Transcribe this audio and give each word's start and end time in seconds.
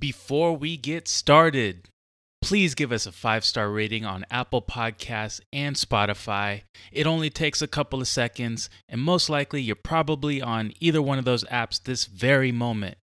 Before 0.00 0.56
we 0.56 0.78
get 0.78 1.08
started, 1.08 1.90
please 2.40 2.74
give 2.74 2.90
us 2.90 3.04
a 3.04 3.12
five 3.12 3.44
star 3.44 3.70
rating 3.70 4.06
on 4.06 4.24
Apple 4.30 4.62
Podcasts 4.62 5.42
and 5.52 5.76
Spotify. 5.76 6.62
It 6.90 7.06
only 7.06 7.28
takes 7.28 7.60
a 7.60 7.68
couple 7.68 8.00
of 8.00 8.08
seconds, 8.08 8.70
and 8.88 9.02
most 9.02 9.28
likely 9.28 9.60
you're 9.60 9.76
probably 9.76 10.40
on 10.40 10.72
either 10.80 11.02
one 11.02 11.18
of 11.18 11.26
those 11.26 11.44
apps 11.44 11.82
this 11.82 12.06
very 12.06 12.50
moment. 12.50 12.96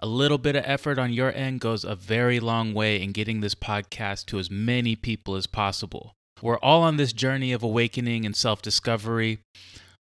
A 0.00 0.06
little 0.06 0.36
bit 0.36 0.54
of 0.54 0.64
effort 0.66 0.98
on 0.98 1.10
your 1.10 1.32
end 1.32 1.60
goes 1.60 1.84
a 1.84 1.94
very 1.94 2.38
long 2.38 2.74
way 2.74 3.00
in 3.00 3.12
getting 3.12 3.40
this 3.40 3.54
podcast 3.54 4.26
to 4.26 4.38
as 4.38 4.50
many 4.50 4.94
people 4.94 5.36
as 5.36 5.46
possible. 5.46 6.12
We're 6.42 6.58
all 6.58 6.82
on 6.82 6.98
this 6.98 7.14
journey 7.14 7.52
of 7.52 7.62
awakening 7.62 8.26
and 8.26 8.36
self 8.36 8.60
discovery. 8.60 9.38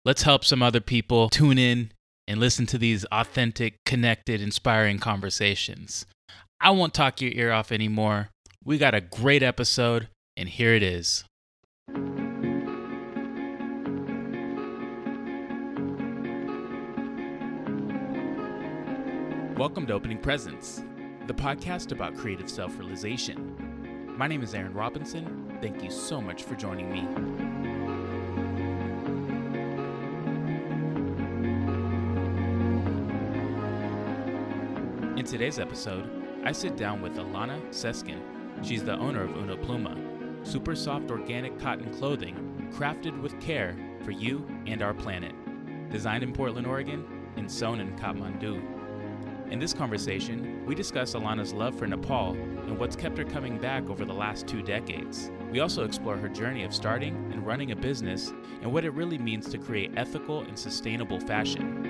Let's 0.05 0.23
help 0.23 0.45
some 0.45 0.61
other 0.61 0.81
people 0.81 1.29
tune 1.29 1.59
in 1.59 1.93
and 2.27 2.39
listen 2.39 2.67
to 2.67 2.79
these 2.79 3.05
authentic, 3.07 3.77
connected, 3.85 4.41
inspiring 4.41 4.99
conversations. 4.99 6.07
I 6.61 6.71
won't 6.71 6.95
talk 6.95 7.21
your 7.21 7.33
ear 7.33 7.53
off 7.53 7.73
anymore. 7.73 8.29
We 8.65 8.79
got 8.79 8.95
a 8.95 9.01
great 9.01 9.43
episode, 9.43 10.09
and 10.37 10.49
here 10.49 10.75
it 10.75 10.83
is. 10.83 11.25
Welcome 19.57 19.87
to 19.87 19.93
Opening 19.93 20.19
Presents, 20.19 20.83
the 21.27 21.35
podcast 21.35 21.93
about 21.93 22.17
creative 22.17 22.49
self 22.49 22.79
realization. 22.79 24.15
My 24.17 24.27
name 24.27 24.43
is 24.43 24.55
Aaron 24.55 24.75
Robinson. 24.75 25.57
Thank 25.61 25.83
you 25.83 25.91
so 25.91 26.21
much 26.21 26.43
for 26.43 26.55
joining 26.55 26.91
me. 26.91 27.52
In 35.23 35.29
today's 35.29 35.61
episode, 35.61 36.11
I 36.45 36.51
sit 36.51 36.77
down 36.77 37.01
with 37.01 37.15
Alana 37.15 37.61
Seskin. 37.69 38.21
She's 38.61 38.83
the 38.83 38.99
owner 38.99 39.23
of 39.23 39.37
Una 39.37 39.57
Pluma, 39.57 40.45
super 40.45 40.75
soft 40.75 41.13
organic 41.13 41.61
cotton 41.61 41.95
clothing 41.95 42.69
crafted 42.75 43.23
with 43.23 43.41
care 43.41 43.77
for 44.05 44.11
you 44.11 44.45
and 44.67 44.83
our 44.83 44.93
planet. 44.93 45.33
Designed 45.93 46.25
in 46.25 46.33
Portland, 46.33 46.67
Oregon, 46.67 47.07
and 47.37 47.49
sewn 47.49 47.79
in 47.79 47.97
Kathmandu. 47.97 48.61
In 49.53 49.61
this 49.61 49.73
conversation, 49.73 50.67
we 50.67 50.75
discuss 50.75 51.15
Alana's 51.15 51.53
love 51.53 51.79
for 51.79 51.87
Nepal 51.87 52.33
and 52.33 52.77
what's 52.77 52.97
kept 52.97 53.17
her 53.17 53.25
coming 53.25 53.59
back 53.59 53.89
over 53.89 54.05
the 54.05 54.13
last 54.13 54.49
two 54.49 54.61
decades. 54.61 55.31
We 55.53 55.61
also 55.61 55.85
explore 55.85 56.17
her 56.17 56.29
journey 56.29 56.65
of 56.65 56.75
starting 56.75 57.15
and 57.33 57.47
running 57.47 57.71
a 57.71 57.77
business 57.77 58.33
and 58.61 58.73
what 58.73 58.85
it 58.85 58.91
really 58.91 59.19
means 59.19 59.49
to 59.51 59.59
create 59.59 59.93
ethical 59.97 60.41
and 60.41 60.59
sustainable 60.59 61.21
fashion. 61.21 61.82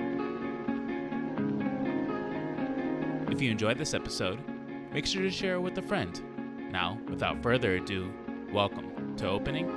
If 3.33 3.41
you 3.41 3.49
enjoyed 3.49 3.79
this 3.79 3.95
episode, 3.95 4.39
make 4.93 5.07
sure 5.07 5.23
to 5.23 5.31
share 5.31 5.55
it 5.55 5.59
with 5.59 5.75
a 5.79 5.81
friend. 5.81 6.21
Now, 6.71 6.99
without 7.09 7.41
further 7.41 7.77
ado, 7.77 8.13
welcome 8.53 9.15
to 9.17 9.27
Opening 9.27 9.71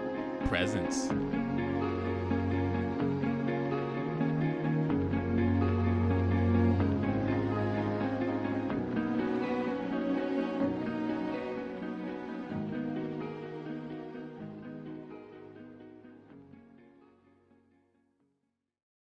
Presents. 0.45 1.09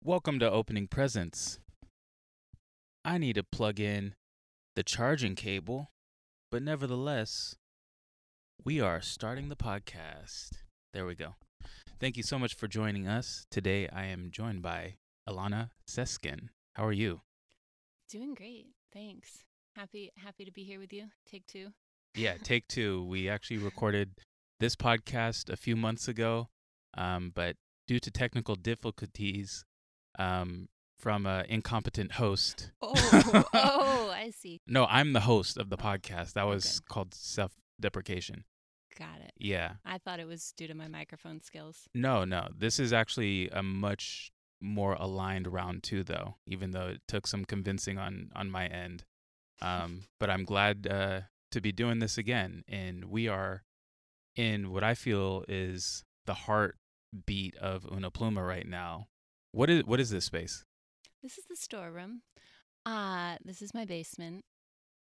Welcome 0.03 0.39
to 0.39 0.51
Opening 0.51 0.87
Presents. 0.87 1.59
I 3.05 3.19
need 3.19 3.35
to 3.35 3.43
plug 3.43 3.79
in 3.79 4.15
the 4.81 4.85
charging 4.85 5.35
cable, 5.35 5.91
but 6.51 6.63
nevertheless, 6.63 7.55
we 8.65 8.81
are 8.81 9.03
starting 9.03 9.51
the 9.51 9.55
podcast. 9.55 10.53
There 10.95 11.05
we 11.05 11.15
go. 11.15 11.35
Thank 12.01 12.17
you 12.17 12.23
so 12.23 12.39
much 12.39 12.55
for 12.55 12.67
joining 12.67 13.07
us. 13.07 13.45
Today 13.51 13.91
I 13.93 14.07
am 14.07 14.31
joined 14.31 14.63
by 14.63 14.95
Alana 15.29 15.69
Seskin. 15.87 16.49
How 16.77 16.87
are 16.87 16.95
you? 16.95 17.21
Doing 18.09 18.33
great. 18.33 18.69
Thanks. 18.91 19.45
Happy 19.77 20.13
happy 20.17 20.47
to 20.47 20.51
be 20.51 20.65
here 20.65 20.81
with 20.81 20.95
you. 20.95 21.09
Take 21.31 21.47
2. 21.49 21.69
Yeah, 22.15 22.39
take 22.43 22.67
two. 22.67 23.05
We 23.05 23.29
actually 23.29 23.59
recorded 23.59 24.13
this 24.61 24.77
podcast 24.77 25.53
a 25.53 25.59
few 25.59 25.77
months 25.77 26.09
ago, 26.09 26.49
um, 26.97 27.33
but 27.35 27.57
due 27.87 28.01
to 28.01 28.11
technical 28.11 28.55
difficulties 28.55 29.63
um, 30.19 30.69
from 31.01 31.27
an 31.27 31.47
incompetent 31.49 32.13
host. 32.13 32.71
Oh, 32.83 32.93
oh, 33.55 34.11
I 34.15 34.31
see. 34.31 34.61
No, 34.67 34.87
I'm 34.87 35.13
the 35.13 35.21
host 35.21 35.57
of 35.57 35.71
the 35.71 35.77
podcast. 35.79 36.35
That 36.35 36.47
was 36.47 36.79
Okay. 36.79 36.85
called 36.95 37.15
self 37.15 37.53
deprecation. 37.81 38.45
Got 38.99 39.21
it. 39.25 39.33
Yeah. 39.39 39.75
I 39.85 39.99
thought 39.99 40.21
it 40.21 40.27
was 40.27 40.53
due 40.57 40.67
to 40.69 40.75
my 40.75 40.89
microphone 40.89 41.41
skills. 41.41 41.89
No, 41.95 42.25
no. 42.25 42.49
This 42.57 42.79
is 42.79 42.93
actually 42.93 43.49
a 43.51 43.63
much 43.63 44.31
more 44.61 44.93
aligned 44.95 45.47
round 45.47 45.83
two, 45.83 46.03
though, 46.05 46.37
even 46.47 46.73
though 46.73 46.89
it 46.89 47.01
took 47.09 47.27
some 47.27 47.45
convincing 47.47 47.97
on 47.99 48.31
on 48.37 48.51
my 48.51 48.67
end. 48.67 49.05
Um, 49.63 50.03
but 50.21 50.29
I'm 50.29 50.45
glad 50.45 50.87
uh, 50.87 51.21
to 51.53 51.61
be 51.61 51.73
doing 51.73 51.99
this 52.01 52.19
again, 52.19 52.63
and 52.69 53.07
we 53.07 53.27
are 53.29 53.63
in 54.37 54.71
what 54.71 54.85
I 54.85 54.95
feel 54.95 55.45
is 55.49 56.05
the 56.27 56.35
heartbeat 56.35 57.57
of 57.57 57.87
Una 57.91 58.11
Pluma 58.11 58.47
right 58.47 58.67
now. 58.67 59.07
What 59.53 59.71
is 59.71 59.85
what 59.85 59.99
is 60.01 60.11
this 60.11 60.27
space? 60.27 60.65
This 61.23 61.39
is 61.39 61.45
the 61.49 61.57
storeroom. 61.57 62.23
Uh, 62.87 63.37
this 63.45 63.61
is 63.63 63.75
my 63.75 63.85
basement. 63.85 64.45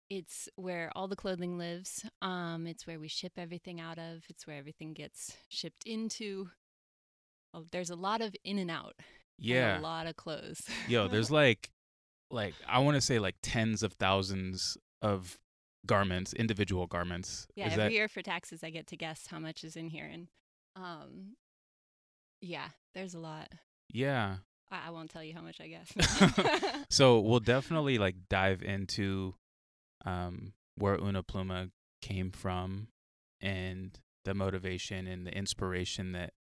It's 0.09 0.47
where 0.55 0.91
all 0.95 1.07
the 1.07 1.15
clothing 1.15 1.57
lives. 1.57 2.05
Um, 2.21 2.67
it's 2.67 2.85
where 2.87 2.99
we 2.99 3.07
ship 3.07 3.33
everything 3.37 3.81
out 3.81 3.97
of. 3.97 4.23
It's 4.29 4.45
where 4.47 4.57
everything 4.57 4.93
gets 4.93 5.35
shipped 5.49 5.83
into. 5.85 6.49
Well, 7.53 7.65
there's 7.71 7.89
a 7.89 7.95
lot 7.95 8.21
of 8.21 8.35
in 8.43 8.59
and 8.59 8.69
out. 8.69 8.93
and 8.99 9.05
Yeah, 9.39 9.79
a 9.79 9.81
lot 9.81 10.07
of 10.07 10.15
clothes. 10.15 10.61
yo, 10.87 11.07
there's 11.09 11.31
like, 11.31 11.71
like 12.31 12.53
I 12.67 12.79
want 12.79 12.95
to 12.95 13.01
say 13.01 13.19
like 13.19 13.35
tens 13.41 13.83
of 13.83 13.93
thousands 13.93 14.77
of 15.01 15.37
garments, 15.85 16.33
individual 16.33 16.87
garments. 16.87 17.47
Yeah, 17.55 17.67
is 17.67 17.73
every 17.73 17.83
that 17.85 17.91
year 17.91 18.07
for 18.07 18.21
taxes, 18.21 18.63
I 18.63 18.69
get 18.69 18.87
to 18.87 18.97
guess 18.97 19.27
how 19.27 19.39
much 19.39 19.63
is 19.63 19.75
in 19.75 19.89
here, 19.89 20.05
and 20.11 20.27
um, 20.75 21.35
yeah, 22.41 22.69
there's 22.93 23.13
a 23.15 23.19
lot. 23.19 23.51
yeah? 23.91 24.37
I, 24.71 24.87
I 24.87 24.89
won't 24.91 25.09
tell 25.09 25.23
you 25.23 25.33
how 25.33 25.41
much 25.41 25.59
I 25.61 25.67
guess. 25.67 26.85
So 26.89 27.19
we'll 27.19 27.39
definitely 27.39 27.97
like 27.97 28.15
dive 28.29 28.61
into 28.61 29.35
um 30.05 30.53
where 30.77 30.95
Una 30.95 31.23
Pluma 31.23 31.71
came 32.01 32.31
from 32.31 32.87
and 33.41 33.97
the 34.23 34.33
motivation 34.33 35.07
and 35.07 35.25
the 35.25 35.35
inspiration 35.35 36.11
that 36.13 36.33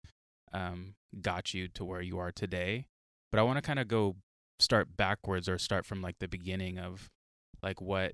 um 0.53 0.95
got 1.21 1.55
you 1.55 1.69
to 1.69 1.85
where 1.85 2.01
you 2.03 2.19
are 2.19 2.33
today. 2.33 2.87
But 3.31 3.39
I 3.39 3.43
want 3.45 3.57
to 3.59 3.63
kind 3.63 3.79
of 3.79 3.89
go 3.89 4.17
start 4.59 4.97
backwards 4.97 5.49
or 5.49 5.59
start 5.59 5.87
from 5.87 6.03
like 6.03 6.17
the 6.21 6.29
beginning 6.29 6.79
of 6.79 7.11
like 7.63 7.81
what 7.81 8.13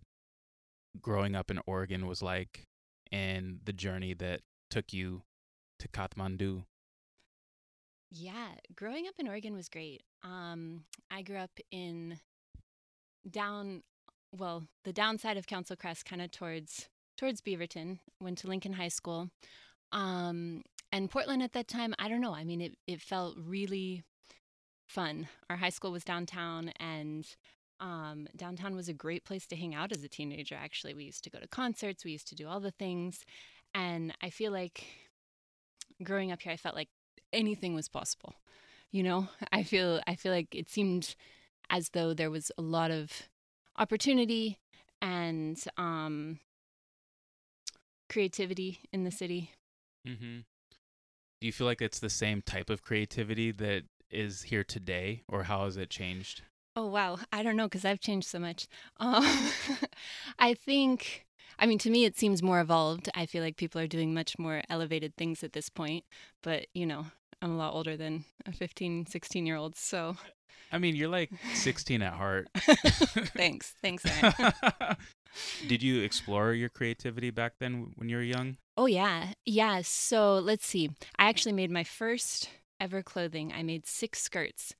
growing 1.01 1.35
up 1.35 1.51
in 1.51 1.61
Oregon 1.67 2.07
was 2.07 2.23
like 2.23 2.65
and 3.11 3.61
the 3.65 3.73
journey 3.73 4.15
that 4.15 4.41
took 4.71 4.93
you 4.93 5.23
to 5.79 5.89
Kathmandu. 5.89 6.65
Yeah, 8.11 8.49
growing 8.75 9.07
up 9.07 9.15
in 9.19 9.29
Oregon 9.29 9.55
was 9.55 9.69
great. 9.69 10.03
Um, 10.23 10.85
I 11.11 11.23
grew 11.23 11.37
up 11.37 11.59
in 11.71 12.19
down, 13.29 13.83
well, 14.33 14.65
the 14.85 14.93
downside 14.93 15.37
of 15.37 15.47
Council 15.47 15.77
Crest, 15.77 16.05
kind 16.05 16.23
of 16.23 16.31
towards 16.31 16.89
towards 17.17 17.41
Beaverton. 17.41 17.99
Went 18.21 18.39
to 18.39 18.47
Lincoln 18.47 18.73
High 18.75 18.89
School, 18.89 19.29
um, 19.93 20.63
and 20.93 21.11
Portland 21.11 21.43
at 21.43 21.53
that 21.53 21.69
time. 21.69 21.95
I 21.99 22.09
don't 22.09 22.21
know. 22.21 22.35
I 22.35 22.45
mean, 22.45 22.61
it 22.61 22.77
it 22.87 23.03
felt 23.03 23.37
really 23.39 24.05
fun. 24.87 25.29
Our 25.51 25.57
high 25.57 25.69
school 25.69 25.93
was 25.93 26.05
downtown, 26.05 26.73
and 26.81 27.27
um, 27.81 28.27
downtown 28.37 28.75
was 28.75 28.89
a 28.89 28.95
great 28.95 29.25
place 29.25 29.47
to 29.49 29.57
hang 29.57 29.75
out 29.75 29.93
as 29.93 30.03
a 30.03 30.09
teenager. 30.09 30.57
Actually, 30.57 30.95
we 30.95 31.05
used 31.05 31.25
to 31.25 31.31
go 31.31 31.39
to 31.39 31.49
concerts. 31.49 32.05
We 32.05 32.13
used 32.13 32.29
to 32.29 32.35
do 32.35 32.49
all 32.49 32.61
the 32.61 32.71
things, 32.71 33.25
and 33.75 34.15
I 34.23 34.31
feel 34.31 34.53
like 34.53 34.85
growing 36.03 36.33
up 36.33 36.43
here, 36.43 36.53
I 36.53 36.57
felt 36.57 36.75
like 36.75 36.89
anything 37.33 37.75
was 37.75 37.89
possible. 37.89 38.35
You 38.91 39.03
know, 39.03 39.29
I 39.53 39.63
feel 39.63 40.01
I 40.07 40.15
feel 40.15 40.33
like 40.33 40.55
it 40.55 40.69
seemed 40.69 41.15
as 41.71 41.91
though 41.91 42.15
there 42.15 42.31
was 42.31 42.51
a 42.57 42.63
lot 42.63 42.91
of 42.91 43.29
opportunity 43.77 44.59
and 45.03 45.63
um, 45.77 46.41
creativity 48.09 48.81
in 48.93 49.05
the 49.05 49.11
city. 49.11 49.53
Mm-hmm. 50.07 50.39
Do 51.41 51.47
you 51.47 51.53
feel 51.53 51.67
like 51.67 51.83
it's 51.83 52.01
the 52.01 52.11
same 52.11 52.43
type 52.43 52.71
of 52.71 52.83
creativity 52.83 53.53
that 53.53 53.85
is 54.11 54.43
here 54.43 54.65
today 54.65 55.23
or 55.29 55.45
how 55.45 55.65
has 55.65 55.77
it 55.77 55.91
changed? 55.91 56.43
Oh 56.75 56.87
wow, 56.87 57.19
I 57.33 57.43
don't 57.43 57.57
know 57.57 57.67
because 57.67 57.85
I've 57.85 58.01
changed 58.01 58.29
so 58.29 58.39
much. 58.39 58.67
Um, 58.99 59.25
I 60.39 60.55
think, 60.55 61.27
I 61.59 61.67
mean, 61.67 61.79
to 61.79 61.91
me, 61.91 62.05
it 62.05 62.17
seems 62.17 62.43
more 62.43 62.61
evolved. 62.61 63.09
I 63.15 63.27
feel 63.27 63.43
like 63.43 63.57
people 63.57 63.81
are 63.81 63.87
doing 63.87 64.15
much 64.15 64.39
more 64.39 64.63
elevated 64.69 65.17
things 65.17 65.43
at 65.43 65.53
this 65.53 65.69
point. 65.69 66.05
But 66.43 66.67
you 66.75 66.87
know, 66.87 67.07
I'm 67.43 67.53
a 67.53 67.57
lot 67.57 67.75
older 67.75 67.97
than 67.97 68.25
a 68.47 68.53
15, 68.53 69.07
16 69.07 69.47
year 69.47 69.57
old, 69.57 69.77
so 69.77 70.17
I 70.71 70.79
mean, 70.79 70.97
you're 70.97 71.09
like 71.09 71.31
16 71.55 72.03
at 72.03 72.13
heart. 72.13 72.49
thanks, 72.57 73.75
thanks. 73.81 74.05
Did 75.69 75.83
you 75.83 76.03
explore 76.03 76.53
your 76.53 76.69
creativity 76.69 77.31
back 77.31 77.55
then 77.59 77.93
when 77.97 78.09
you 78.09 78.17
were 78.17 78.23
young? 78.23 78.57
oh 78.77 78.87
yeah, 78.87 79.33
yeah. 79.45 79.83
So 79.83 80.35
let's 80.35 80.67
see. 80.67 80.91
I 81.19 81.29
actually 81.29 81.53
made 81.53 81.71
my 81.71 81.85
first 81.85 82.51
ever 82.81 83.03
clothing. 83.03 83.53
I 83.53 83.63
made 83.63 83.87
six 83.87 84.21
skirts 84.21 84.75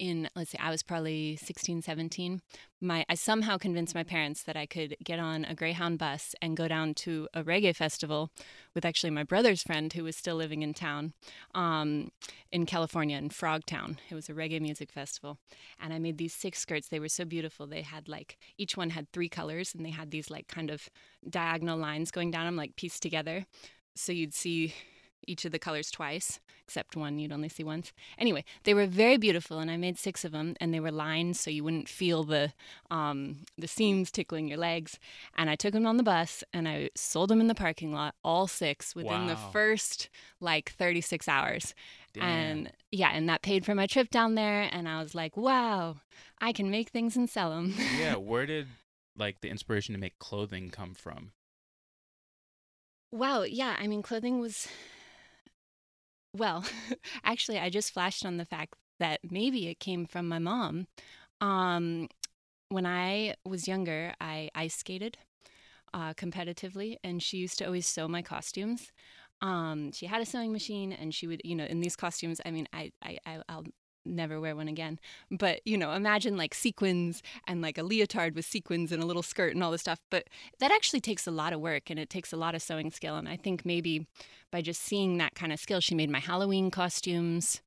in 0.00 0.28
let's 0.34 0.50
say 0.50 0.58
i 0.60 0.70
was 0.70 0.82
probably 0.82 1.36
16 1.36 1.82
17 1.82 2.40
my 2.80 3.04
i 3.08 3.14
somehow 3.14 3.58
convinced 3.58 3.94
my 3.94 4.02
parents 4.02 4.42
that 4.42 4.56
i 4.56 4.66
could 4.66 4.96
get 5.04 5.18
on 5.18 5.44
a 5.44 5.54
greyhound 5.54 5.98
bus 5.98 6.34
and 6.40 6.56
go 6.56 6.66
down 6.66 6.94
to 6.94 7.28
a 7.34 7.44
reggae 7.44 7.76
festival 7.76 8.30
with 8.74 8.84
actually 8.84 9.10
my 9.10 9.22
brother's 9.22 9.62
friend 9.62 9.92
who 9.92 10.02
was 10.02 10.16
still 10.16 10.36
living 10.36 10.62
in 10.62 10.72
town 10.72 11.12
um, 11.54 12.10
in 12.50 12.64
california 12.66 13.16
in 13.16 13.28
frogtown. 13.28 13.96
It 14.10 14.14
was 14.14 14.28
a 14.28 14.32
reggae 14.32 14.60
music 14.60 14.90
festival. 14.90 15.38
And 15.78 15.92
i 15.92 15.98
made 15.98 16.18
these 16.18 16.34
six 16.34 16.58
skirts. 16.58 16.88
They 16.88 17.00
were 17.00 17.08
so 17.08 17.24
beautiful. 17.24 17.66
They 17.66 17.82
had 17.82 18.08
like 18.08 18.38
each 18.56 18.76
one 18.76 18.90
had 18.90 19.10
three 19.12 19.28
colors 19.28 19.74
and 19.74 19.84
they 19.84 19.90
had 19.90 20.10
these 20.10 20.30
like 20.30 20.48
kind 20.48 20.70
of 20.70 20.88
diagonal 21.28 21.78
lines 21.78 22.10
going 22.10 22.30
down 22.30 22.46
them 22.46 22.56
like 22.56 22.76
pieced 22.76 23.02
together. 23.02 23.46
So 23.94 24.12
you'd 24.12 24.34
see 24.34 24.74
each 25.26 25.44
of 25.44 25.52
the 25.52 25.58
colors 25.58 25.90
twice, 25.90 26.40
except 26.64 26.96
one 26.96 27.18
you'd 27.18 27.32
only 27.32 27.48
see 27.48 27.64
once. 27.64 27.92
Anyway, 28.18 28.44
they 28.64 28.74
were 28.74 28.86
very 28.86 29.16
beautiful, 29.16 29.58
and 29.58 29.70
I 29.70 29.76
made 29.76 29.98
six 29.98 30.24
of 30.24 30.32
them, 30.32 30.56
and 30.60 30.72
they 30.72 30.80
were 30.80 30.90
lined 30.90 31.36
so 31.36 31.50
you 31.50 31.64
wouldn't 31.64 31.88
feel 31.88 32.24
the 32.24 32.52
um, 32.90 33.38
the 33.58 33.68
seams 33.68 34.10
tickling 34.10 34.48
your 34.48 34.58
legs. 34.58 34.98
And 35.36 35.50
I 35.50 35.56
took 35.56 35.72
them 35.72 35.86
on 35.86 35.96
the 35.96 36.02
bus, 36.02 36.44
and 36.52 36.68
I 36.68 36.90
sold 36.94 37.30
them 37.30 37.40
in 37.40 37.48
the 37.48 37.54
parking 37.54 37.92
lot, 37.92 38.14
all 38.24 38.46
six, 38.46 38.94
within 38.94 39.26
the 39.26 39.36
first 39.36 40.08
like 40.40 40.72
36 40.72 41.28
hours. 41.28 41.74
Damn. 42.12 42.24
And 42.24 42.72
yeah, 42.90 43.10
and 43.12 43.28
that 43.28 43.42
paid 43.42 43.64
for 43.64 43.74
my 43.74 43.86
trip 43.86 44.10
down 44.10 44.34
there, 44.34 44.68
and 44.72 44.88
I 44.88 45.00
was 45.00 45.14
like, 45.14 45.36
wow, 45.36 45.96
I 46.40 46.52
can 46.52 46.70
make 46.70 46.88
things 46.88 47.16
and 47.16 47.28
sell 47.28 47.50
them. 47.50 47.74
yeah, 47.98 48.16
where 48.16 48.46
did 48.46 48.68
like 49.16 49.40
the 49.40 49.48
inspiration 49.48 49.94
to 49.94 50.00
make 50.00 50.18
clothing 50.18 50.70
come 50.70 50.94
from? 50.94 51.32
Wow, 53.12 53.42
yeah, 53.42 53.76
I 53.78 53.86
mean, 53.86 54.02
clothing 54.02 54.40
was. 54.40 54.68
Well, 56.36 56.64
actually, 57.24 57.58
I 57.58 57.70
just 57.70 57.92
flashed 57.92 58.24
on 58.24 58.36
the 58.36 58.44
fact 58.44 58.74
that 58.98 59.20
maybe 59.28 59.68
it 59.68 59.80
came 59.80 60.06
from 60.06 60.28
my 60.28 60.38
mom. 60.38 60.86
Um, 61.40 62.08
when 62.70 62.86
I 62.86 63.36
was 63.46 63.68
younger, 63.68 64.14
I 64.20 64.50
ice 64.54 64.76
skated 64.76 65.18
uh, 65.94 66.14
competitively, 66.14 66.96
and 67.04 67.22
she 67.22 67.38
used 67.38 67.58
to 67.58 67.66
always 67.66 67.86
sew 67.86 68.08
my 68.08 68.22
costumes. 68.22 68.92
Um, 69.42 69.92
she 69.92 70.06
had 70.06 70.22
a 70.22 70.26
sewing 70.26 70.52
machine, 70.52 70.92
and 70.92 71.14
she 71.14 71.26
would, 71.26 71.42
you 71.44 71.56
know, 71.56 71.64
in 71.66 71.80
these 71.80 71.96
costumes. 71.96 72.40
I 72.46 72.50
mean, 72.52 72.68
I, 72.72 72.92
I, 73.02 73.18
I'll 73.48 73.64
never 74.04 74.40
wear 74.40 74.56
one 74.56 74.68
again. 74.68 74.98
But 75.30 75.60
you 75.64 75.76
know, 75.76 75.92
imagine 75.92 76.36
like 76.36 76.54
sequins 76.54 77.22
and 77.46 77.62
like 77.62 77.78
a 77.78 77.82
leotard 77.82 78.34
with 78.34 78.44
sequins 78.44 78.92
and 78.92 79.02
a 79.02 79.06
little 79.06 79.22
skirt 79.22 79.54
and 79.54 79.62
all 79.62 79.70
this 79.70 79.82
stuff. 79.82 80.00
But 80.10 80.28
that 80.58 80.72
actually 80.72 81.00
takes 81.00 81.26
a 81.26 81.30
lot 81.30 81.52
of 81.52 81.60
work 81.60 81.90
and 81.90 81.98
it 81.98 82.10
takes 82.10 82.32
a 82.32 82.36
lot 82.36 82.54
of 82.54 82.62
sewing 82.62 82.90
skill. 82.90 83.16
And 83.16 83.28
I 83.28 83.36
think 83.36 83.64
maybe 83.64 84.06
by 84.50 84.62
just 84.62 84.82
seeing 84.82 85.18
that 85.18 85.34
kind 85.34 85.52
of 85.52 85.60
skill, 85.60 85.80
she 85.80 85.94
made 85.94 86.10
my 86.10 86.18
Halloween 86.18 86.70
costumes. 86.70 87.60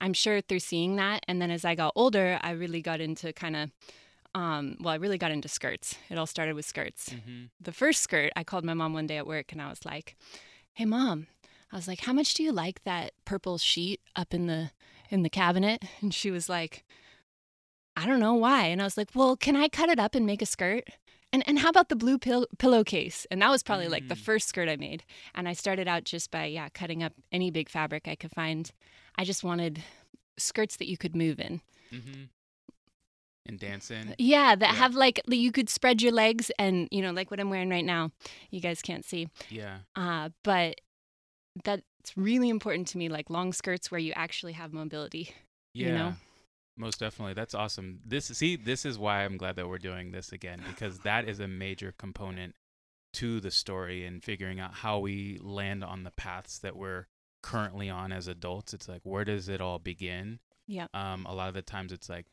I'm 0.00 0.12
sure 0.12 0.40
through 0.40 0.60
seeing 0.60 0.96
that. 0.96 1.24
And 1.28 1.40
then 1.40 1.50
as 1.50 1.64
I 1.64 1.74
got 1.74 1.92
older, 1.94 2.38
I 2.42 2.50
really 2.50 2.82
got 2.82 3.00
into 3.00 3.32
kind 3.32 3.56
of, 3.56 3.70
um, 4.34 4.76
well, 4.80 4.92
I 4.92 4.96
really 4.96 5.18
got 5.18 5.30
into 5.30 5.48
skirts. 5.48 5.96
It 6.10 6.18
all 6.18 6.26
started 6.26 6.56
with 6.56 6.66
skirts. 6.66 7.10
Mm-hmm. 7.10 7.44
The 7.60 7.72
first 7.72 8.02
skirt, 8.02 8.32
I 8.34 8.42
called 8.42 8.64
my 8.64 8.74
mom 8.74 8.92
one 8.92 9.06
day 9.06 9.16
at 9.16 9.26
work 9.26 9.52
and 9.52 9.62
I 9.62 9.68
was 9.68 9.84
like, 9.84 10.16
hey, 10.72 10.84
mom, 10.84 11.28
I 11.72 11.76
was 11.76 11.86
like, 11.88 12.00
how 12.00 12.12
much 12.12 12.34
do 12.34 12.42
you 12.42 12.52
like 12.52 12.82
that 12.84 13.12
purple 13.24 13.58
sheet 13.58 14.00
up 14.16 14.34
in 14.34 14.46
the 14.46 14.70
in 15.14 15.22
the 15.22 15.30
cabinet? 15.30 15.82
And 16.02 16.12
she 16.12 16.30
was 16.30 16.48
like, 16.48 16.84
I 17.96 18.06
don't 18.06 18.20
know 18.20 18.34
why. 18.34 18.66
And 18.66 18.80
I 18.80 18.84
was 18.84 18.96
like, 18.96 19.10
well, 19.14 19.36
can 19.36 19.56
I 19.56 19.68
cut 19.68 19.88
it 19.88 19.98
up 20.00 20.14
and 20.14 20.26
make 20.26 20.42
a 20.42 20.46
skirt? 20.46 20.84
And, 21.32 21.42
and 21.48 21.58
how 21.60 21.68
about 21.70 21.88
the 21.88 21.96
blue 21.96 22.18
pill- 22.18 22.48
pillowcase? 22.58 23.26
And 23.30 23.40
that 23.42 23.50
was 23.50 23.62
probably 23.62 23.88
like 23.88 24.08
the 24.08 24.14
Mm. 24.14 24.24
first 24.28 24.48
skirt 24.48 24.68
I 24.68 24.76
made. 24.76 25.04
And 25.34 25.48
I 25.48 25.52
started 25.52 25.88
out 25.88 26.04
just 26.04 26.30
by, 26.30 26.44
yeah, 26.46 26.68
cutting 26.68 27.02
up 27.02 27.12
any 27.32 27.50
big 27.50 27.68
fabric 27.68 28.06
I 28.08 28.14
could 28.16 28.32
find. 28.32 28.70
I 29.16 29.24
just 29.24 29.42
wanted 29.44 29.82
skirts 30.36 30.76
that 30.76 30.88
you 30.88 30.96
could 30.96 31.14
move 31.16 31.38
in. 31.40 31.60
Mm-hmm. 31.92 32.22
And 33.46 33.58
dancing. 33.58 34.14
Yeah, 34.18 34.54
that 34.56 34.70
Yeah. 34.72 34.78
have 34.78 34.94
like, 34.94 35.20
you 35.28 35.52
could 35.52 35.68
spread 35.68 36.00
your 36.02 36.12
legs 36.12 36.50
and, 36.58 36.88
you 36.90 37.02
know, 37.02 37.12
like 37.12 37.30
what 37.30 37.40
I'm 37.40 37.50
wearing 37.50 37.68
right 37.70 37.84
now. 37.84 38.10
You 38.50 38.60
guys 38.60 38.80
can't 38.82 39.04
see. 39.04 39.28
Yeah. 39.50 39.78
Uh, 39.94 40.30
but 40.42 40.80
that's 41.62 41.82
really 42.16 42.48
important 42.48 42.88
to 42.88 42.98
me, 42.98 43.08
like 43.08 43.30
long 43.30 43.52
skirts 43.52 43.90
where 43.90 44.00
you 44.00 44.12
actually 44.16 44.52
have 44.52 44.72
mobility. 44.72 45.30
Yeah. 45.72 45.86
You 45.86 45.92
know? 45.94 46.14
Most 46.76 46.98
definitely. 46.98 47.34
That's 47.34 47.54
awesome. 47.54 48.00
This 48.04 48.26
see, 48.26 48.56
this 48.56 48.84
is 48.84 48.98
why 48.98 49.24
I'm 49.24 49.36
glad 49.36 49.56
that 49.56 49.68
we're 49.68 49.78
doing 49.78 50.10
this 50.10 50.32
again 50.32 50.60
because 50.68 50.98
that 51.00 51.28
is 51.28 51.38
a 51.38 51.46
major 51.46 51.94
component 51.98 52.54
to 53.14 53.40
the 53.40 53.52
story 53.52 54.04
and 54.04 54.24
figuring 54.24 54.58
out 54.58 54.74
how 54.74 54.98
we 54.98 55.38
land 55.40 55.84
on 55.84 56.02
the 56.02 56.10
paths 56.10 56.58
that 56.58 56.76
we're 56.76 57.06
currently 57.44 57.88
on 57.88 58.10
as 58.10 58.26
adults. 58.26 58.74
It's 58.74 58.88
like 58.88 59.02
where 59.04 59.24
does 59.24 59.48
it 59.48 59.60
all 59.60 59.78
begin? 59.78 60.40
Yeah. 60.66 60.86
Um 60.92 61.26
a 61.26 61.34
lot 61.34 61.48
of 61.48 61.54
the 61.54 61.62
times 61.62 61.92
it's 61.92 62.08
like 62.08 62.26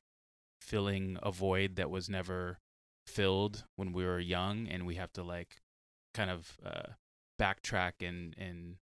filling 0.59 1.19
a 1.21 1.31
void 1.31 1.75
that 1.75 1.91
was 1.91 2.09
never 2.09 2.57
filled 3.06 3.65
when 3.75 3.94
we 3.94 4.06
were 4.06 4.19
young 4.19 4.68
and 4.68 4.88
we 4.88 4.95
have 4.95 5.13
to 5.13 5.23
like 5.23 5.57
kind 6.15 6.31
of 6.31 6.57
uh 6.65 6.94
backtrack 7.39 7.94
and 8.01 8.35
and 8.39 8.77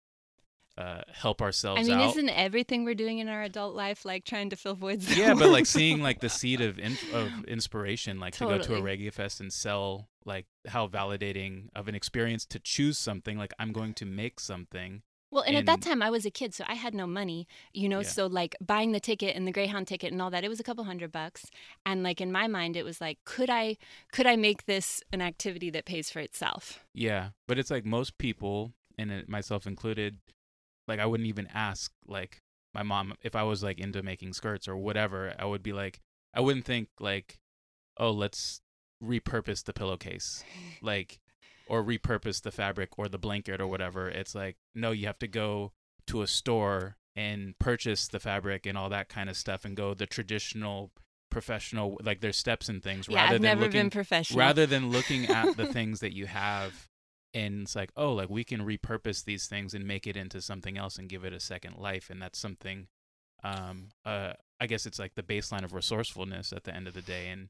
uh 0.78 1.02
help 1.12 1.42
ourselves 1.42 1.80
I 1.80 1.84
mean, 1.84 1.98
out. 1.98 2.10
isn't 2.10 2.28
everything 2.28 2.84
we're 2.84 2.94
doing 2.94 3.18
in 3.18 3.28
our 3.28 3.42
adult 3.42 3.74
life 3.74 4.04
like 4.04 4.24
trying 4.24 4.50
to 4.50 4.56
fill 4.56 4.74
voids? 4.74 5.16
yeah, 5.16 5.34
but 5.34 5.50
like 5.50 5.66
seeing 5.66 6.00
like 6.00 6.20
the 6.20 6.28
seed 6.38 6.60
of 6.60 6.78
in- 6.78 6.96
of 7.12 7.44
inspiration, 7.46 8.20
like 8.20 8.34
to 8.34 8.44
go 8.44 8.58
to 8.58 8.76
a 8.76 8.80
reggae 8.80 9.12
fest 9.12 9.40
and 9.40 9.52
sell, 9.52 10.08
like 10.24 10.46
how 10.68 10.86
validating 10.86 11.68
of 11.74 11.88
an 11.88 11.94
experience 11.94 12.46
to 12.46 12.60
choose 12.60 12.96
something. 12.96 13.36
Like 13.36 13.52
I'm 13.58 13.72
going 13.72 13.92
to 13.94 14.06
make 14.06 14.38
something. 14.38 15.02
Well, 15.30 15.42
and 15.42 15.56
at 15.56 15.66
that 15.66 15.82
time 15.82 16.00
I 16.00 16.08
was 16.08 16.24
a 16.24 16.30
kid, 16.30 16.54
so 16.54 16.64
I 16.66 16.74
had 16.74 16.94
no 16.94 17.06
money, 17.06 17.46
you 17.74 17.88
know. 17.88 18.00
Yeah. 18.00 18.08
So 18.08 18.26
like 18.26 18.56
buying 18.60 18.92
the 18.92 19.00
ticket 19.00 19.36
and 19.36 19.46
the 19.46 19.52
Greyhound 19.52 19.86
ticket 19.86 20.10
and 20.12 20.22
all 20.22 20.30
that, 20.30 20.42
it 20.42 20.48
was 20.48 20.60
a 20.60 20.62
couple 20.62 20.84
hundred 20.84 21.12
bucks. 21.12 21.44
And 21.84 22.02
like 22.02 22.20
in 22.20 22.32
my 22.32 22.46
mind, 22.46 22.76
it 22.76 22.84
was 22.84 23.00
like, 23.00 23.18
could 23.24 23.50
I, 23.50 23.76
could 24.10 24.26
I 24.26 24.36
make 24.36 24.64
this 24.64 25.02
an 25.12 25.20
activity 25.20 25.68
that 25.70 25.84
pays 25.84 26.08
for 26.08 26.20
itself? 26.20 26.82
Yeah, 26.94 27.30
but 27.46 27.58
it's 27.58 27.70
like 27.70 27.84
most 27.84 28.16
people, 28.16 28.72
and 28.96 29.10
it, 29.10 29.28
myself 29.28 29.66
included, 29.66 30.16
like 30.88 30.98
I 31.00 31.06
wouldn't 31.06 31.28
even 31.28 31.48
ask 31.54 31.92
like 32.06 32.42
my 32.74 32.82
mom 32.82 33.14
if 33.22 33.36
I 33.36 33.42
was 33.44 33.62
like 33.62 33.78
into 33.78 34.02
making 34.02 34.32
skirts 34.32 34.66
or 34.66 34.76
whatever. 34.76 35.34
I 35.38 35.44
would 35.44 35.62
be 35.62 35.72
like, 35.72 36.00
I 36.34 36.40
wouldn't 36.40 36.64
think 36.64 36.88
like, 36.98 37.38
oh, 37.98 38.10
let's 38.10 38.60
repurpose 39.02 39.64
the 39.64 39.72
pillowcase, 39.72 40.42
like, 40.82 41.18
or 41.68 41.84
repurpose 41.84 42.42
the 42.42 42.50
fabric 42.50 42.98
or 42.98 43.08
the 43.08 43.18
blanket 43.18 43.60
or 43.60 43.66
whatever. 43.66 44.08
It's 44.08 44.34
like, 44.34 44.56
no, 44.74 44.90
you 44.90 45.06
have 45.06 45.18
to 45.20 45.28
go 45.28 45.72
to 46.08 46.22
a 46.22 46.26
store 46.26 46.96
and 47.14 47.58
purchase 47.58 48.08
the 48.08 48.20
fabric 48.20 48.64
and 48.64 48.78
all 48.78 48.88
that 48.88 49.08
kind 49.08 49.28
of 49.28 49.36
stuff 49.36 49.64
and 49.64 49.76
go 49.76 49.92
the 49.92 50.06
traditional 50.06 50.92
professional 51.30 51.98
like 52.02 52.20
there's 52.20 52.38
steps 52.38 52.70
and 52.70 52.82
things 52.82 53.06
yeah, 53.06 53.16
rather 53.16 53.34
I've 53.34 53.42
than 53.42 53.42
never 53.42 53.60
looking 53.62 53.80
been 53.82 53.90
professional. 53.90 54.38
rather 54.38 54.64
than 54.64 54.90
looking 54.90 55.26
at 55.26 55.56
the 55.58 55.66
things 55.72 56.00
that 56.00 56.14
you 56.14 56.26
have 56.26 56.88
and 57.34 57.62
it's 57.62 57.76
like 57.76 57.90
oh 57.96 58.12
like 58.12 58.30
we 58.30 58.44
can 58.44 58.64
repurpose 58.64 59.24
these 59.24 59.46
things 59.46 59.74
and 59.74 59.86
make 59.86 60.06
it 60.06 60.16
into 60.16 60.40
something 60.40 60.78
else 60.78 60.98
and 60.98 61.08
give 61.08 61.24
it 61.24 61.32
a 61.32 61.40
second 61.40 61.76
life 61.76 62.10
and 62.10 62.20
that's 62.20 62.38
something 62.38 62.86
um 63.44 63.88
uh 64.04 64.32
i 64.60 64.66
guess 64.66 64.86
it's 64.86 64.98
like 64.98 65.14
the 65.14 65.22
baseline 65.22 65.64
of 65.64 65.74
resourcefulness 65.74 66.52
at 66.52 66.64
the 66.64 66.74
end 66.74 66.88
of 66.88 66.94
the 66.94 67.02
day 67.02 67.28
and 67.28 67.48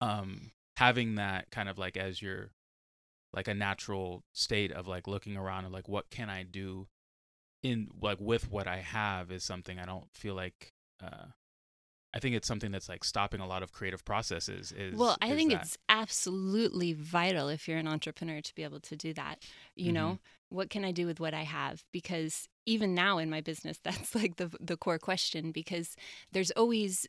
um 0.00 0.50
having 0.76 1.14
that 1.14 1.50
kind 1.50 1.68
of 1.68 1.78
like 1.78 1.96
as 1.96 2.20
your 2.20 2.50
like 3.32 3.48
a 3.48 3.54
natural 3.54 4.24
state 4.32 4.72
of 4.72 4.86
like 4.86 5.06
looking 5.06 5.36
around 5.36 5.64
and 5.64 5.72
like 5.72 5.88
what 5.88 6.10
can 6.10 6.28
i 6.28 6.42
do 6.42 6.86
in 7.62 7.88
like 8.00 8.18
with 8.20 8.50
what 8.50 8.66
i 8.66 8.78
have 8.78 9.30
is 9.30 9.44
something 9.44 9.78
i 9.78 9.84
don't 9.86 10.12
feel 10.12 10.34
like 10.34 10.72
uh 11.02 11.26
I 12.14 12.18
think 12.18 12.36
it's 12.36 12.46
something 12.46 12.70
that's 12.70 12.88
like 12.88 13.04
stopping 13.04 13.40
a 13.40 13.46
lot 13.46 13.62
of 13.62 13.72
creative 13.72 14.04
processes. 14.04 14.72
Is 14.72 14.98
well, 14.98 15.16
I 15.22 15.30
is 15.30 15.36
think 15.36 15.52
that. 15.52 15.62
it's 15.62 15.78
absolutely 15.88 16.92
vital 16.92 17.48
if 17.48 17.66
you're 17.66 17.78
an 17.78 17.88
entrepreneur 17.88 18.40
to 18.42 18.54
be 18.54 18.64
able 18.64 18.80
to 18.80 18.96
do 18.96 19.14
that. 19.14 19.42
You 19.74 19.92
Mhm. 19.92 19.94
know, 19.94 20.18
what 20.50 20.68
can 20.68 20.84
I 20.84 20.92
do 20.92 21.06
with 21.06 21.20
what 21.20 21.32
I 21.32 21.44
have? 21.44 21.84
Because 21.92 22.48
even 22.66 22.94
now 22.94 23.16
in 23.18 23.30
my 23.30 23.40
business, 23.40 23.78
that's 23.82 24.14
like 24.14 24.36
the 24.36 24.54
the 24.60 24.76
core 24.76 24.98
question. 24.98 25.52
Because 25.52 25.96
there's 26.32 26.50
always 26.52 27.06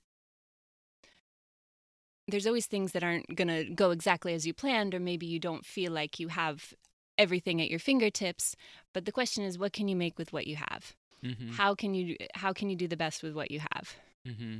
there's 2.29 2.47
always 2.47 2.67
things 2.67 2.93
that 2.93 3.03
aren't 3.03 3.35
going 3.35 3.49
to 3.49 3.65
go 3.73 3.91
exactly 3.91 4.33
as 4.33 4.47
you 4.47 4.53
planned, 4.53 4.95
or 4.95 4.99
maybe 4.99 5.25
you 5.25 5.39
don't 5.39 5.65
feel 5.65 5.91
like 5.91 6.19
you 6.19 6.29
have 6.29 6.73
everything 7.17 7.61
at 7.61 7.69
your 7.69 7.79
fingertips. 7.79 8.55
But 8.93 9.03
the 9.05 9.11
question 9.11 9.43
is, 9.43 9.57
what 9.59 9.73
can 9.73 9.89
you 9.89 9.95
make 9.97 10.17
with 10.17 10.31
what 10.31 10.47
you 10.47 10.55
have? 10.55 10.95
Mhm. 11.21 11.51
How 11.51 11.75
can 11.75 11.93
you 11.93 12.15
how 12.35 12.53
can 12.53 12.69
you 12.69 12.75
do 12.77 12.87
the 12.87 12.97
best 12.97 13.23
with 13.23 13.33
what 13.33 13.51
you 13.51 13.59
have? 13.59 13.95
Mm-hmm. 14.25 14.59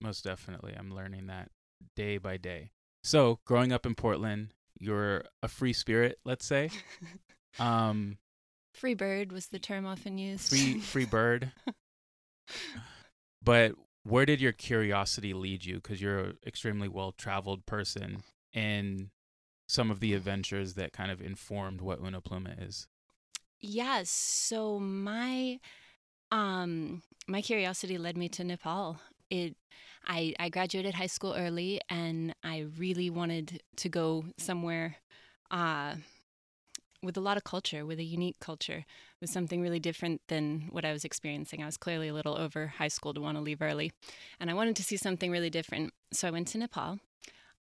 Most 0.00 0.24
definitely. 0.24 0.74
I'm 0.78 0.94
learning 0.94 1.26
that 1.26 1.50
day 1.96 2.18
by 2.18 2.36
day. 2.36 2.70
So, 3.02 3.40
growing 3.44 3.72
up 3.72 3.86
in 3.86 3.94
Portland, 3.94 4.52
you're 4.78 5.24
a 5.42 5.48
free 5.48 5.72
spirit, 5.72 6.18
let's 6.24 6.46
say. 6.46 6.70
Um, 7.58 8.18
Free 8.74 8.94
bird 8.94 9.32
was 9.32 9.48
the 9.48 9.58
term 9.58 9.84
often 9.84 10.16
used. 10.16 10.50
free 10.50 10.78
free 10.78 11.04
bird. 11.10 11.50
But 13.42 13.72
where 14.04 14.26
did 14.26 14.40
your 14.40 14.52
curiosity 14.52 15.32
lead 15.32 15.64
you? 15.64 15.76
Because 15.76 16.00
you're 16.00 16.18
an 16.18 16.38
extremely 16.46 16.86
well 16.88 17.10
traveled 17.12 17.66
person, 17.66 18.22
and 18.54 19.10
some 19.68 19.90
of 19.90 19.98
the 20.00 20.14
adventures 20.14 20.74
that 20.74 20.92
kind 20.92 21.10
of 21.10 21.20
informed 21.20 21.80
what 21.80 22.00
Una 22.00 22.20
Pluma 22.20 22.62
is. 22.66 22.86
Yes. 23.60 24.08
So 24.10 24.78
my 24.78 25.58
um 26.30 27.02
my 27.26 27.42
curiosity 27.42 27.98
led 27.98 28.16
me 28.16 28.28
to 28.30 28.44
Nepal. 28.44 29.00
It 29.30 29.56
I 30.06 30.34
I 30.38 30.48
graduated 30.48 30.94
high 30.94 31.06
school 31.06 31.34
early 31.36 31.80
and 31.88 32.34
I 32.42 32.66
really 32.78 33.10
wanted 33.10 33.62
to 33.76 33.88
go 33.88 34.24
somewhere 34.38 34.96
uh 35.50 35.96
with 37.00 37.16
a 37.16 37.20
lot 37.20 37.36
of 37.36 37.44
culture, 37.44 37.86
with 37.86 38.00
a 38.00 38.04
unique 38.04 38.40
culture, 38.40 38.84
with 39.20 39.30
something 39.30 39.62
really 39.62 39.78
different 39.78 40.20
than 40.26 40.68
what 40.72 40.84
I 40.84 40.92
was 40.92 41.04
experiencing. 41.04 41.62
I 41.62 41.66
was 41.66 41.76
clearly 41.76 42.08
a 42.08 42.14
little 42.14 42.36
over 42.36 42.66
high 42.66 42.88
school 42.88 43.14
to 43.14 43.20
want 43.20 43.36
to 43.36 43.40
leave 43.40 43.62
early. 43.62 43.92
And 44.40 44.50
I 44.50 44.54
wanted 44.54 44.74
to 44.76 44.82
see 44.82 44.96
something 44.96 45.30
really 45.30 45.50
different. 45.50 45.92
So 46.12 46.26
I 46.26 46.32
went 46.32 46.48
to 46.48 46.58
Nepal. 46.58 46.98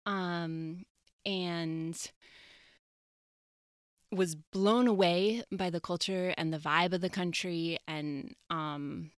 Um 0.06 0.86
and 1.26 1.98
was 4.12 4.36
blown 4.36 4.88
away 4.88 5.44
by 5.52 5.70
the 5.70 5.82
culture 5.82 6.34
and 6.38 6.54
the 6.54 6.58
vibe 6.58 6.94
of 6.94 7.02
the 7.02 7.10
country 7.10 7.78
and 7.88 8.36
um, 8.50 9.12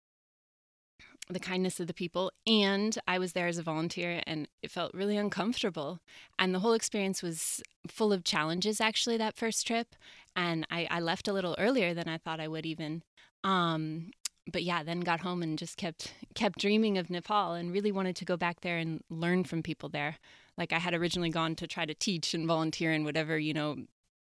the 1.29 1.39
kindness 1.39 1.79
of 1.79 1.87
the 1.87 1.93
people. 1.93 2.31
And 2.45 2.97
I 3.07 3.19
was 3.19 3.33
there 3.33 3.47
as 3.47 3.57
a 3.57 3.63
volunteer 3.63 4.21
and 4.25 4.47
it 4.61 4.71
felt 4.71 4.93
really 4.93 5.17
uncomfortable. 5.17 5.99
And 6.39 6.53
the 6.53 6.59
whole 6.59 6.73
experience 6.73 7.21
was 7.21 7.61
full 7.87 8.13
of 8.13 8.23
challenges, 8.23 8.79
actually, 8.79 9.17
that 9.17 9.35
first 9.35 9.67
trip. 9.67 9.95
And 10.35 10.65
I, 10.69 10.87
I 10.89 10.99
left 10.99 11.27
a 11.27 11.33
little 11.33 11.55
earlier 11.57 11.93
than 11.93 12.07
I 12.07 12.17
thought 12.17 12.39
I 12.39 12.47
would, 12.47 12.65
even. 12.65 13.03
Um, 13.43 14.11
but 14.49 14.63
yeah, 14.63 14.83
then 14.83 15.01
got 15.01 15.19
home 15.19 15.43
and 15.43 15.57
just 15.57 15.77
kept 15.77 16.13
kept 16.33 16.59
dreaming 16.59 16.97
of 16.97 17.09
Nepal 17.09 17.53
and 17.53 17.73
really 17.73 17.91
wanted 17.91 18.15
to 18.17 18.25
go 18.25 18.37
back 18.37 18.61
there 18.61 18.77
and 18.77 19.03
learn 19.09 19.43
from 19.43 19.61
people 19.61 19.89
there. 19.89 20.17
Like 20.57 20.71
I 20.71 20.79
had 20.79 20.93
originally 20.93 21.29
gone 21.29 21.55
to 21.55 21.67
try 21.67 21.85
to 21.85 21.93
teach 21.93 22.33
and 22.33 22.47
volunteer 22.47 22.93
in 22.93 23.03
whatever 23.03 23.37
you 23.37 23.53
know 23.53 23.75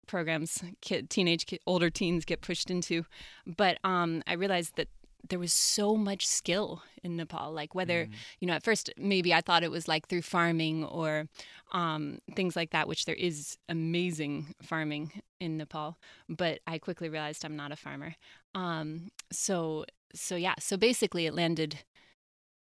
programs 0.06 0.62
kid, 0.80 1.10
teenage 1.10 1.46
kid, 1.46 1.60
older 1.66 1.90
teens 1.90 2.24
get 2.24 2.40
pushed 2.42 2.70
into 2.70 3.06
but 3.46 3.78
um, 3.84 4.22
i 4.26 4.34
realized 4.34 4.76
that 4.76 4.88
there 5.28 5.38
was 5.38 5.52
so 5.52 5.96
much 5.96 6.26
skill 6.26 6.82
in 7.02 7.16
nepal 7.16 7.52
like 7.52 7.74
whether 7.74 8.06
mm. 8.06 8.12
you 8.40 8.46
know 8.46 8.54
at 8.54 8.62
first 8.62 8.90
maybe 8.96 9.32
i 9.32 9.40
thought 9.40 9.62
it 9.62 9.70
was 9.70 9.88
like 9.88 10.06
through 10.08 10.22
farming 10.22 10.84
or 10.84 11.26
um, 11.72 12.18
things 12.36 12.54
like 12.54 12.70
that 12.70 12.86
which 12.86 13.04
there 13.04 13.16
is 13.16 13.58
amazing 13.68 14.54
farming 14.62 15.22
in 15.40 15.56
nepal 15.56 15.98
but 16.28 16.60
i 16.66 16.78
quickly 16.78 17.08
realized 17.08 17.44
i'm 17.44 17.56
not 17.56 17.72
a 17.72 17.76
farmer 17.76 18.14
um, 18.54 19.08
so 19.32 19.84
so 20.14 20.36
yeah 20.36 20.54
so 20.58 20.76
basically 20.76 21.26
it 21.26 21.34
landed 21.34 21.80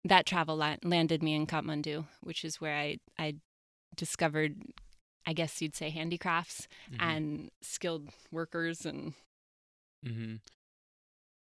that 0.04 0.26
travel 0.26 0.56
la- 0.56 0.76
landed 0.82 1.22
me 1.22 1.34
in 1.34 1.46
kathmandu 1.46 2.04
which 2.22 2.44
is 2.44 2.60
where 2.60 2.76
i 2.76 2.96
i 3.18 3.34
discovered 3.96 4.56
I 5.26 5.32
guess 5.32 5.62
you'd 5.62 5.76
say 5.76 5.90
handicrafts 5.90 6.68
mm-hmm. 6.90 7.00
and 7.00 7.50
skilled 7.62 8.08
workers 8.30 8.84
and. 8.84 9.14
Mm-hmm. 10.06 10.34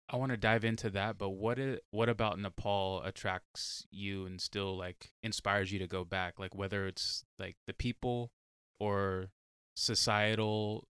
I 0.09 0.17
want 0.17 0.31
to 0.31 0.37
dive 0.37 0.63
into 0.63 0.89
that, 0.91 1.17
but 1.17 1.29
what 1.29 1.57
is, 1.57 1.79
what 1.91 2.09
about 2.09 2.39
Nepal 2.39 3.01
attracts 3.03 3.87
you 3.89 4.25
and 4.25 4.39
still 4.39 4.77
like 4.77 5.11
inspires 5.23 5.71
you 5.71 5.79
to 5.79 5.87
go 5.87 6.03
back? 6.05 6.39
Like 6.39 6.53
whether 6.53 6.85
it's 6.85 7.23
like 7.39 7.55
the 7.65 7.73
people 7.73 8.31
or 8.79 9.29
societal 9.75 10.87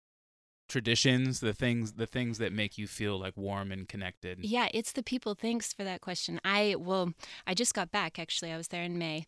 traditions 0.68 1.40
the 1.40 1.54
things 1.54 1.92
the 1.94 2.06
things 2.06 2.36
that 2.36 2.52
make 2.52 2.76
you 2.76 2.86
feel 2.86 3.18
like 3.18 3.36
warm 3.36 3.72
and 3.72 3.88
connected. 3.88 4.38
Yeah 4.42 4.68
it's 4.74 4.92
the 4.92 5.02
people. 5.02 5.34
Thanks 5.34 5.72
for 5.72 5.82
that 5.84 6.02
question. 6.02 6.38
I 6.44 6.76
well 6.78 7.14
i 7.46 7.54
just 7.54 7.72
got 7.72 7.90
back 7.90 8.18
actually. 8.18 8.52
I 8.52 8.56
was 8.58 8.68
there 8.68 8.82
in 8.82 8.98
may 8.98 9.24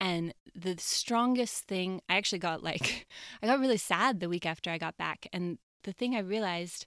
and 0.00 0.32
the 0.54 0.76
strongest 0.78 1.64
thing 1.64 2.00
i 2.08 2.16
actually 2.16 2.38
got 2.38 2.62
like 2.62 3.06
i 3.42 3.46
got 3.46 3.60
really 3.60 3.76
sad 3.76 4.20
the 4.20 4.28
week 4.28 4.46
after 4.46 4.70
i 4.70 4.78
got 4.78 4.96
back 4.96 5.26
and 5.32 5.58
the 5.84 5.92
thing 5.92 6.14
i 6.14 6.20
realized 6.20 6.86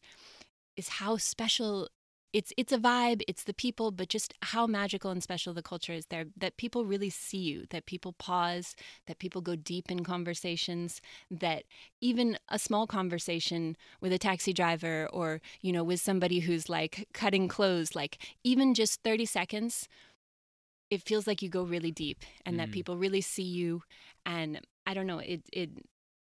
is 0.75 0.87
how 0.89 1.17
special 1.17 1.87
it's 2.33 2.53
it's 2.57 2.71
a 2.71 2.77
vibe 2.77 3.21
it's 3.27 3.43
the 3.43 3.53
people 3.53 3.91
but 3.91 4.07
just 4.07 4.33
how 4.41 4.65
magical 4.65 5.11
and 5.11 5.21
special 5.21 5.53
the 5.53 5.61
culture 5.61 5.93
is 5.93 6.07
there 6.07 6.25
that 6.37 6.57
people 6.57 6.85
really 6.85 7.09
see 7.09 7.37
you 7.37 7.65
that 7.69 7.85
people 7.85 8.13
pause 8.13 8.75
that 9.07 9.19
people 9.19 9.41
go 9.41 9.55
deep 9.55 9.91
in 9.91 10.03
conversations 10.03 11.01
that 11.29 11.63
even 11.99 12.37
a 12.49 12.57
small 12.57 12.87
conversation 12.87 13.75
with 13.99 14.13
a 14.13 14.17
taxi 14.17 14.53
driver 14.53 15.07
or 15.11 15.41
you 15.61 15.71
know 15.71 15.83
with 15.83 15.99
somebody 15.99 16.39
who's 16.39 16.69
like 16.69 17.07
cutting 17.13 17.47
clothes 17.47 17.95
like 17.95 18.17
even 18.43 18.73
just 18.73 19.01
30 19.03 19.25
seconds 19.25 19.87
it 20.89 21.01
feels 21.01 21.25
like 21.25 21.41
you 21.41 21.49
go 21.49 21.63
really 21.63 21.91
deep 21.91 22.23
and 22.45 22.55
mm. 22.55 22.59
that 22.59 22.71
people 22.71 22.97
really 22.97 23.21
see 23.21 23.43
you 23.43 23.83
and 24.25 24.61
i 24.85 24.93
don't 24.93 25.07
know 25.07 25.19
it 25.19 25.41
it 25.51 25.69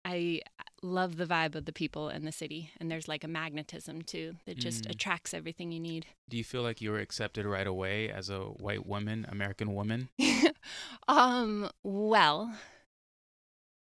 I 0.06 0.42
love 0.82 1.18
the 1.18 1.26
vibe 1.26 1.56
of 1.56 1.66
the 1.66 1.74
people 1.74 2.08
and 2.10 2.26
the 2.26 2.32
city 2.32 2.72
and 2.80 2.90
there's 2.90 3.08
like 3.08 3.24
a 3.24 3.28
magnetism 3.28 4.02
too 4.02 4.36
that 4.46 4.58
just 4.58 4.86
mm. 4.86 4.92
attracts 4.92 5.34
everything 5.34 5.72
you 5.72 5.80
need. 5.80 6.06
Do 6.30 6.38
you 6.38 6.44
feel 6.44 6.62
like 6.62 6.82
you 6.82 6.92
were 6.92 7.00
accepted 7.00 7.46
right 7.46 7.68
away 7.68 8.10
as 8.10 8.30
a 8.30 8.40
white 8.40 8.86
woman 8.86 9.26
american 9.30 9.74
woman? 9.74 10.10
Um 11.08 11.70
well 11.84 12.54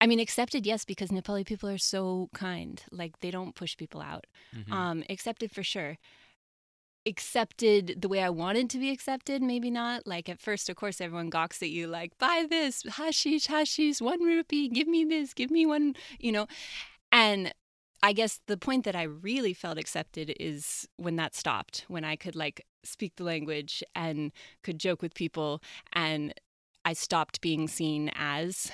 i 0.00 0.06
mean 0.06 0.20
accepted 0.20 0.66
yes 0.66 0.84
because 0.84 1.10
nepali 1.10 1.46
people 1.46 1.68
are 1.68 1.78
so 1.78 2.28
kind. 2.34 2.82
Like 2.90 3.20
they 3.20 3.30
don't 3.30 3.54
push 3.54 3.76
people 3.76 4.00
out. 4.00 4.26
Mm-hmm. 4.54 4.72
um 4.72 5.04
accepted 5.08 5.50
for 5.50 5.62
sure 5.62 5.98
accepted 7.06 7.96
the 8.00 8.08
way 8.08 8.22
I 8.22 8.30
wanted 8.30 8.68
to 8.70 8.78
be 8.78 8.90
accepted, 8.90 9.42
maybe 9.42 9.70
not. 9.70 10.06
Like 10.06 10.28
at 10.28 10.40
first, 10.40 10.68
of 10.68 10.76
course, 10.76 11.00
everyone 11.00 11.30
gawks 11.30 11.62
at 11.62 11.70
you, 11.70 11.86
like, 11.86 12.18
buy 12.18 12.46
this, 12.48 12.82
hashish, 12.82 13.46
hashish, 13.46 14.00
one 14.00 14.22
rupee, 14.22 14.68
give 14.68 14.88
me 14.88 15.04
this, 15.04 15.32
give 15.32 15.50
me 15.50 15.66
one, 15.66 15.94
you 16.18 16.32
know. 16.32 16.46
And 17.12 17.52
I 18.02 18.12
guess 18.12 18.40
the 18.46 18.56
point 18.56 18.84
that 18.84 18.96
I 18.96 19.04
really 19.04 19.54
felt 19.54 19.78
accepted 19.78 20.34
is 20.38 20.86
when 20.96 21.16
that 21.16 21.34
stopped, 21.34 21.84
when 21.88 22.04
I 22.04 22.16
could 22.16 22.36
like 22.36 22.64
speak 22.84 23.16
the 23.16 23.24
language 23.24 23.82
and 23.94 24.32
could 24.62 24.78
joke 24.78 25.02
with 25.02 25.14
people 25.14 25.62
and 25.92 26.34
I 26.84 26.92
stopped 26.92 27.40
being 27.40 27.66
seen 27.66 28.10
as 28.14 28.70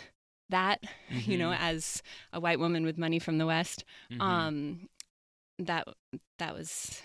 that, 0.50 0.82
mm-hmm. 1.10 1.30
you 1.30 1.38
know, 1.38 1.50
mm-hmm. 1.50 1.62
as 1.64 2.02
a 2.32 2.40
white 2.40 2.58
woman 2.58 2.84
with 2.84 2.98
money 2.98 3.18
from 3.18 3.38
the 3.38 3.46
West. 3.46 3.84
Mm-hmm. 4.10 4.20
Um 4.20 4.88
that 5.58 5.86
that 6.38 6.54
was 6.54 7.00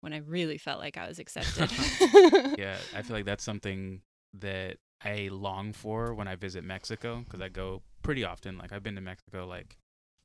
when 0.00 0.12
I 0.12 0.18
really 0.18 0.58
felt 0.58 0.80
like 0.80 0.96
I 0.96 1.08
was 1.08 1.18
accepted. 1.18 1.70
yeah, 2.58 2.76
I 2.94 3.02
feel 3.02 3.16
like 3.16 3.24
that's 3.24 3.44
something 3.44 4.02
that 4.34 4.76
I 5.02 5.28
long 5.30 5.72
for 5.72 6.14
when 6.14 6.28
I 6.28 6.36
visit 6.36 6.64
Mexico 6.64 7.24
because 7.24 7.40
I 7.40 7.48
go 7.48 7.82
pretty 8.02 8.24
often. 8.24 8.58
Like 8.58 8.72
I've 8.72 8.82
been 8.82 8.94
to 8.94 9.00
Mexico 9.00 9.46
like 9.46 9.76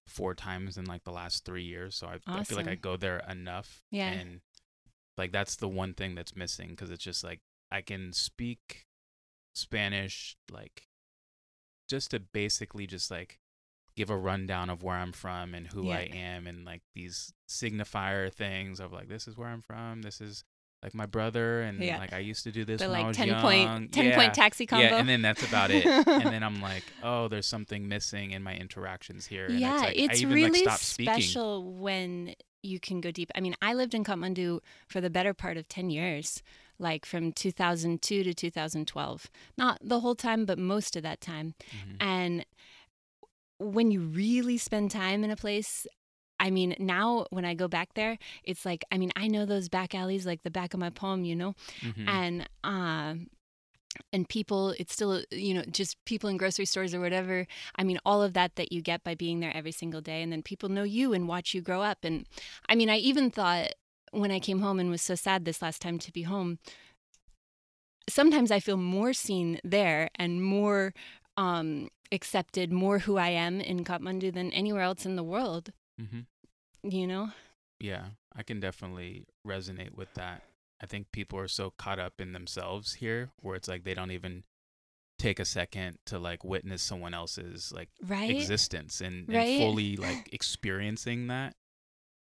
four 0.08 0.34
times 0.34 0.78
in 0.78 0.86
like 0.86 1.04
the 1.04 1.12
last 1.12 1.46
three 1.46 1.64
years, 1.64 1.96
so 1.96 2.08
I, 2.08 2.16
awesome. 2.28 2.40
I 2.40 2.44
feel 2.44 2.58
like 2.58 2.68
I 2.68 2.76
go 2.76 2.98
there 2.98 3.22
enough. 3.30 3.84
Yeah, 3.92 4.10
and 4.10 4.42
like 5.18 5.32
that's 5.32 5.56
the 5.56 5.70
one 5.70 5.94
thing 5.94 6.16
that's 6.16 6.36
missing 6.36 6.70
because 6.70 6.90
it's 6.90 7.04
just 7.04 7.24
like 7.24 7.40
I 7.72 7.82
can 7.82 8.14
speak 8.14 8.86
Spanish 9.56 10.36
like 10.52 10.88
just 11.90 12.12
to 12.12 12.20
basically 12.20 12.88
just 12.88 13.12
like 13.12 13.40
give 13.96 14.10
a 14.10 14.18
rundown 14.18 14.70
of 14.70 14.84
where 14.84 14.96
I'm 14.96 15.12
from 15.12 15.54
and 15.54 15.68
who 15.68 15.86
yeah. 15.86 15.98
I 15.98 16.12
am 16.14 16.48
and 16.48 16.66
like 16.66 16.82
these 16.96 17.34
signifier 17.48 18.32
things 18.32 18.80
of 18.80 18.92
like 18.92 19.08
this 19.08 19.28
is 19.28 19.38
where 19.38 19.48
I'm 19.48 19.62
from, 19.62 20.02
this 20.02 20.22
is 20.22 20.44
like 20.84 20.94
my 20.94 21.06
brother 21.06 21.62
and 21.62 21.80
yeah. 21.80 21.98
like 21.98 22.12
I 22.12 22.20
used 22.20 22.44
to 22.44 22.52
do 22.52 22.66
this 22.66 22.82
the, 22.82 22.88
when 22.88 22.94
like, 22.94 23.06
I 23.06 23.08
was 23.08 23.18
10 23.18 23.28
young. 23.28 23.42
Point, 23.42 23.94
10 23.94 24.06
yeah. 24.06 24.16
point 24.16 24.34
taxi 24.34 24.66
combo. 24.66 24.86
Yeah, 24.86 24.98
and 24.98 25.08
then 25.08 25.22
that's 25.22 25.48
about 25.48 25.72
it. 25.72 25.86
and 25.86 26.26
then 26.26 26.44
I'm 26.44 26.62
like, 26.62 26.84
oh, 27.04 27.30
there's 27.30 27.48
something 27.48 27.88
missing 27.88 28.32
in 28.32 28.44
my 28.44 28.56
interactions 28.56 29.26
here. 29.26 29.46
And 29.46 29.60
yeah, 29.60 29.76
it's, 29.76 29.84
like, 29.84 29.98
it's 29.98 30.22
even, 30.22 30.36
really 30.36 30.66
like, 30.66 30.78
special 30.80 31.62
speaking. 31.62 31.80
when 31.80 32.36
you 32.64 32.80
can 32.80 33.00
go 33.00 33.12
deep. 33.12 33.32
I 33.34 33.40
mean, 33.40 33.56
I 33.62 33.74
lived 33.74 33.94
in 33.94 34.04
Kathmandu 34.04 34.60
for 34.88 35.00
the 35.00 35.10
better 35.10 35.34
part 35.34 35.56
of 35.58 35.70
10 35.70 35.90
years, 35.90 36.44
like 36.80 37.06
from 37.06 37.32
2002 37.32 38.24
to 38.24 38.34
2012. 38.34 39.30
Not 39.58 39.80
the 39.82 40.02
whole 40.02 40.16
time, 40.16 40.46
but 40.46 40.60
most 40.60 40.96
of 40.98 41.04
that 41.04 41.22
time. 41.22 41.56
Mm-hmm. 41.72 41.96
And 42.02 42.46
when 43.60 43.92
you 43.92 44.02
really 44.02 44.58
spend 44.58 44.92
time 44.92 45.24
in 45.24 45.32
a 45.32 45.36
place 45.36 45.86
I 46.40 46.50
mean, 46.50 46.76
now 46.78 47.26
when 47.30 47.46
I 47.46 47.54
go 47.54 47.70
back 47.70 47.94
there, 47.94 48.18
it's 48.44 48.66
like, 48.66 48.84
I 48.92 48.98
mean, 48.98 49.14
I 49.16 49.30
know 49.30 49.46
those 49.46 49.70
back 49.70 49.96
alleys 49.96 50.26
like 50.26 50.44
the 50.44 50.52
back 50.52 50.74
of 50.74 50.80
my 50.80 50.90
palm, 50.90 51.24
you 51.24 51.38
know? 51.38 51.56
Mm-hmm. 51.82 52.10
And, 52.10 52.50
uh, 52.66 53.14
and 54.12 54.28
people, 54.28 54.72
it's 54.78 54.92
still, 54.92 55.24
you 55.32 55.54
know, 55.54 55.64
just 55.72 55.96
people 56.06 56.30
in 56.30 56.36
grocery 56.36 56.66
stores 56.66 56.94
or 56.94 57.00
whatever. 57.00 57.48
I 57.78 57.86
mean, 57.86 57.98
all 58.06 58.22
of 58.22 58.34
that 58.34 58.56
that 58.56 58.74
you 58.74 58.82
get 58.82 59.06
by 59.06 59.16
being 59.16 59.40
there 59.40 59.56
every 59.56 59.72
single 59.72 60.02
day. 60.02 60.22
And 60.22 60.34
then 60.34 60.42
people 60.42 60.68
know 60.68 60.84
you 60.84 61.14
and 61.14 61.30
watch 61.30 61.54
you 61.54 61.62
grow 61.62 61.82
up. 61.82 62.00
And 62.04 62.28
I 62.68 62.76
mean, 62.76 62.90
I 62.90 62.98
even 62.98 63.32
thought 63.32 63.70
when 64.12 64.32
I 64.32 64.40
came 64.40 64.60
home 64.60 64.80
and 64.80 64.90
was 64.90 65.02
so 65.02 65.16
sad 65.16 65.46
this 65.46 65.62
last 65.62 65.82
time 65.82 65.98
to 66.00 66.12
be 66.12 66.24
home, 66.24 66.60
sometimes 68.10 68.52
I 68.52 68.60
feel 68.60 68.78
more 68.78 69.14
seen 69.14 69.60
there 69.64 70.10
and 70.16 70.44
more 70.44 70.94
um, 71.38 71.88
accepted 72.14 72.72
more 72.72 73.00
who 73.00 73.18
I 73.18 73.30
am 73.30 73.60
in 73.60 73.84
Kathmandu 73.84 74.34
than 74.34 74.52
anywhere 74.54 74.84
else 74.84 75.06
in 75.06 75.16
the 75.16 75.24
world. 75.24 75.74
Mm-hmm. 76.00 76.90
You 76.90 77.08
know? 77.08 77.30
Yeah, 77.80 78.06
I 78.36 78.44
can 78.44 78.60
definitely 78.60 79.26
resonate 79.46 79.96
with 79.96 80.14
that. 80.14 80.44
I 80.82 80.86
think 80.86 81.12
people 81.12 81.40
are 81.40 81.48
so 81.48 81.74
caught 81.78 82.00
up 82.00 82.20
in 82.20 82.34
themselves 82.34 82.96
here 82.96 83.32
where 83.42 83.56
it's 83.56 83.68
like 83.68 83.84
they 83.84 83.94
don't 83.94 84.12
even 84.12 84.44
take 85.18 85.40
a 85.40 85.46
second 85.46 85.98
to 86.06 86.20
like 86.20 86.44
witness 86.44 86.82
someone 86.82 87.14
else's 87.14 87.72
like 87.74 87.90
right 88.06 88.30
existence 88.30 89.00
and, 89.00 89.30
and 89.30 89.60
fully 89.60 89.96
like 89.98 90.30
experiencing 90.34 91.28
that. 91.28 91.56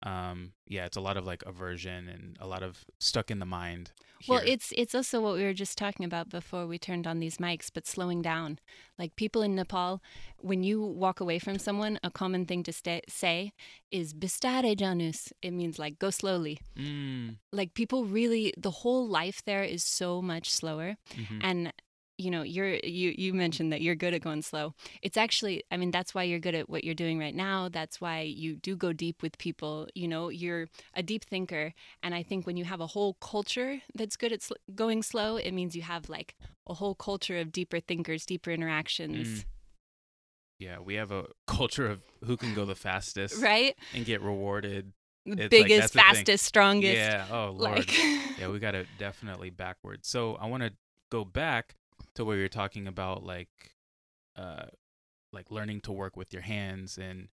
Um 0.04 0.54
yeah, 0.68 0.86
it's 0.86 0.98
a 0.98 1.02
lot 1.02 1.18
of 1.18 1.26
like 1.26 1.44
aversion 1.46 2.08
and 2.10 2.38
a 2.40 2.48
lot 2.48 2.64
of 2.64 2.86
stuck 3.00 3.30
in 3.30 3.40
the 3.40 3.46
mind. 3.46 3.92
Well, 4.28 4.42
it's 4.46 4.72
it's 4.78 4.94
also 4.94 5.20
what 5.20 5.36
we 5.36 5.44
were 5.44 5.54
just 5.54 5.78
talking 5.78 6.06
about 6.06 6.30
before 6.30 6.68
we 6.68 6.78
turned 6.78 7.08
on 7.08 7.20
these 7.20 7.38
mics, 7.38 7.70
but 7.74 7.88
slowing 7.88 8.22
down. 8.22 8.60
Like 9.00 9.16
people 9.16 9.42
in 9.42 9.56
Nepal, 9.56 10.00
when 10.38 10.64
you 10.64 10.82
walk 10.82 11.20
away 11.20 11.40
from 11.40 11.58
someone, 11.58 12.00
a 12.04 12.12
common 12.12 12.46
thing 12.46 12.62
to 12.64 12.72
stay, 12.72 13.02
say 13.10 13.52
is 13.92 14.14
"bistare 14.14 14.76
janus." 14.78 15.34
It 15.42 15.52
means 15.52 15.80
like 15.80 15.98
go 15.98 16.12
slowly. 16.12 16.60
Mm, 16.78 17.38
Like 17.52 17.74
people 17.74 18.06
really, 18.06 18.54
the 18.58 18.72
whole 18.82 19.08
life 19.08 19.42
there 19.46 19.64
is 19.64 19.84
so 19.84 20.22
much 20.22 20.50
slower. 20.52 20.98
mhm. 21.16 21.40
And 21.42 21.74
you 22.22 22.32
know, 22.32 22.44
you're 22.44 22.76
you 22.84 23.14
you 23.18 23.34
mentioned 23.34 23.72
that 23.74 23.82
you're 23.82 23.96
good 23.96 24.14
at 24.14 24.22
going 24.22 24.42
slow. 24.42 24.74
It's 25.02 25.18
actually, 25.18 25.64
I 25.72 25.78
mean, 25.78 25.92
that's 25.92 26.14
why 26.16 26.24
you're 26.24 26.40
good 26.48 26.56
at 26.56 26.70
what 26.70 26.84
you're 26.84 26.96
doing 27.06 27.18
right 27.20 27.36
now. 27.36 27.70
That's 27.70 28.00
why 28.00 28.22
you 28.22 28.56
do 28.56 28.76
go 28.76 28.94
deep 28.94 29.22
with 29.24 29.38
people. 29.38 29.88
You 29.96 30.08
know, 30.08 30.30
you're 30.30 30.68
a 30.94 31.04
deep 31.04 31.24
thinker, 31.24 31.74
and 32.04 32.14
I 32.14 32.24
think 32.24 32.46
when 32.46 32.58
you 32.58 32.66
have 32.66 32.82
a 32.82 32.88
whole 32.88 33.14
culture 33.16 33.82
that's 33.96 34.16
good 34.16 34.32
at 34.32 34.42
sl- 34.42 34.62
going 34.76 35.04
slow, 35.04 35.38
it 35.38 35.52
means 35.52 35.76
you 35.76 35.82
have 35.84 36.10
like 36.10 36.36
a 36.68 36.74
whole 36.76 36.96
culture 36.96 37.38
of 37.40 37.52
deeper 37.52 37.80
thinkers, 37.80 38.26
deeper 38.26 38.52
interactions, 38.52 39.28
Mm. 39.42 39.46
Yeah, 40.60 40.78
we 40.80 40.94
have 40.94 41.12
a 41.12 41.26
culture 41.48 41.88
of 41.88 42.02
who 42.24 42.38
can 42.38 42.54
go 42.54 42.66
the 42.66 42.76
fastest 42.76 43.42
right? 43.50 43.76
and 43.96 44.06
get 44.06 44.22
rewarded. 44.22 44.94
The 45.26 45.34
It's 45.34 45.50
biggest, 45.50 45.94
thing. 45.94 46.02
fastest, 46.04 46.46
strongest. 46.46 46.94
Yeah. 46.96 47.26
Oh 47.32 47.52
lord. 47.58 47.80
like 47.80 47.92
yeah, 48.40 48.48
we 48.48 48.60
got 48.60 48.76
it 48.76 48.88
definitely 49.00 49.50
backwards. 49.50 50.08
So 50.08 50.36
I 50.36 50.46
want 50.48 50.62
to 50.64 50.72
go 51.12 51.26
back 51.26 51.76
to 52.16 52.26
where 52.26 52.38
you're 52.38 52.50
talking 52.50 52.88
about 52.88 53.24
like, 53.24 53.76
uh, 54.36 54.66
like 55.34 55.50
learning 55.52 55.82
to 55.82 55.92
work 55.92 56.16
with 56.18 56.34
your 56.34 56.42
hands 56.42 56.98
and 56.98 57.30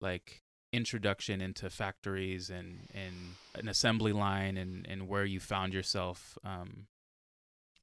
like 0.00 0.42
introduction 0.72 1.40
into 1.40 1.68
factories 1.68 2.48
and 2.48 2.88
and 2.94 3.14
an 3.54 3.68
assembly 3.68 4.12
line 4.12 4.56
and 4.56 4.86
and 4.88 5.06
where 5.08 5.24
you 5.24 5.38
found 5.40 5.74
yourself. 5.74 6.38
Um, 6.44 6.86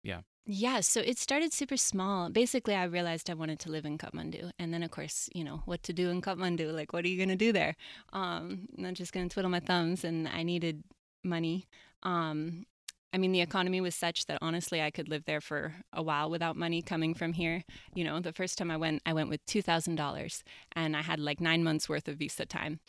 Yeah, 0.02 0.22
Yeah. 0.46 0.80
so 0.80 1.02
it 1.02 1.18
started 1.18 1.52
super 1.54 1.76
small. 1.78 2.30
Basically, 2.30 2.74
I 2.74 2.86
realized 2.86 3.30
I 3.30 3.34
wanted 3.34 3.60
to 3.60 3.70
live 3.72 3.86
in 3.86 3.98
Kathmandu. 3.98 4.52
And 4.58 4.74
then, 4.74 4.82
of 4.82 4.92
course, 4.92 5.30
you 5.36 5.44
know, 5.44 5.62
what 5.66 5.84
to 5.84 5.94
do 5.94 6.10
in 6.10 6.22
Kathmandu. 6.22 6.72
Like, 6.74 6.94
what 6.94 7.04
are 7.04 7.10
you 7.10 7.18
going 7.18 7.30
to 7.38 7.46
do 7.46 7.52
there? 7.52 7.76
Um, 8.14 8.70
not 8.78 8.94
just 8.94 9.12
going 9.14 9.28
to 9.28 9.34
twiddle 9.34 9.52
my 9.52 9.60
thumbs. 9.60 10.04
And 10.06 10.28
I 10.28 10.44
needed 10.44 10.84
money. 11.24 11.68
Um, 12.04 12.66
I 13.12 13.18
mean, 13.18 13.32
the 13.32 13.42
economy 13.42 13.82
was 13.82 13.96
such 13.96 14.28
that 14.28 14.38
honestly, 14.42 14.82
I 14.82 14.92
could 14.92 15.10
live 15.10 15.26
there 15.26 15.42
for 15.42 15.74
a 15.92 16.04
while 16.04 16.30
without 16.30 16.56
money 16.56 16.82
coming 16.82 17.14
from 17.16 17.34
here. 17.34 17.64
You 17.96 18.04
know, 18.04 18.20
the 18.20 18.34
first 18.34 18.58
time 18.58 18.70
I 18.70 18.78
went, 18.78 19.02
I 19.06 19.14
went 19.14 19.30
with 19.30 19.44
$2,000 19.48 20.44
and 20.74 20.96
I 20.96 21.02
had 21.02 21.20
like 21.20 21.42
nine 21.42 21.64
months 21.64 21.90
worth 21.90 22.08
of 22.08 22.18
visa 22.18 22.46
time. 22.46 22.80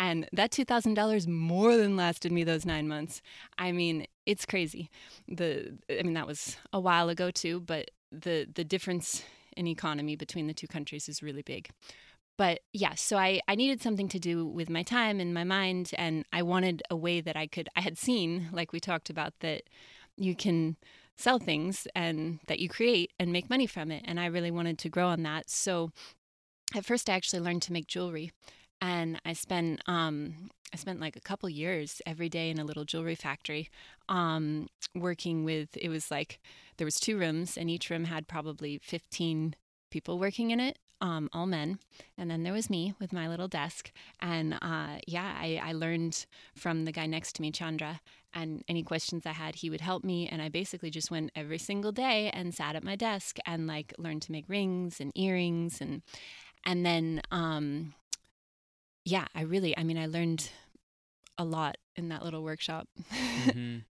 And 0.00 0.28
that 0.32 0.50
$2,000 0.50 1.28
more 1.28 1.76
than 1.76 1.96
lasted 1.96 2.32
me 2.32 2.42
those 2.42 2.66
nine 2.66 2.88
months. 2.88 3.22
I 3.56 3.70
mean, 3.70 4.06
it's 4.26 4.46
crazy. 4.46 4.90
The, 5.28 5.78
I 5.88 6.02
mean, 6.02 6.14
that 6.14 6.26
was 6.26 6.56
a 6.72 6.80
while 6.80 7.08
ago 7.08 7.30
too, 7.30 7.60
but 7.60 7.90
the, 8.10 8.48
the 8.52 8.64
difference 8.64 9.22
in 9.56 9.66
economy 9.66 10.16
between 10.16 10.46
the 10.48 10.54
two 10.54 10.68
countries 10.68 11.08
is 11.08 11.22
really 11.22 11.42
big. 11.42 11.68
But 12.38 12.60
yeah, 12.72 12.94
so 12.94 13.18
I, 13.18 13.40
I 13.48 13.56
needed 13.56 13.82
something 13.82 14.08
to 14.08 14.18
do 14.20 14.46
with 14.46 14.70
my 14.70 14.84
time 14.84 15.18
and 15.20 15.34
my 15.34 15.44
mind, 15.44 15.90
and 15.98 16.24
I 16.32 16.42
wanted 16.42 16.82
a 16.88 16.96
way 16.96 17.20
that 17.20 17.36
I 17.36 17.48
could. 17.48 17.68
I 17.76 17.80
had 17.80 17.98
seen, 17.98 18.48
like 18.52 18.72
we 18.72 18.80
talked 18.80 19.10
about, 19.10 19.34
that 19.40 19.64
you 20.16 20.34
can 20.36 20.76
sell 21.16 21.40
things 21.40 21.88
and 21.96 22.38
that 22.46 22.60
you 22.60 22.68
create 22.68 23.12
and 23.18 23.32
make 23.32 23.50
money 23.50 23.66
from 23.66 23.90
it. 23.90 24.04
And 24.06 24.20
I 24.20 24.26
really 24.26 24.52
wanted 24.52 24.78
to 24.78 24.88
grow 24.88 25.08
on 25.08 25.24
that. 25.24 25.50
So 25.50 25.90
at 26.76 26.84
first, 26.84 27.10
I 27.10 27.14
actually 27.14 27.40
learned 27.40 27.62
to 27.62 27.72
make 27.72 27.88
jewelry, 27.88 28.30
and 28.80 29.20
I 29.24 29.32
spent 29.32 29.82
um, 29.88 30.50
I 30.72 30.76
spent 30.76 31.00
like 31.00 31.16
a 31.16 31.20
couple 31.20 31.48
years 31.48 32.00
every 32.06 32.28
day 32.28 32.50
in 32.50 32.60
a 32.60 32.64
little 32.64 32.84
jewelry 32.84 33.16
factory, 33.16 33.68
um, 34.08 34.68
working 34.94 35.44
with. 35.44 35.76
It 35.76 35.88
was 35.88 36.10
like 36.10 36.38
there 36.76 36.84
was 36.84 37.00
two 37.00 37.18
rooms, 37.18 37.56
and 37.58 37.68
each 37.68 37.90
room 37.90 38.04
had 38.04 38.28
probably 38.28 38.78
fifteen 38.80 39.56
people 39.90 40.20
working 40.20 40.50
in 40.52 40.60
it, 40.60 40.78
um, 41.00 41.28
all 41.32 41.46
men. 41.46 41.78
And 42.16 42.30
then 42.30 42.42
there 42.42 42.52
was 42.52 42.68
me 42.70 42.94
with 43.00 43.12
my 43.12 43.28
little 43.28 43.48
desk. 43.48 43.92
And 44.20 44.54
uh, 44.54 44.98
yeah, 45.06 45.34
I, 45.38 45.60
I 45.62 45.72
learned 45.72 46.26
from 46.54 46.84
the 46.84 46.92
guy 46.92 47.06
next 47.06 47.34
to 47.36 47.42
me, 47.42 47.50
Chandra. 47.50 48.00
And 48.34 48.62
any 48.68 48.82
questions 48.82 49.24
I 49.24 49.32
had, 49.32 49.56
he 49.56 49.70
would 49.70 49.80
help 49.80 50.04
me. 50.04 50.28
And 50.28 50.42
I 50.42 50.48
basically 50.48 50.90
just 50.90 51.10
went 51.10 51.30
every 51.34 51.58
single 51.58 51.92
day 51.92 52.30
and 52.32 52.54
sat 52.54 52.76
at 52.76 52.84
my 52.84 52.96
desk 52.96 53.38
and 53.46 53.66
like 53.66 53.94
learned 53.98 54.22
to 54.22 54.32
make 54.32 54.48
rings 54.48 55.00
and 55.00 55.12
earrings 55.14 55.80
and 55.80 56.02
and 56.64 56.84
then 56.84 57.22
um, 57.30 57.94
yeah, 59.04 59.26
I 59.34 59.42
really, 59.42 59.76
I 59.76 59.84
mean, 59.84 59.96
I 59.96 60.06
learned 60.06 60.50
a 61.38 61.44
lot 61.44 61.78
in 61.96 62.08
that 62.10 62.22
little 62.22 62.42
workshop. 62.42 62.88
mhm. 63.46 63.84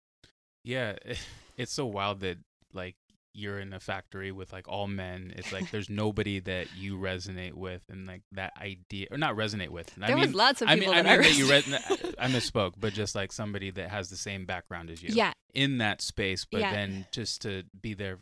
Yeah, 0.62 0.96
it's 1.56 1.72
so 1.72 1.86
wild 1.86 2.20
that 2.20 2.38
like 2.72 2.96
you're 3.38 3.60
in 3.60 3.72
a 3.72 3.80
factory 3.80 4.32
with 4.32 4.52
like 4.52 4.66
all 4.68 4.88
men. 4.88 5.32
It's 5.36 5.52
like 5.52 5.70
there's 5.70 5.88
nobody 5.88 6.40
that 6.40 6.66
you 6.76 6.98
resonate 6.98 7.54
with, 7.54 7.82
and 7.88 8.06
like 8.06 8.22
that 8.32 8.52
idea, 8.60 9.06
or 9.10 9.18
not 9.18 9.36
resonate 9.36 9.68
with. 9.68 9.90
I 10.00 10.08
there 10.08 10.16
mean, 10.16 10.26
was 10.26 10.34
lots 10.34 10.60
of 10.60 10.68
I 10.68 10.74
people 10.74 10.92
mean, 10.92 11.06
I 11.06 11.10
mean 11.10 11.20
I 11.20 11.22
that 11.22 11.36
you. 11.36 12.14
I 12.18 12.26
misspoke, 12.28 12.74
but 12.78 12.92
just 12.92 13.14
like 13.14 13.32
somebody 13.32 13.70
that 13.70 13.90
has 13.90 14.10
the 14.10 14.16
same 14.16 14.44
background 14.44 14.90
as 14.90 15.02
you. 15.02 15.10
Yeah, 15.12 15.32
in 15.54 15.78
that 15.78 16.02
space, 16.02 16.44
but 16.50 16.60
Yeah. 16.60 16.72
then 16.72 17.06
just 17.12 17.42
to 17.42 17.62
be 17.80 17.94
there 17.94 18.18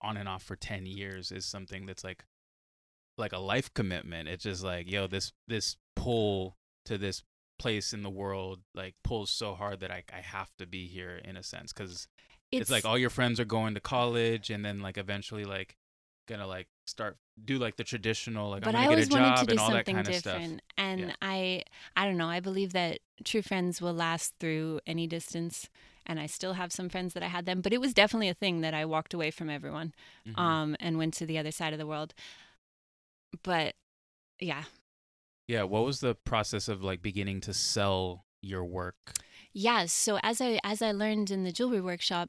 on 0.00 0.16
and 0.16 0.28
off 0.28 0.42
for 0.42 0.54
10 0.56 0.86
years 0.86 1.32
is 1.32 1.44
something 1.46 1.86
that's 1.86 2.04
like 2.04 2.24
like 3.16 3.32
a 3.32 3.38
life 3.38 3.72
commitment. 3.74 4.28
It's 4.28 4.44
just 4.44 4.62
like, 4.62 4.90
yo, 4.90 5.06
this 5.06 5.32
this 5.48 5.76
pull 5.96 6.56
to 6.84 6.98
this 6.98 7.22
place 7.58 7.92
in 7.92 8.02
the 8.02 8.10
world 8.10 8.60
like 8.74 8.94
pulls 9.04 9.30
so 9.30 9.54
hard 9.54 9.80
that 9.80 9.90
I 9.90 10.02
I 10.12 10.20
have 10.20 10.50
to 10.58 10.66
be 10.66 10.86
here 10.88 11.20
in 11.24 11.36
a 11.36 11.42
sense 11.42 11.72
cuz 11.72 12.08
it's, 12.62 12.70
like 12.70 12.84
all 12.84 12.98
your 12.98 13.10
friends 13.10 13.38
are 13.40 13.44
going 13.44 13.74
to 13.74 13.80
college 13.80 14.50
and 14.50 14.64
then 14.64 14.80
like 14.80 14.98
eventually 14.98 15.44
like 15.44 15.76
gonna 16.26 16.46
like 16.46 16.68
start 16.86 17.16
do 17.44 17.58
like 17.58 17.76
the 17.76 17.84
traditional 17.84 18.50
like 18.50 18.62
but 18.62 18.68
I'm 18.68 18.74
gonna 18.74 18.86
always 18.88 19.08
get 19.08 19.16
a 19.18 19.20
job 19.20 19.38
to 19.40 19.46
do 19.46 19.50
and 19.52 19.60
all 19.60 19.70
that 19.72 19.86
kind 19.86 20.08
of 20.08 20.14
stuff. 20.14 20.34
different, 20.40 20.62
and 20.78 21.00
Yeah. 21.00 21.14
I, 21.20 21.64
I 21.96 22.06
don't 22.06 22.16
know. 22.16 22.28
I 22.28 22.40
believe 22.40 22.72
that 22.72 23.00
true 23.24 23.42
friends 23.42 23.82
will 23.82 23.92
last 23.92 24.34
through 24.40 24.80
any 24.86 25.06
distance, 25.06 25.68
and 26.06 26.18
I 26.20 26.26
still 26.26 26.54
have 26.54 26.72
some 26.72 26.88
friends 26.88 27.12
that 27.14 27.22
I 27.22 27.26
had 27.28 27.44
them. 27.44 27.60
But 27.60 27.72
it 27.72 27.80
was 27.80 27.92
definitely 27.92 28.28
a 28.28 28.34
thing 28.34 28.60
that 28.62 28.72
I 28.74 28.84
walked 28.84 29.12
away 29.14 29.30
from 29.30 29.50
everyone, 29.50 29.92
Mhm. 30.26 30.38
um, 30.38 30.76
and 30.80 30.96
went 30.96 31.14
to 31.14 31.26
the 31.26 31.38
other 31.38 31.50
side 31.50 31.72
of 31.72 31.78
the 31.78 31.86
world. 31.86 32.14
But 33.42 33.74
yeah, 34.40 34.64
yeah, 35.48 35.64
what 35.64 35.84
was 35.84 36.00
the 36.00 36.14
process 36.14 36.68
of 36.68 36.82
like 36.82 37.02
beginning 37.02 37.40
to 37.42 37.52
sell 37.54 38.24
your 38.40 38.64
work? 38.64 38.96
Yeah. 39.54 39.86
So 39.86 40.18
as 40.22 40.40
I 40.40 40.58
as 40.64 40.82
I 40.82 40.92
learned 40.92 41.30
in 41.30 41.44
the 41.44 41.52
jewelry 41.52 41.80
workshop, 41.80 42.28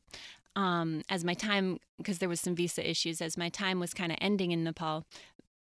um, 0.55 1.01
as 1.09 1.25
my 1.25 1.33
time 1.33 1.79
because 1.97 2.19
there 2.19 2.29
was 2.29 2.39
some 2.39 2.55
visa 2.55 2.87
issues, 2.87 3.21
as 3.21 3.37
my 3.37 3.49
time 3.49 3.79
was 3.79 3.93
kind 3.93 4.11
of 4.11 4.17
ending 4.21 4.51
in 4.51 4.63
Nepal, 4.63 5.05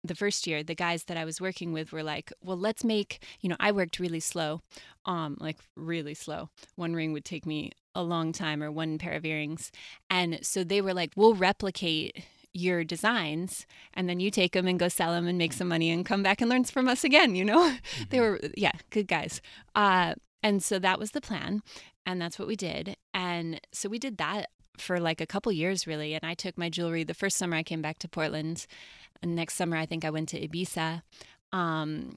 the 0.05 0.15
first 0.15 0.47
year, 0.47 0.63
the 0.63 0.75
guys 0.75 1.05
that 1.05 1.17
I 1.17 1.25
was 1.25 1.41
working 1.41 1.73
with 1.73 1.93
were 1.93 2.03
like, 2.03 2.33
"Well, 2.43 2.59
let's 2.59 2.85
make." 2.85 3.25
You 3.41 3.49
know, 3.49 3.57
I 3.61 3.71
worked 3.73 4.01
really 4.01 4.21
slow, 4.21 4.61
um, 5.07 5.37
like 5.41 5.59
really 5.77 6.15
slow. 6.15 6.51
One 6.75 6.95
ring 6.95 7.13
would 7.13 7.25
take 7.25 7.47
me 7.47 7.71
a 7.95 8.03
long 8.03 8.33
time, 8.33 8.63
or 8.63 8.73
one 8.73 8.99
pair 8.99 9.13
of 9.13 9.25
earrings, 9.25 9.71
and 10.11 10.41
so 10.43 10.65
they 10.65 10.81
were 10.81 10.95
like, 10.95 11.13
"We'll 11.17 11.35
replicate." 11.35 12.25
your 12.55 12.85
designs 12.85 13.67
and 13.95 14.11
then 14.11 14.21
you 14.21 14.31
take 14.31 14.53
them 14.53 14.67
and 14.67 14.79
go 14.79 14.87
sell 14.87 15.13
them 15.13 15.27
and 15.27 15.39
make 15.39 15.55
some 15.55 15.69
money 15.69 15.91
and 15.91 16.05
come 16.05 16.23
back 16.23 16.43
and 16.43 16.51
learn 16.51 16.63
from 16.65 16.87
us 16.87 17.03
again 17.03 17.35
you 17.35 17.43
know 17.43 17.75
they 18.11 18.21
were 18.21 18.39
yeah 18.59 18.73
good 18.91 19.09
guys 19.09 19.41
uh, 19.75 20.13
and 20.43 20.63
so 20.63 20.79
that 20.79 20.99
was 20.99 21.13
the 21.13 21.21
plan 21.21 21.63
and 22.05 22.21
that's 22.21 22.39
what 22.39 22.49
we 22.49 22.57
did. 22.57 22.97
And 23.15 23.61
so 23.73 23.89
we 23.89 23.99
did 23.99 24.19
that 24.19 24.51
for 24.79 24.99
like 24.99 25.21
a 25.21 25.27
couple 25.27 25.53
years 25.53 25.87
really 25.87 26.15
and 26.15 26.25
i 26.25 26.33
took 26.35 26.57
my 26.57 26.71
jewelry 26.71 27.05
the 27.05 27.15
first 27.15 27.37
summer 27.37 27.57
i 27.57 27.63
came 27.63 27.83
back 27.83 27.99
to 27.99 28.09
portland 28.09 28.67
and 29.23 29.37
next 29.37 29.55
summer 29.55 29.77
i 29.77 29.87
think 29.87 30.05
i 30.05 30.11
went 30.11 30.29
to 30.29 30.49
ibiza. 30.49 31.03
Um, 31.53 32.17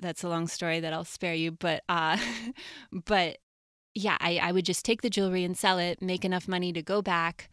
that's 0.00 0.24
a 0.24 0.28
long 0.28 0.48
story 0.48 0.80
that 0.80 0.92
i'll 0.92 1.04
spare 1.04 1.34
you 1.34 1.52
but 1.52 1.82
uh, 1.88 2.18
but 3.06 3.38
yeah 3.94 4.16
I, 4.20 4.38
I 4.42 4.52
would 4.52 4.64
just 4.64 4.84
take 4.84 5.02
the 5.02 5.10
jewelry 5.10 5.44
and 5.44 5.56
sell 5.56 5.78
it 5.78 6.02
make 6.02 6.24
enough 6.24 6.48
money 6.48 6.72
to 6.72 6.82
go 6.82 7.00
back 7.00 7.48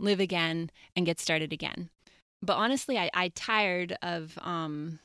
live 0.00 0.18
again 0.18 0.70
and 0.96 1.06
get 1.06 1.20
started 1.20 1.52
again. 1.52 1.88
But 2.42 2.54
honestly 2.54 2.98
i, 2.98 3.10
I 3.14 3.28
tired 3.28 3.96
of 4.02 4.36
um, 4.42 4.98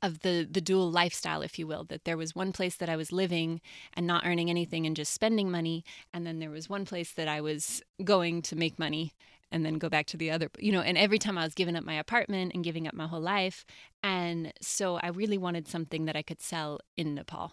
of 0.00 0.20
the 0.20 0.46
the 0.50 0.60
dual 0.60 0.90
lifestyle 0.90 1.42
if 1.42 1.58
you 1.58 1.66
will 1.66 1.84
that 1.84 2.04
there 2.04 2.16
was 2.16 2.34
one 2.34 2.52
place 2.52 2.76
that 2.76 2.88
i 2.88 2.96
was 2.96 3.12
living 3.12 3.60
and 3.94 4.06
not 4.06 4.24
earning 4.24 4.48
anything 4.48 4.86
and 4.86 4.96
just 4.96 5.12
spending 5.12 5.50
money 5.50 5.84
and 6.14 6.26
then 6.26 6.38
there 6.38 6.50
was 6.50 6.68
one 6.68 6.84
place 6.84 7.12
that 7.12 7.28
i 7.28 7.40
was 7.40 7.82
going 8.04 8.40
to 8.42 8.56
make 8.56 8.78
money 8.78 9.12
and 9.50 9.66
then 9.66 9.74
go 9.74 9.88
back 9.90 10.06
to 10.06 10.16
the 10.16 10.30
other 10.30 10.48
you 10.58 10.72
know 10.72 10.80
and 10.80 10.96
every 10.96 11.18
time 11.18 11.36
i 11.36 11.44
was 11.44 11.54
giving 11.54 11.76
up 11.76 11.84
my 11.84 11.94
apartment 11.94 12.52
and 12.54 12.64
giving 12.64 12.86
up 12.86 12.94
my 12.94 13.06
whole 13.06 13.20
life 13.20 13.64
and 14.02 14.52
so 14.60 14.96
i 15.02 15.08
really 15.08 15.38
wanted 15.38 15.68
something 15.68 16.06
that 16.06 16.16
i 16.16 16.22
could 16.22 16.40
sell 16.40 16.80
in 16.96 17.14
nepal 17.14 17.52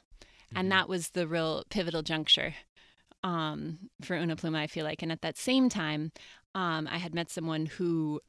Mhm. 0.54 0.60
and 0.60 0.72
that 0.72 0.90
was 0.90 1.10
the 1.10 1.28
real 1.28 1.64
pivotal 1.70 2.02
juncture 2.02 2.56
um, 3.24 3.80
for 4.02 4.16
Una 4.16 4.36
Pluma, 4.36 4.60
I 4.60 4.68
feel 4.68 4.86
like. 4.86 5.02
And 5.02 5.12
at 5.12 5.22
that 5.22 5.38
same 5.38 5.68
time, 5.70 6.12
um, 6.56 6.88
I 6.90 6.98
had 6.98 7.14
met 7.14 7.30
someone 7.30 7.66
who 7.66 8.22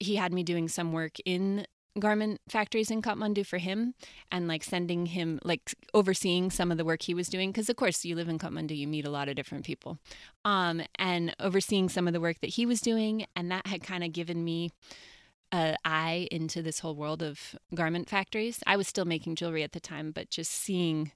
he 0.00 0.16
had 0.16 0.32
me 0.32 0.42
doing 0.42 0.68
some 0.68 0.92
work 0.92 1.12
in 1.24 1.66
garment 1.98 2.40
factories 2.48 2.90
in 2.90 3.02
Kathmandu 3.02 3.44
for 3.44 3.58
him 3.58 3.94
and 4.30 4.48
like 4.48 4.62
sending 4.62 5.06
him 5.06 5.40
like 5.42 5.74
overseeing 5.94 6.50
some 6.50 6.70
of 6.70 6.78
the 6.78 6.84
work 6.84 7.02
he 7.02 7.14
was 7.14 7.28
doing 7.28 7.50
because 7.50 7.68
of 7.68 7.76
course 7.76 8.04
you 8.04 8.14
live 8.14 8.28
in 8.28 8.38
Kathmandu 8.38 8.76
you 8.76 8.86
meet 8.86 9.06
a 9.06 9.10
lot 9.10 9.28
of 9.28 9.34
different 9.36 9.64
people 9.64 9.98
um 10.44 10.82
and 10.98 11.34
overseeing 11.40 11.88
some 11.88 12.06
of 12.06 12.12
the 12.12 12.20
work 12.20 12.40
that 12.40 12.50
he 12.50 12.66
was 12.66 12.80
doing 12.80 13.26
and 13.34 13.50
that 13.50 13.66
had 13.66 13.82
kind 13.82 14.04
of 14.04 14.12
given 14.12 14.44
me 14.44 14.70
a 15.52 15.76
eye 15.84 16.28
into 16.30 16.62
this 16.62 16.80
whole 16.80 16.94
world 16.94 17.22
of 17.22 17.56
garment 17.74 18.08
factories 18.08 18.60
I 18.66 18.76
was 18.76 18.86
still 18.86 19.04
making 19.04 19.36
jewelry 19.36 19.62
at 19.62 19.72
the 19.72 19.80
time 19.80 20.12
but 20.12 20.30
just 20.30 20.52
seeing 20.52 21.12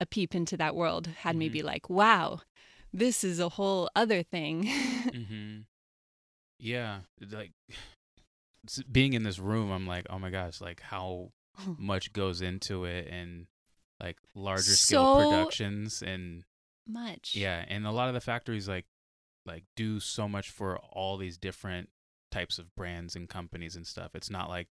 a 0.00 0.06
peep 0.06 0.34
into 0.34 0.56
that 0.56 0.74
world 0.74 1.08
had 1.08 1.32
mm-hmm. 1.32 1.38
me 1.38 1.48
be 1.48 1.62
like 1.62 1.90
wow 1.90 2.40
this 2.92 3.22
is 3.22 3.38
a 3.38 3.50
whole 3.50 3.90
other 3.94 4.22
thing 4.22 4.64
mm-hmm. 4.66 5.58
yeah 6.58 7.00
like 7.30 7.52
being 8.90 9.12
in 9.12 9.22
this 9.22 9.38
room, 9.38 9.70
I'm 9.70 9.86
like, 9.86 10.06
oh 10.10 10.18
my 10.18 10.30
gosh, 10.30 10.60
like 10.60 10.80
how 10.80 11.32
much 11.78 12.12
goes 12.12 12.42
into 12.42 12.84
it 12.84 13.08
and 13.10 13.46
like 14.00 14.16
larger 14.34 14.72
scale 14.72 15.16
so 15.16 15.30
productions 15.30 16.02
and 16.02 16.44
much. 16.86 17.34
Yeah, 17.34 17.64
and 17.68 17.86
a 17.86 17.90
lot 17.90 18.08
of 18.08 18.14
the 18.14 18.20
factories 18.20 18.68
like 18.68 18.86
like 19.46 19.64
do 19.76 20.00
so 20.00 20.28
much 20.28 20.50
for 20.50 20.78
all 20.78 21.16
these 21.16 21.38
different 21.38 21.88
types 22.30 22.58
of 22.58 22.74
brands 22.74 23.16
and 23.16 23.28
companies 23.28 23.76
and 23.76 23.86
stuff. 23.86 24.14
It's 24.14 24.30
not 24.30 24.48
like 24.48 24.68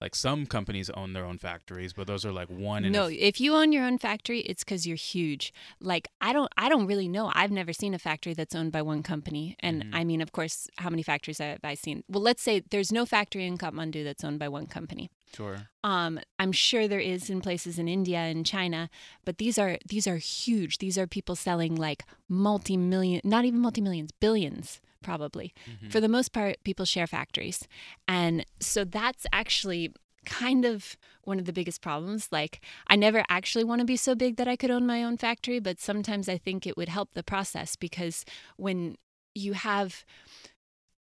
like 0.00 0.14
some 0.14 0.46
companies 0.46 0.90
own 0.90 1.12
their 1.12 1.24
own 1.24 1.38
factories 1.38 1.92
but 1.92 2.06
those 2.06 2.24
are 2.24 2.32
like 2.32 2.48
one 2.48 2.90
no 2.90 3.06
if 3.06 3.40
you 3.40 3.54
own 3.54 3.72
your 3.72 3.84
own 3.84 3.98
factory 3.98 4.40
it's 4.40 4.64
because 4.64 4.86
you're 4.86 4.96
huge. 4.96 5.52
Like 5.80 6.08
i 6.20 6.32
don't 6.32 6.50
i 6.56 6.68
don't 6.68 6.86
really 6.86 7.08
know. 7.08 7.30
I've 7.34 7.50
never 7.50 7.72
seen 7.72 7.94
a 7.94 7.98
factory 7.98 8.34
that's 8.34 8.54
owned 8.54 8.72
by 8.72 8.82
one 8.82 9.02
company. 9.02 9.56
And 9.60 9.84
mm-hmm. 9.84 9.94
i 9.94 10.04
mean 10.04 10.20
of 10.20 10.32
course 10.32 10.68
how 10.78 10.90
many 10.90 11.02
factories 11.02 11.38
have 11.38 11.60
i 11.64 11.74
seen? 11.74 12.04
Well 12.08 12.22
let's 12.22 12.42
say 12.42 12.62
there's 12.70 12.92
no 12.92 13.06
factory 13.06 13.46
in 13.46 13.58
kathmandu 13.58 14.04
that's 14.04 14.24
owned 14.24 14.38
by 14.38 14.48
one 14.48 14.66
company. 14.66 15.10
Sure. 15.34 15.68
Um 15.84 16.20
i'm 16.38 16.52
sure 16.52 16.88
there 16.88 17.00
is 17.00 17.30
in 17.30 17.40
places 17.40 17.78
in 17.78 17.88
india 17.88 18.18
and 18.18 18.46
china 18.46 18.90
but 19.24 19.38
these 19.38 19.58
are 19.58 19.78
these 19.86 20.06
are 20.06 20.16
huge. 20.16 20.78
These 20.78 20.98
are 20.98 21.06
people 21.06 21.36
selling 21.36 21.74
like 21.74 22.04
multi-million 22.28 23.20
not 23.24 23.44
even 23.44 23.60
multi-millions 23.60 24.12
billions 24.20 24.80
probably. 25.02 25.54
Mm-hmm. 25.70 25.88
For 25.88 26.00
the 26.00 26.08
most 26.08 26.32
part, 26.32 26.56
people 26.64 26.84
share 26.84 27.06
factories. 27.06 27.66
And 28.06 28.44
so 28.60 28.84
that's 28.84 29.26
actually 29.32 29.92
kind 30.24 30.64
of 30.64 30.96
one 31.22 31.38
of 31.38 31.46
the 31.46 31.52
biggest 31.52 31.80
problems. 31.80 32.28
Like, 32.30 32.60
I 32.86 32.96
never 32.96 33.24
actually 33.28 33.64
want 33.64 33.80
to 33.80 33.84
be 33.84 33.96
so 33.96 34.14
big 34.14 34.36
that 34.36 34.48
I 34.48 34.56
could 34.56 34.70
own 34.70 34.86
my 34.86 35.02
own 35.02 35.16
factory, 35.16 35.58
but 35.58 35.80
sometimes 35.80 36.28
I 36.28 36.38
think 36.38 36.66
it 36.66 36.76
would 36.76 36.88
help 36.88 37.14
the 37.14 37.22
process 37.22 37.76
because 37.76 38.24
when 38.56 38.96
you 39.34 39.54
have 39.54 40.04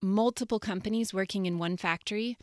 multiple 0.02 0.60
companies 0.60 1.14
working 1.14 1.46
in 1.46 1.60
one 1.60 1.78
factory, 1.78 2.38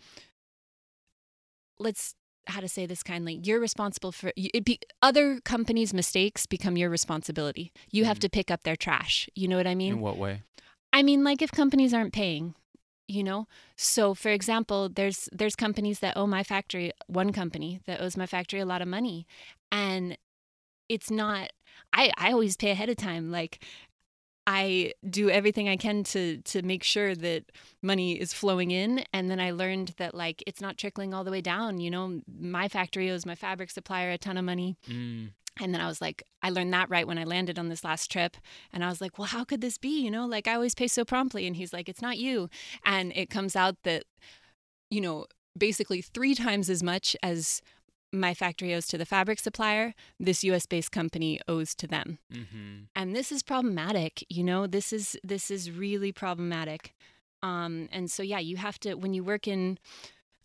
let's 1.79 2.15
how 2.47 2.61
to 2.61 2.69
say 2.69 2.87
this 2.87 3.03
kindly 3.03 3.41
you're 3.43 3.61
responsible 3.61 4.11
for 4.11 4.33
it 4.35 4.65
be, 4.65 4.79
other 5.03 5.39
companies 5.41 5.93
mistakes 5.93 6.47
become 6.47 6.79
your 6.79 6.89
responsibility 6.89 7.73
you 7.91 8.03
mm-hmm. 8.03 8.09
have 8.09 8.19
to 8.19 8.29
pick 8.29 8.51
up 8.51 8.63
their 8.63 8.75
trash 8.75 9.29
you 9.35 9.47
know 9.47 9.59
what 9.59 9.67
i 9.67 9.75
mean 9.75 9.93
in 9.95 10.01
what 10.01 10.17
way 10.17 10.43
I 10.93 11.03
mean, 11.03 11.25
like 11.25 11.43
if 11.43 11.51
companies 11.53 11.95
aren't 11.95 12.13
paying, 12.13 12.55
you 13.07 13.23
know. 13.23 13.47
So, 13.77 14.15
for 14.15 14.31
example, 14.31 14.89
there's 14.89 15.29
there's 15.33 15.57
companies 15.57 16.01
that 16.01 16.17
owe 16.17 16.27
my 16.27 16.43
factory, 16.43 16.93
one 17.07 17.33
company 17.33 17.81
that 17.87 18.01
owes 18.01 18.17
my 18.17 18.27
factory 18.27 18.61
a 18.61 18.67
lot 18.67 18.83
of 18.83 18.89
money, 18.89 19.27
and 19.71 20.17
it's 20.89 21.11
not. 21.11 21.53
I 21.93 22.13
I 22.19 22.33
always 22.33 22.57
pay 22.57 22.71
ahead 22.73 22.89
of 22.91 22.97
time. 22.97 23.31
Like 23.31 23.65
I 24.51 24.95
do 25.09 25.29
everything 25.29 25.69
I 25.69 25.77
can 25.77 26.03
to 26.05 26.39
to 26.39 26.63
make 26.63 26.83
sure 26.83 27.15
that 27.15 27.45
money 27.83 28.19
is 28.19 28.33
flowing 28.33 28.71
in 28.71 29.05
and 29.13 29.31
then 29.31 29.41
I 29.41 29.51
learned 29.51 29.93
that 29.99 30.15
like 30.15 30.43
it's 30.47 30.63
not 30.63 30.79
trickling 30.79 31.13
all 31.13 31.23
the 31.23 31.31
way 31.31 31.43
down, 31.43 31.81
you 31.81 31.91
know, 31.91 32.23
my 32.41 32.67
factory 32.67 33.11
owes 33.11 33.27
my 33.27 33.35
fabric 33.35 33.71
supplier 33.71 34.11
a 34.11 34.17
ton 34.17 34.39
of 34.39 34.47
money. 34.47 34.79
Mm. 34.89 35.33
And 35.61 35.75
then 35.75 35.83
I 35.83 35.87
was 35.87 36.01
like, 36.01 36.23
I 36.43 36.49
learned 36.49 36.73
that 36.73 36.89
right 36.89 37.07
when 37.07 37.19
I 37.19 37.25
landed 37.25 37.59
on 37.59 37.69
this 37.69 37.85
last 37.85 38.11
trip. 38.11 38.39
And 38.73 38.83
I 38.83 38.89
was 38.89 39.03
like, 39.03 39.19
well, 39.19 39.27
how 39.27 39.45
could 39.45 39.61
this 39.61 39.77
be? 39.77 40.01
You 40.01 40.11
know, 40.11 40.25
like 40.25 40.49
I 40.49 40.55
always 40.55 40.75
pay 40.75 40.89
so 40.89 41.05
promptly. 41.05 41.47
And 41.47 41.55
he's 41.55 41.75
like, 41.75 41.89
it's 41.89 42.01
not 42.01 42.17
you. 42.17 42.49
And 42.87 43.13
it 43.15 43.29
comes 43.29 43.55
out 43.55 43.77
that, 43.83 44.05
you 44.89 45.03
know, 45.03 45.27
basically 45.59 46.01
three 46.01 46.35
times 46.35 46.71
as 46.71 46.83
much 46.83 47.17
as 47.23 47.61
my 48.13 48.35
factory 48.35 48.75
owes 48.75 48.87
to 48.89 48.99
the 48.99 49.07
fabric 49.07 49.39
supplier, 49.39 49.95
this 50.19 50.45
US 50.45 50.67
based 50.67 50.93
company 50.93 51.41
owes 51.47 51.75
to 51.77 51.87
them. 51.87 52.19
Mm-hmm. 52.33 52.85
And 52.97 53.15
this 53.15 53.31
is 53.31 53.43
problematic. 53.43 54.25
You 54.29 54.45
know, 54.45 54.67
this 54.67 54.93
is 54.93 55.19
this 55.23 55.51
is 55.51 55.71
really 55.71 56.13
problematic. 56.13 56.95
Um, 57.43 57.89
and 57.93 58.11
so 58.11 58.23
yeah, 58.23 58.39
you 58.39 58.57
have 58.57 58.79
to 58.81 58.95
when 58.95 59.15
you 59.15 59.23
work 59.23 59.47
in 59.47 59.79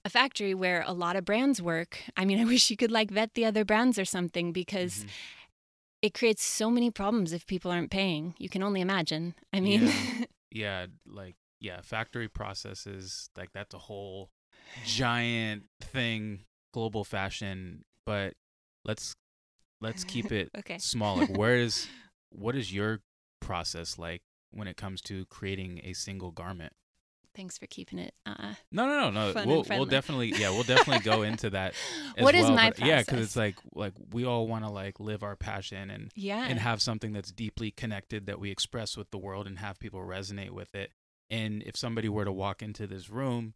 a 0.06 0.10
factory 0.10 0.54
where 0.54 0.84
a 0.86 0.93
lot 0.93 1.15
of 1.15 1.26
brands 1.26 1.62
work. 1.62 1.99
I 2.17 2.26
mean, 2.26 2.39
I 2.41 2.45
wish 2.45 2.69
you 2.69 2.78
could 2.78 2.91
like 2.91 3.12
vet 3.12 3.34
the 3.34 3.45
other 3.45 3.65
brands 3.65 3.97
or 3.97 4.06
something 4.06 4.52
because 4.52 4.99
mm-hmm. 4.99 5.08
it 6.02 6.13
creates 6.13 6.43
so 6.43 6.69
many 6.69 6.91
problems 6.91 7.34
if 7.34 7.47
people 7.47 7.71
aren't 7.71 7.91
paying. 7.91 8.36
You 8.38 8.49
can 8.49 8.63
only 8.63 8.82
imagine. 8.82 9.36
I 9.52 9.60
mean, 9.60 9.84
yeah, 9.84 10.26
yeah 10.52 10.86
like 11.08 11.36
yeah, 11.60 11.80
factory 11.82 12.28
processes 12.28 13.30
like 13.38 13.52
that's 13.54 13.73
a 13.73 13.80
whole 13.80 14.30
giant 14.86 15.63
thing, 15.80 16.41
global 16.73 17.03
fashion. 17.03 17.86
But 18.05 18.33
let's 18.83 19.15
let's 19.79 20.03
keep 20.03 20.31
it 20.31 20.49
okay. 20.57 20.77
small. 20.77 21.17
Like, 21.17 21.38
where 21.38 21.55
is 21.55 21.88
what 22.29 22.55
is 22.55 22.73
your 22.73 22.99
process 23.39 23.97
like 23.97 24.21
when 24.51 24.67
it 24.67 24.77
comes 24.77 25.01
to 25.01 25.25
creating 25.27 25.81
a 25.83 25.93
single 25.93 26.31
garment? 26.31 26.73
thanks 27.36 27.57
for 27.57 27.67
keeping 27.67 27.99
it. 27.99 28.13
Uh, 28.25 28.53
no, 28.71 28.88
no, 28.88 29.09
no, 29.09 29.33
no. 29.33 29.45
We'll 29.45 29.65
we'll 29.69 29.86
definitely 29.86 30.33
yeah 30.38 30.49
we'll 30.49 30.63
definitely 30.63 31.03
go 31.03 31.23
into 31.23 31.49
that. 31.51 31.73
what 32.19 32.36
is 32.36 32.43
well, 32.43 32.55
my 32.55 32.71
process? 32.71 32.88
Yeah, 32.88 32.99
because 33.01 33.19
it's 33.19 33.36
like 33.36 33.55
like 33.73 33.93
we 34.12 34.25
all 34.25 34.47
want 34.47 34.63
to 34.63 34.69
like 34.69 34.99
live 34.99 35.23
our 35.23 35.36
passion 35.36 35.89
and 35.89 36.12
yeah 36.15 36.47
and 36.47 36.59
have 36.59 36.81
something 36.81 37.13
that's 37.13 37.31
deeply 37.31 37.71
connected 37.71 38.25
that 38.27 38.39
we 38.39 38.51
express 38.51 38.97
with 38.97 39.09
the 39.12 39.17
world 39.17 39.47
and 39.47 39.59
have 39.59 39.79
people 39.79 39.99
resonate 40.01 40.51
with 40.51 40.73
it. 40.75 40.91
And 41.29 41.63
if 41.63 41.75
somebody 41.75 42.09
were 42.09 42.25
to 42.25 42.31
walk 42.31 42.62
into 42.62 42.86
this 42.86 43.09
room, 43.09 43.53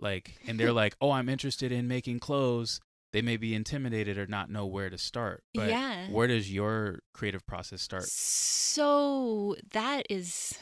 like, 0.00 0.34
and 0.46 0.58
they're 0.58 0.72
like, 0.72 0.96
"Oh, 1.00 1.10
I'm 1.10 1.28
interested 1.28 1.72
in 1.72 1.88
making 1.88 2.20
clothes," 2.20 2.80
they 3.12 3.22
may 3.22 3.36
be 3.36 3.54
intimidated 3.54 4.18
or 4.18 4.26
not 4.26 4.50
know 4.50 4.66
where 4.66 4.90
to 4.90 4.98
start. 4.98 5.44
But 5.54 5.70
yeah. 5.70 6.08
where 6.08 6.26
does 6.26 6.52
your 6.52 7.00
creative 7.14 7.46
process 7.46 7.82
start? 7.82 8.04
So 8.04 9.56
that 9.72 10.06
is 10.10 10.58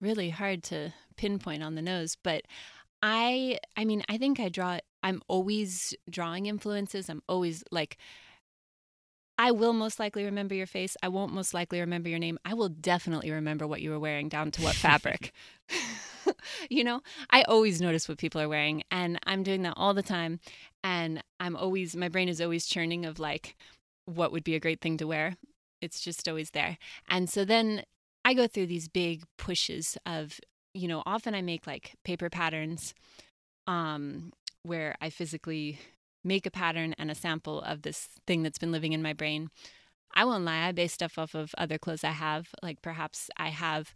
really 0.00 0.30
hard 0.30 0.62
to 0.64 0.92
pinpoint 1.16 1.62
on 1.62 1.74
the 1.74 1.82
nose, 1.82 2.16
but 2.22 2.42
I 3.02 3.58
I 3.76 3.84
mean, 3.84 4.02
I 4.08 4.18
think 4.18 4.40
I 4.40 4.48
draw 4.48 4.78
I'm 5.02 5.22
always 5.28 5.94
drawing 6.08 6.46
influences. 6.46 7.08
I'm 7.08 7.22
always 7.28 7.64
like 7.70 7.96
I 9.40 9.52
will 9.52 9.72
most 9.72 9.98
likely 9.98 10.24
remember 10.26 10.54
your 10.54 10.66
face. 10.66 10.98
I 11.02 11.08
won't 11.08 11.32
most 11.32 11.54
likely 11.54 11.80
remember 11.80 12.10
your 12.10 12.18
name. 12.18 12.38
I 12.44 12.52
will 12.52 12.68
definitely 12.68 13.30
remember 13.30 13.66
what 13.66 13.80
you 13.80 13.88
were 13.88 13.98
wearing 13.98 14.28
down 14.28 14.50
to 14.50 14.62
what 14.62 14.74
fabric. 14.74 15.32
you 16.70 16.84
know, 16.84 17.00
I 17.30 17.42
always 17.42 17.80
notice 17.80 18.08
what 18.08 18.18
people 18.18 18.40
are 18.40 18.48
wearing 18.48 18.82
and 18.90 19.18
I'm 19.26 19.42
doing 19.42 19.62
that 19.62 19.74
all 19.76 19.94
the 19.94 20.02
time 20.02 20.40
and 20.84 21.22
I'm 21.38 21.56
always 21.56 21.96
my 21.96 22.08
brain 22.08 22.28
is 22.28 22.40
always 22.40 22.66
churning 22.66 23.04
of 23.06 23.18
like 23.18 23.56
what 24.06 24.32
would 24.32 24.44
be 24.44 24.54
a 24.54 24.60
great 24.60 24.80
thing 24.80 24.96
to 24.98 25.06
wear. 25.06 25.36
It's 25.80 26.00
just 26.00 26.28
always 26.28 26.50
there. 26.50 26.78
And 27.08 27.28
so 27.30 27.44
then 27.44 27.84
I 28.24 28.34
go 28.34 28.46
through 28.46 28.66
these 28.66 28.88
big 28.88 29.22
pushes 29.38 29.96
of, 30.04 30.38
you 30.74 30.88
know, 30.88 31.02
often 31.06 31.34
I 31.34 31.42
make 31.42 31.66
like 31.66 31.94
paper 32.04 32.28
patterns 32.28 32.94
um, 33.66 34.32
where 34.62 34.96
I 35.00 35.10
physically 35.10 35.78
make 36.24 36.46
a 36.46 36.50
pattern 36.50 36.94
and 36.98 37.10
a 37.10 37.14
sample 37.14 37.60
of 37.60 37.82
this 37.82 38.08
thing 38.26 38.42
that's 38.42 38.58
been 38.58 38.72
living 38.72 38.92
in 38.92 39.02
my 39.02 39.12
brain. 39.12 39.48
I 40.12 40.24
won't 40.24 40.44
lie, 40.44 40.66
I 40.66 40.72
base 40.72 40.92
stuff 40.92 41.18
off 41.18 41.34
of 41.34 41.54
other 41.56 41.78
clothes 41.78 42.04
I 42.04 42.10
have. 42.10 42.48
Like 42.62 42.82
perhaps 42.82 43.30
I 43.36 43.48
have 43.48 43.94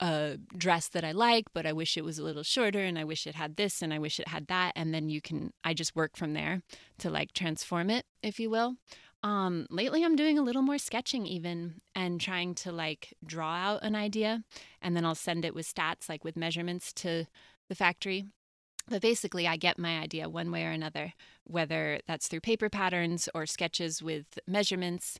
a 0.00 0.38
dress 0.56 0.88
that 0.88 1.04
I 1.04 1.12
like, 1.12 1.46
but 1.54 1.66
I 1.66 1.72
wish 1.72 1.96
it 1.96 2.04
was 2.04 2.18
a 2.18 2.24
little 2.24 2.42
shorter 2.42 2.80
and 2.80 2.98
I 2.98 3.04
wish 3.04 3.26
it 3.26 3.34
had 3.34 3.56
this 3.56 3.80
and 3.80 3.94
I 3.94 3.98
wish 3.98 4.20
it 4.20 4.28
had 4.28 4.48
that. 4.48 4.72
And 4.76 4.92
then 4.92 5.08
you 5.08 5.20
can, 5.20 5.52
I 5.64 5.72
just 5.72 5.96
work 5.96 6.16
from 6.16 6.34
there 6.34 6.62
to 6.98 7.10
like 7.10 7.32
transform 7.32 7.90
it, 7.90 8.04
if 8.22 8.38
you 8.38 8.50
will. 8.50 8.74
Um, 9.22 9.66
lately, 9.70 10.04
I'm 10.04 10.14
doing 10.14 10.38
a 10.38 10.42
little 10.42 10.62
more 10.62 10.78
sketching, 10.78 11.26
even, 11.26 11.76
and 11.94 12.20
trying 12.20 12.54
to 12.56 12.70
like 12.70 13.14
draw 13.24 13.56
out 13.56 13.82
an 13.82 13.96
idea, 13.96 14.42
and 14.80 14.94
then 14.94 15.04
I'll 15.04 15.16
send 15.16 15.44
it 15.44 15.54
with 15.54 15.66
stats, 15.66 16.08
like 16.08 16.22
with 16.22 16.36
measurements 16.36 16.92
to 16.94 17.26
the 17.68 17.74
factory. 17.74 18.26
But 18.88 19.02
basically, 19.02 19.48
I 19.48 19.56
get 19.56 19.78
my 19.78 19.98
idea 19.98 20.28
one 20.28 20.50
way 20.50 20.64
or 20.64 20.70
another, 20.70 21.12
whether 21.44 22.00
that's 22.06 22.28
through 22.28 22.40
paper 22.40 22.68
patterns 22.68 23.28
or 23.34 23.46
sketches 23.46 24.02
with 24.02 24.38
measurements 24.46 25.18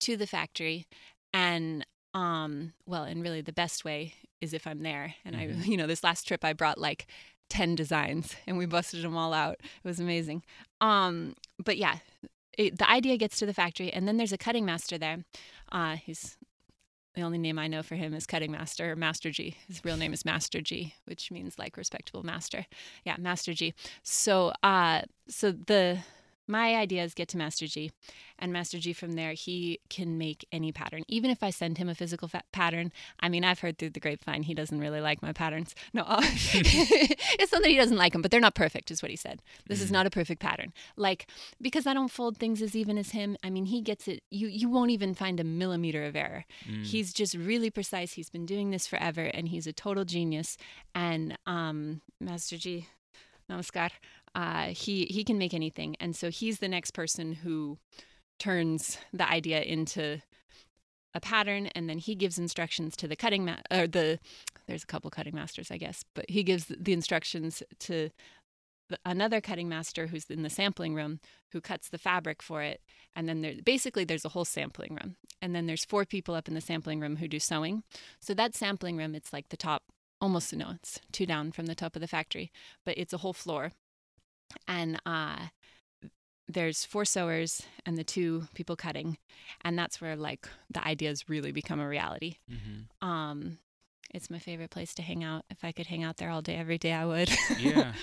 to 0.00 0.16
the 0.16 0.26
factory. 0.26 0.86
And 1.34 1.84
um, 2.14 2.72
well, 2.86 3.04
and 3.04 3.22
really 3.22 3.40
the 3.40 3.52
best 3.52 3.84
way 3.84 4.14
is 4.40 4.54
if 4.54 4.66
I'm 4.66 4.82
there. 4.82 5.14
And 5.24 5.36
mm-hmm. 5.36 5.60
I, 5.60 5.64
you 5.64 5.76
know, 5.76 5.86
this 5.86 6.04
last 6.04 6.26
trip 6.26 6.44
I 6.44 6.52
brought 6.52 6.78
like 6.78 7.06
10 7.50 7.74
designs 7.74 8.36
and 8.46 8.58
we 8.58 8.66
busted 8.66 9.02
them 9.02 9.16
all 9.16 9.32
out. 9.32 9.56
It 9.60 9.88
was 9.88 10.00
amazing. 10.00 10.42
Um, 10.80 11.34
but 11.62 11.76
yeah, 11.76 11.98
it, 12.56 12.78
the 12.78 12.90
idea 12.90 13.16
gets 13.16 13.38
to 13.38 13.46
the 13.46 13.54
factory, 13.54 13.92
and 13.92 14.08
then 14.08 14.16
there's 14.16 14.32
a 14.32 14.38
cutting 14.38 14.64
master 14.64 14.98
there. 14.98 15.18
Uh, 15.70 15.94
he's 15.94 16.36
the 17.18 17.24
only 17.24 17.38
name 17.38 17.58
I 17.58 17.66
know 17.66 17.82
for 17.82 17.96
him 17.96 18.14
is 18.14 18.26
Cutting 18.26 18.52
Master 18.52 18.94
Master 18.94 19.32
G. 19.32 19.56
His 19.66 19.84
real 19.84 19.96
name 19.96 20.12
is 20.12 20.24
Master 20.24 20.60
G, 20.60 20.94
which 21.04 21.32
means 21.32 21.58
like 21.58 21.76
respectable 21.76 22.22
master. 22.22 22.64
Yeah, 23.04 23.16
Master 23.18 23.52
G. 23.54 23.74
So, 24.04 24.52
uh, 24.62 25.02
so 25.26 25.50
the 25.50 25.98
my 26.48 26.74
ideas 26.74 27.14
get 27.14 27.28
to 27.28 27.36
Master 27.36 27.66
G, 27.66 27.92
and 28.38 28.52
Master 28.52 28.78
G 28.78 28.92
from 28.92 29.12
there 29.12 29.32
he 29.32 29.78
can 29.90 30.16
make 30.18 30.46
any 30.50 30.72
pattern. 30.72 31.02
Even 31.06 31.30
if 31.30 31.42
I 31.42 31.50
send 31.50 31.78
him 31.78 31.88
a 31.88 31.94
physical 31.94 32.26
fa- 32.28 32.42
pattern, 32.52 32.90
I 33.20 33.28
mean 33.28 33.44
I've 33.44 33.60
heard 33.60 33.78
through 33.78 33.90
the 33.90 34.00
grapevine 34.00 34.44
he 34.44 34.54
doesn't 34.54 34.80
really 34.80 35.00
like 35.00 35.22
my 35.22 35.32
patterns. 35.32 35.74
No, 35.92 36.04
it's 36.08 37.52
not 37.52 37.62
that 37.62 37.68
he 37.70 37.76
doesn't 37.76 37.96
like 37.96 38.12
them, 38.12 38.22
but 38.22 38.30
they're 38.30 38.40
not 38.40 38.54
perfect, 38.54 38.90
is 38.90 39.02
what 39.02 39.10
he 39.10 39.16
said. 39.16 39.42
This 39.68 39.80
is 39.82 39.90
Mm. 39.90 39.92
not 39.92 40.06
a 40.06 40.10
perfect 40.10 40.40
pattern. 40.40 40.72
Like 40.96 41.26
because 41.60 41.86
I 41.86 41.94
don't 41.94 42.10
fold 42.10 42.36
things 42.38 42.62
as 42.62 42.74
even 42.74 42.98
as 42.98 43.10
him. 43.10 43.36
I 43.42 43.50
mean 43.50 43.66
he 43.66 43.80
gets 43.80 44.08
it. 44.08 44.22
You 44.30 44.48
you 44.48 44.68
won't 44.68 44.90
even 44.90 45.14
find 45.14 45.38
a 45.40 45.44
millimeter 45.44 46.04
of 46.04 46.16
error. 46.16 46.44
Mm. 46.68 46.84
He's 46.84 47.12
just 47.12 47.34
really 47.34 47.70
precise. 47.70 48.12
He's 48.14 48.30
been 48.30 48.46
doing 48.46 48.70
this 48.70 48.86
forever, 48.86 49.22
and 49.22 49.48
he's 49.48 49.66
a 49.66 49.72
total 49.72 50.04
genius. 50.04 50.56
And 50.94 51.36
um, 51.46 52.00
Master 52.20 52.56
G, 52.56 52.86
namaskar. 53.50 53.90
Uh, 54.34 54.68
he 54.68 55.06
he 55.06 55.24
can 55.24 55.38
make 55.38 55.54
anything, 55.54 55.96
and 56.00 56.14
so 56.14 56.30
he's 56.30 56.58
the 56.58 56.68
next 56.68 56.92
person 56.92 57.32
who 57.32 57.78
turns 58.38 58.98
the 59.12 59.28
idea 59.28 59.60
into 59.62 60.20
a 61.14 61.20
pattern, 61.20 61.66
and 61.68 61.88
then 61.88 61.98
he 61.98 62.14
gives 62.14 62.38
instructions 62.38 62.96
to 62.96 63.08
the 63.08 63.16
cutting 63.16 63.44
ma- 63.44 63.62
or 63.70 63.86
the. 63.86 64.18
There's 64.66 64.84
a 64.84 64.86
couple 64.86 65.10
cutting 65.10 65.34
masters, 65.34 65.70
I 65.70 65.78
guess, 65.78 66.04
but 66.14 66.26
he 66.28 66.42
gives 66.42 66.66
the 66.66 66.92
instructions 66.92 67.62
to 67.80 68.10
another 69.04 69.40
cutting 69.40 69.68
master 69.68 70.06
who's 70.06 70.24
in 70.30 70.42
the 70.42 70.50
sampling 70.50 70.94
room 70.94 71.20
who 71.52 71.60
cuts 71.60 71.88
the 71.88 71.98
fabric 71.98 72.42
for 72.42 72.62
it. 72.62 72.80
And 73.14 73.28
then 73.28 73.42
there 73.42 73.54
basically 73.64 74.04
there's 74.04 74.24
a 74.24 74.30
whole 74.30 74.44
sampling 74.44 74.94
room. 75.02 75.16
And 75.42 75.54
then 75.54 75.66
there's 75.66 75.84
four 75.84 76.04
people 76.04 76.34
up 76.34 76.48
in 76.48 76.54
the 76.54 76.60
sampling 76.60 77.00
room 77.00 77.16
who 77.16 77.28
do 77.28 77.38
sewing. 77.38 77.82
So 78.20 78.34
that 78.34 78.54
sampling 78.54 78.96
room 78.96 79.14
it's 79.14 79.32
like 79.32 79.48
the 79.48 79.56
top 79.56 79.82
almost 80.20 80.54
no 80.54 80.70
it's 80.74 81.00
two 81.12 81.26
down 81.26 81.52
from 81.52 81.66
the 81.66 81.74
top 81.74 81.94
of 81.94 82.00
the 82.00 82.08
factory 82.08 82.50
but 82.84 82.96
it's 82.98 83.12
a 83.12 83.18
whole 83.18 83.32
floor 83.32 83.72
and 84.66 85.00
uh 85.06 85.36
there's 86.50 86.84
four 86.84 87.04
sewers 87.04 87.62
and 87.84 87.98
the 87.98 88.04
two 88.04 88.48
people 88.54 88.74
cutting 88.76 89.18
and 89.62 89.78
that's 89.78 90.00
where 90.00 90.16
like 90.16 90.48
the 90.70 90.84
ideas 90.86 91.28
really 91.28 91.52
become 91.52 91.80
a 91.80 91.88
reality 91.88 92.36
Mhm. 92.50 92.86
um 93.06 93.58
it's 94.14 94.30
my 94.30 94.38
favorite 94.38 94.70
place 94.70 94.94
to 94.94 95.02
hang 95.02 95.22
out 95.22 95.44
if 95.50 95.62
i 95.62 95.72
could 95.72 95.86
hang 95.88 96.02
out 96.02 96.16
there 96.16 96.30
all 96.30 96.40
day 96.42 96.54
every 96.56 96.78
day 96.78 96.92
i 96.92 97.04
would 97.04 97.30
Yeah. 97.58 97.92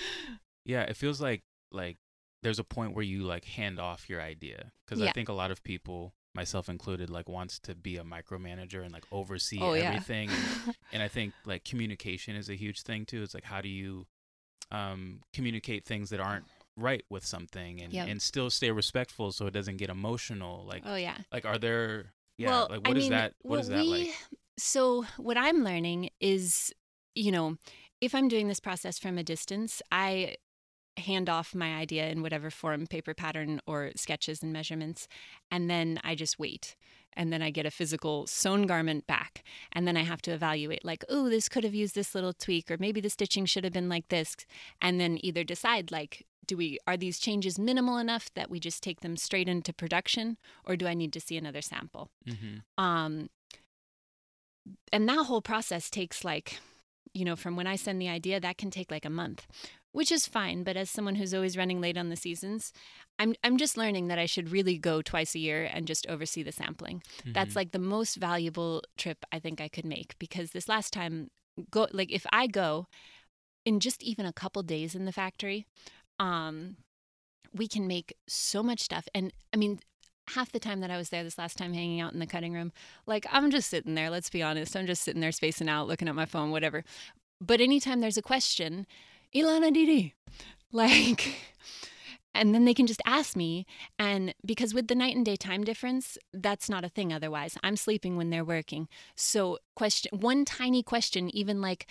Yeah, 0.68 0.82
it 0.82 0.96
feels 0.96 1.20
like 1.20 1.42
like 1.70 1.96
there's 2.42 2.58
a 2.58 2.64
point 2.64 2.92
where 2.94 3.04
you 3.04 3.22
like 3.22 3.44
hand 3.44 3.78
off 3.78 4.10
your 4.10 4.20
idea 4.20 4.72
because 4.84 5.00
I 5.00 5.12
think 5.12 5.28
a 5.28 5.32
lot 5.32 5.52
of 5.52 5.62
people, 5.62 6.12
myself 6.34 6.68
included, 6.68 7.08
like 7.08 7.28
wants 7.28 7.60
to 7.60 7.76
be 7.76 7.96
a 7.98 8.02
micromanager 8.02 8.82
and 8.82 8.92
like 8.92 9.04
oversee 9.12 9.60
Oh, 9.62 9.74
yeah. 9.74 9.84
everything. 9.84 10.28
and 10.92 11.02
I 11.04 11.06
think 11.08 11.34
like 11.44 11.62
communication 11.64 12.34
is 12.34 12.48
a 12.50 12.56
huge 12.56 12.82
thing 12.82 13.06
too. 13.06 13.22
It's 13.22 13.32
like 13.32 13.44
how 13.44 13.60
do 13.60 13.68
you 13.68 14.08
um, 14.70 15.20
communicate 15.32 15.84
things 15.84 16.10
that 16.10 16.20
aren't 16.20 16.44
right 16.76 17.04
with 17.08 17.24
something 17.24 17.80
and 17.80 17.92
Yep. 17.92 18.08
and 18.08 18.20
still 18.20 18.50
stay 18.50 18.70
respectful 18.70 19.32
so 19.32 19.46
it 19.46 19.52
doesn't 19.54 19.78
get 19.78 19.88
emotional. 19.90 20.64
Like 20.66 20.82
oh 20.84 20.96
yeah 20.96 21.16
like 21.32 21.44
are 21.46 21.58
there 21.58 22.12
yeah 22.38 22.48
well, 22.48 22.66
like 22.70 22.80
I 22.84 22.88
what 22.88 22.96
is 22.98 23.04
mean, 23.04 23.12
that 23.12 23.32
what 23.42 23.60
is 23.60 23.68
that 23.68 23.80
we, 23.80 23.90
like? 23.90 24.14
So, 24.58 25.04
what 25.18 25.36
I'm 25.36 25.62
learning 25.64 26.08
is, 26.18 26.72
you 27.14 27.30
know, 27.30 27.58
if 28.00 28.14
I'm 28.14 28.26
doing 28.28 28.48
this 28.48 28.60
process 28.60 28.98
from 28.98 29.18
a 29.18 29.22
distance, 29.22 29.82
I 29.92 30.36
hand 30.98 31.28
off 31.28 31.54
my 31.54 31.74
idea 31.74 32.08
in 32.08 32.22
whatever 32.22 32.50
form 32.50 32.86
paper 32.86 33.12
pattern 33.12 33.60
or 33.66 33.90
sketches 33.96 34.42
and 34.42 34.50
measurements 34.50 35.06
and 35.50 35.68
then 35.68 36.00
i 36.04 36.14
just 36.14 36.38
wait 36.38 36.74
and 37.16 37.32
then 37.32 37.42
i 37.42 37.50
get 37.50 37.66
a 37.66 37.70
physical 37.70 38.26
sewn 38.26 38.66
garment 38.66 39.06
back. 39.06 39.42
And 39.72 39.86
then 39.86 39.96
i 39.96 40.02
have 40.02 40.22
to 40.22 40.32
evaluate 40.32 40.84
like 40.84 41.04
oh 41.08 41.28
this 41.28 41.48
could 41.48 41.64
have 41.64 41.74
used 41.74 41.94
this 41.94 42.14
little 42.14 42.32
tweak 42.32 42.70
or 42.70 42.76
maybe 42.78 43.00
the 43.00 43.10
stitching 43.10 43.46
should 43.46 43.64
have 43.64 43.72
been 43.72 43.88
like 43.88 44.08
this. 44.08 44.36
And 44.80 45.00
then 45.00 45.18
either 45.22 45.44
decide 45.44 45.90
like 45.90 46.26
do 46.46 46.56
we 46.56 46.78
are 46.86 46.96
these 46.96 47.18
changes 47.18 47.58
minimal 47.58 47.98
enough 47.98 48.32
that 48.34 48.50
we 48.50 48.60
just 48.60 48.82
take 48.82 49.00
them 49.00 49.16
straight 49.16 49.48
into 49.48 49.72
production 49.72 50.36
or 50.64 50.76
do 50.76 50.86
i 50.86 50.94
need 50.94 51.12
to 51.12 51.20
see 51.20 51.36
another 51.36 51.62
sample? 51.62 52.10
Mm-hmm. 52.26 52.82
um 52.82 53.30
and 54.92 55.08
that 55.08 55.26
whole 55.26 55.42
process 55.42 55.90
takes 55.90 56.24
like 56.24 56.58
you 57.14 57.24
know 57.24 57.36
from 57.36 57.56
when 57.56 57.66
i 57.66 57.76
send 57.76 58.00
the 58.00 58.08
idea 58.08 58.40
that 58.40 58.58
can 58.58 58.70
take 58.70 58.90
like 58.90 59.04
a 59.04 59.10
month 59.10 59.46
which 59.96 60.12
is 60.12 60.26
fine 60.26 60.62
but 60.62 60.76
as 60.76 60.90
someone 60.90 61.14
who's 61.16 61.32
always 61.34 61.56
running 61.56 61.80
late 61.80 61.96
on 61.96 62.10
the 62.10 62.16
seasons 62.16 62.72
i'm 63.18 63.34
i'm 63.42 63.56
just 63.56 63.76
learning 63.76 64.08
that 64.08 64.18
i 64.18 64.26
should 64.26 64.50
really 64.50 64.76
go 64.76 65.00
twice 65.00 65.34
a 65.34 65.38
year 65.38 65.64
and 65.72 65.86
just 65.86 66.06
oversee 66.08 66.42
the 66.42 66.52
sampling. 66.52 67.02
That's 67.24 67.52
Mhm. 67.52 67.56
like 67.56 67.70
the 67.72 67.78
most 67.78 68.16
valuable 68.16 68.82
trip 68.96 69.24
i 69.32 69.38
think 69.38 69.60
i 69.60 69.68
could 69.68 69.86
make 69.86 70.18
because 70.18 70.50
this 70.50 70.68
last 70.68 70.92
time 70.92 71.30
go 71.70 71.88
like 71.92 72.12
if 72.12 72.26
i 72.32 72.46
go 72.46 72.86
in 73.64 73.80
just 73.80 74.02
even 74.02 74.26
a 74.26 74.32
couple 74.32 74.62
days 74.62 74.94
in 74.94 75.06
the 75.06 75.12
factory 75.12 75.66
um 76.18 76.76
we 77.54 77.66
can 77.66 77.86
make 77.86 78.14
so 78.28 78.62
much 78.62 78.80
stuff. 78.80 79.08
And 79.14 79.32
i 79.54 79.56
mean 79.56 79.80
half 80.34 80.50
the 80.52 80.58
time 80.60 80.80
that 80.80 80.90
i 80.90 80.96
was 80.98 81.08
there 81.10 81.24
this 81.24 81.38
last 81.38 81.56
time 81.56 81.72
hanging 81.72 82.00
out 82.00 82.12
in 82.12 82.18
the 82.18 82.26
cutting 82.26 82.52
room 82.52 82.72
like 83.06 83.24
i'm 83.30 83.50
just 83.50 83.70
sitting 83.70 83.94
there 83.94 84.10
let's 84.10 84.28
be 84.28 84.42
honest. 84.42 84.76
I'm 84.76 84.86
just 84.86 85.02
sitting 85.04 85.20
there 85.22 85.32
spacing 85.32 85.68
out 85.70 85.88
looking 85.88 86.08
at 86.08 86.14
my 86.14 86.26
phone 86.26 86.50
whatever. 86.50 86.84
But 87.40 87.60
anytime 87.60 88.00
there's 88.00 88.16
a 88.16 88.22
question 88.22 88.86
Alana 89.34 89.72
didi 89.72 90.14
like 90.72 91.34
and 92.34 92.54
then 92.54 92.64
they 92.66 92.74
can 92.74 92.86
just 92.86 93.00
ask 93.06 93.34
me 93.34 93.64
and 93.98 94.34
because 94.44 94.74
with 94.74 94.88
the 94.88 94.94
night 94.94 95.16
and 95.16 95.24
day 95.24 95.36
time 95.36 95.64
difference 95.64 96.18
that's 96.34 96.68
not 96.68 96.84
a 96.84 96.88
thing 96.88 97.12
otherwise. 97.12 97.56
I'm 97.62 97.76
sleeping 97.76 98.16
when 98.16 98.28
they're 98.30 98.44
working. 98.44 98.88
So 99.14 99.58
question 99.74 100.18
one 100.18 100.44
tiny 100.44 100.82
question 100.82 101.34
even 101.34 101.60
like 101.62 101.86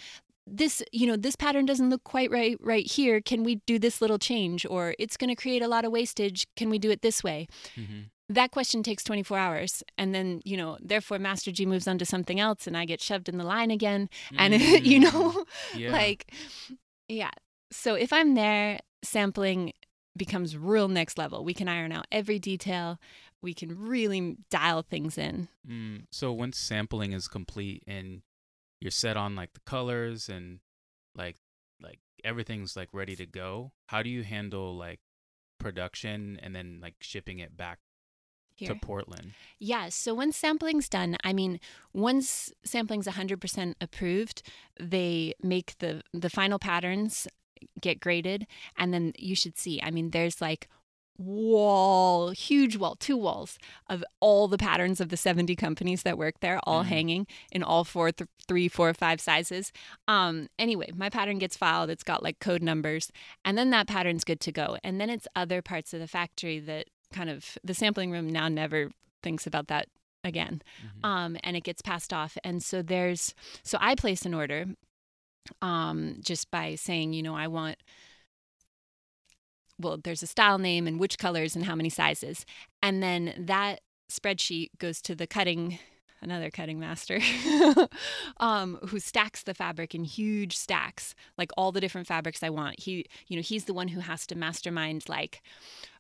this 0.48 0.84
you 0.92 1.08
know 1.08 1.16
this 1.18 1.36
pattern 1.36 1.66
doesn't 1.66 1.90
look 1.90 2.04
quite 2.04 2.30
right 2.30 2.58
right 2.62 2.86
here. 2.86 3.20
Can 3.22 3.44
we 3.44 3.56
do 3.66 3.80
this 3.80 4.02
little 4.02 4.20
change? 4.20 4.64
Or 4.70 4.94
it's 5.00 5.18
going 5.18 5.30
to 5.30 5.36
create 5.36 5.64
a 5.64 5.68
lot 5.68 5.84
of 5.86 5.92
wastage. 5.92 6.46
Can 6.56 6.70
we 6.70 6.78
do 6.78 6.92
it 6.92 7.02
this 7.02 7.24
way? 7.24 7.48
Mhm. 7.76 8.10
that 8.30 8.50
question 8.52 8.82
takes 8.84 9.04
24 9.04 9.38
hours. 9.38 9.84
And 9.98 10.14
then 10.14 10.42
you 10.46 10.58
know 10.58 10.78
therefore 10.80 11.18
master 11.18 11.52
g 11.52 11.66
moves 11.66 11.88
on 11.88 11.98
to 11.98 12.06
something 12.06 12.40
else 12.40 12.68
and 12.68 12.76
i 12.78 12.86
get 12.86 13.02
shoved 13.02 13.28
in 13.30 13.38
the 13.40 13.44
line 13.44 13.72
again. 13.72 14.10
And 14.38 14.54
you 14.92 15.00
Mm. 15.00 15.04
know 15.12 15.46
yeah. 15.76 15.92
like 16.02 16.32
yeah. 17.08 17.32
So 17.72 17.96
if 17.96 18.14
i'm 18.14 18.36
there 18.36 18.80
sampling 19.04 19.74
becomes 20.18 20.58
real 20.58 20.88
next 20.88 21.18
level. 21.18 21.44
We 21.44 21.54
can 21.54 21.68
iron 21.68 21.92
out 21.92 22.08
every 22.12 22.40
detail. 22.40 23.00
We 23.42 23.54
can 23.54 23.88
really 23.88 24.38
dial 24.50 24.82
things 24.82 25.18
in. 25.18 25.50
Mm, 25.70 26.06
so 26.12 26.32
once 26.32 26.58
sampling 26.58 27.12
is 27.14 27.28
complete 27.28 27.84
and 27.86 28.22
you're 28.80 28.92
set 28.92 29.18
on 29.18 29.36
like 29.36 29.54
the 29.54 29.60
colors 29.62 30.30
and 30.30 30.60
like 31.16 31.38
like 31.82 32.00
everything's 32.24 32.76
like 32.76 32.90
ready 32.94 33.16
to 33.16 33.26
go, 33.26 33.72
how 33.88 34.02
do 34.02 34.10
you 34.10 34.24
handle 34.24 34.76
like 34.76 35.00
production 35.60 36.40
and 36.42 36.56
then 36.56 36.80
like 36.82 36.96
shipping 37.00 37.40
it 37.40 37.56
back 37.56 37.80
here 38.56 38.70
to 38.70 38.76
Portland? 38.76 39.34
Yeah, 39.60 39.90
so 39.90 40.14
once 40.14 40.38
sampling's 40.38 40.90
done, 40.90 41.18
I 41.24 41.34
mean, 41.34 41.60
once 41.94 42.52
sampling's 42.64 43.08
100% 43.08 43.74
approved, 43.82 44.42
they 44.80 45.34
make 45.44 45.78
the 45.80 46.02
the 46.14 46.30
final 46.30 46.60
patterns 46.60 47.28
get 47.82 48.00
graded 48.00 48.46
and 48.78 48.94
then 48.94 49.14
you 49.18 49.36
should 49.36 49.58
see. 49.58 49.82
I 49.82 49.92
mean, 49.92 50.12
there's 50.12 50.42
like 50.42 50.68
wall, 51.18 52.32
huge 52.32 52.76
wall, 52.76 52.96
two 53.00 53.16
walls 53.18 53.58
of 53.90 54.04
all 54.20 54.48
the 54.50 54.58
patterns 54.58 55.00
of 55.00 55.10
the 55.10 55.18
70 55.18 55.56
companies 55.56 56.04
that 56.04 56.18
work 56.18 56.40
there 56.42 56.60
all 56.66 56.84
Mhm. 56.84 56.88
hanging 56.88 57.28
in 57.52 57.64
all 57.64 57.84
four 57.86 58.12
th- 58.12 58.30
three, 58.48 58.68
four, 58.68 58.94
five 58.94 59.22
sizes. 59.22 59.72
Um 60.08 60.50
anyway, 60.60 60.92
my 60.94 61.10
pattern 61.10 61.38
gets 61.40 61.56
filed, 61.58 61.90
it's 61.90 62.04
got 62.04 62.22
like 62.22 62.40
code 62.40 62.62
numbers 62.62 63.12
and 63.46 63.58
then 63.58 63.70
that 63.72 63.88
pattern's 63.88 64.24
good 64.26 64.40
to 64.42 64.52
go. 64.52 64.78
And 64.84 65.00
then 65.00 65.10
it's 65.10 65.28
other 65.36 65.62
parts 65.62 65.94
of 65.94 66.00
the 66.02 66.08
factory 66.08 66.60
that 66.60 66.88
kind 67.16 67.30
of 67.30 67.58
the 67.64 67.74
sampling 67.74 68.12
room 68.12 68.28
now 68.30 68.48
never 68.50 68.92
thinks 69.24 69.48
about 69.48 69.68
that 69.68 69.88
again 70.24 70.62
Mhm. 70.84 71.06
um, 71.10 71.38
and 71.44 71.56
it 71.56 71.64
gets 71.64 71.82
passed 71.82 72.12
off. 72.12 72.38
And 72.44 72.62
so 72.64 72.82
there's 72.82 73.34
so 73.64 73.78
i 73.82 73.96
place 73.96 74.26
an 74.26 74.34
order 74.34 74.66
um, 75.62 76.18
just 76.30 76.50
by 76.52 76.76
saying 76.76 77.14
you 77.14 77.24
know 77.24 77.36
i 77.36 77.48
want 77.48 77.78
well 79.80 79.98
there's 80.04 80.24
a 80.24 80.28
style 80.28 80.58
name 80.58 80.88
and 80.88 81.00
which 81.00 81.18
colors 81.18 81.56
and 81.56 81.66
how 81.66 81.76
many 81.76 81.90
sizes. 81.90 82.46
And 82.82 83.04
then 83.04 83.34
that 83.38 83.82
spreadsheet 84.12 84.70
goes 84.80 85.02
to 85.02 85.16
the 85.16 85.28
cutting 85.28 85.80
another 86.22 86.50
cutting 86.50 86.80
master 86.80 87.20
um, 88.38 88.80
who 88.88 89.00
stacks 89.00 89.44
the 89.44 89.54
fabric 89.54 89.94
in 89.94 90.04
huge 90.04 90.56
stacks 90.58 91.14
like 91.38 91.52
all 91.58 91.72
the 91.72 91.82
different 91.82 92.08
fabrics 92.08 92.42
i 92.42 92.50
want. 92.50 92.80
He 92.80 93.06
you 93.28 93.36
know 93.36 93.42
he's 93.44 93.66
the 93.66 93.74
one 93.74 93.90
who 93.90 94.00
has 94.00 94.26
to 94.28 94.36
mastermind 94.36 95.08
like 95.10 95.42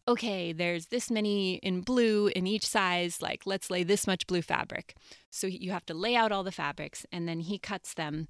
okay, 0.07 0.53
there's 0.53 0.87
this 0.87 1.09
many 1.09 1.55
in 1.55 1.81
blue 1.81 2.27
in 2.27 2.45
each 2.47 2.65
size, 2.65 3.21
like 3.21 3.43
let's 3.45 3.69
lay 3.69 3.83
this 3.83 4.05
much 4.05 4.27
blue 4.27 4.41
fabric. 4.41 4.95
So 5.31 5.47
you 5.47 5.71
have 5.71 5.85
to 5.87 5.93
lay 5.93 6.15
out 6.15 6.31
all 6.31 6.43
the 6.43 6.51
fabrics 6.51 7.05
and 7.11 7.27
then 7.27 7.39
he 7.39 7.57
cuts 7.57 7.93
them. 7.93 8.27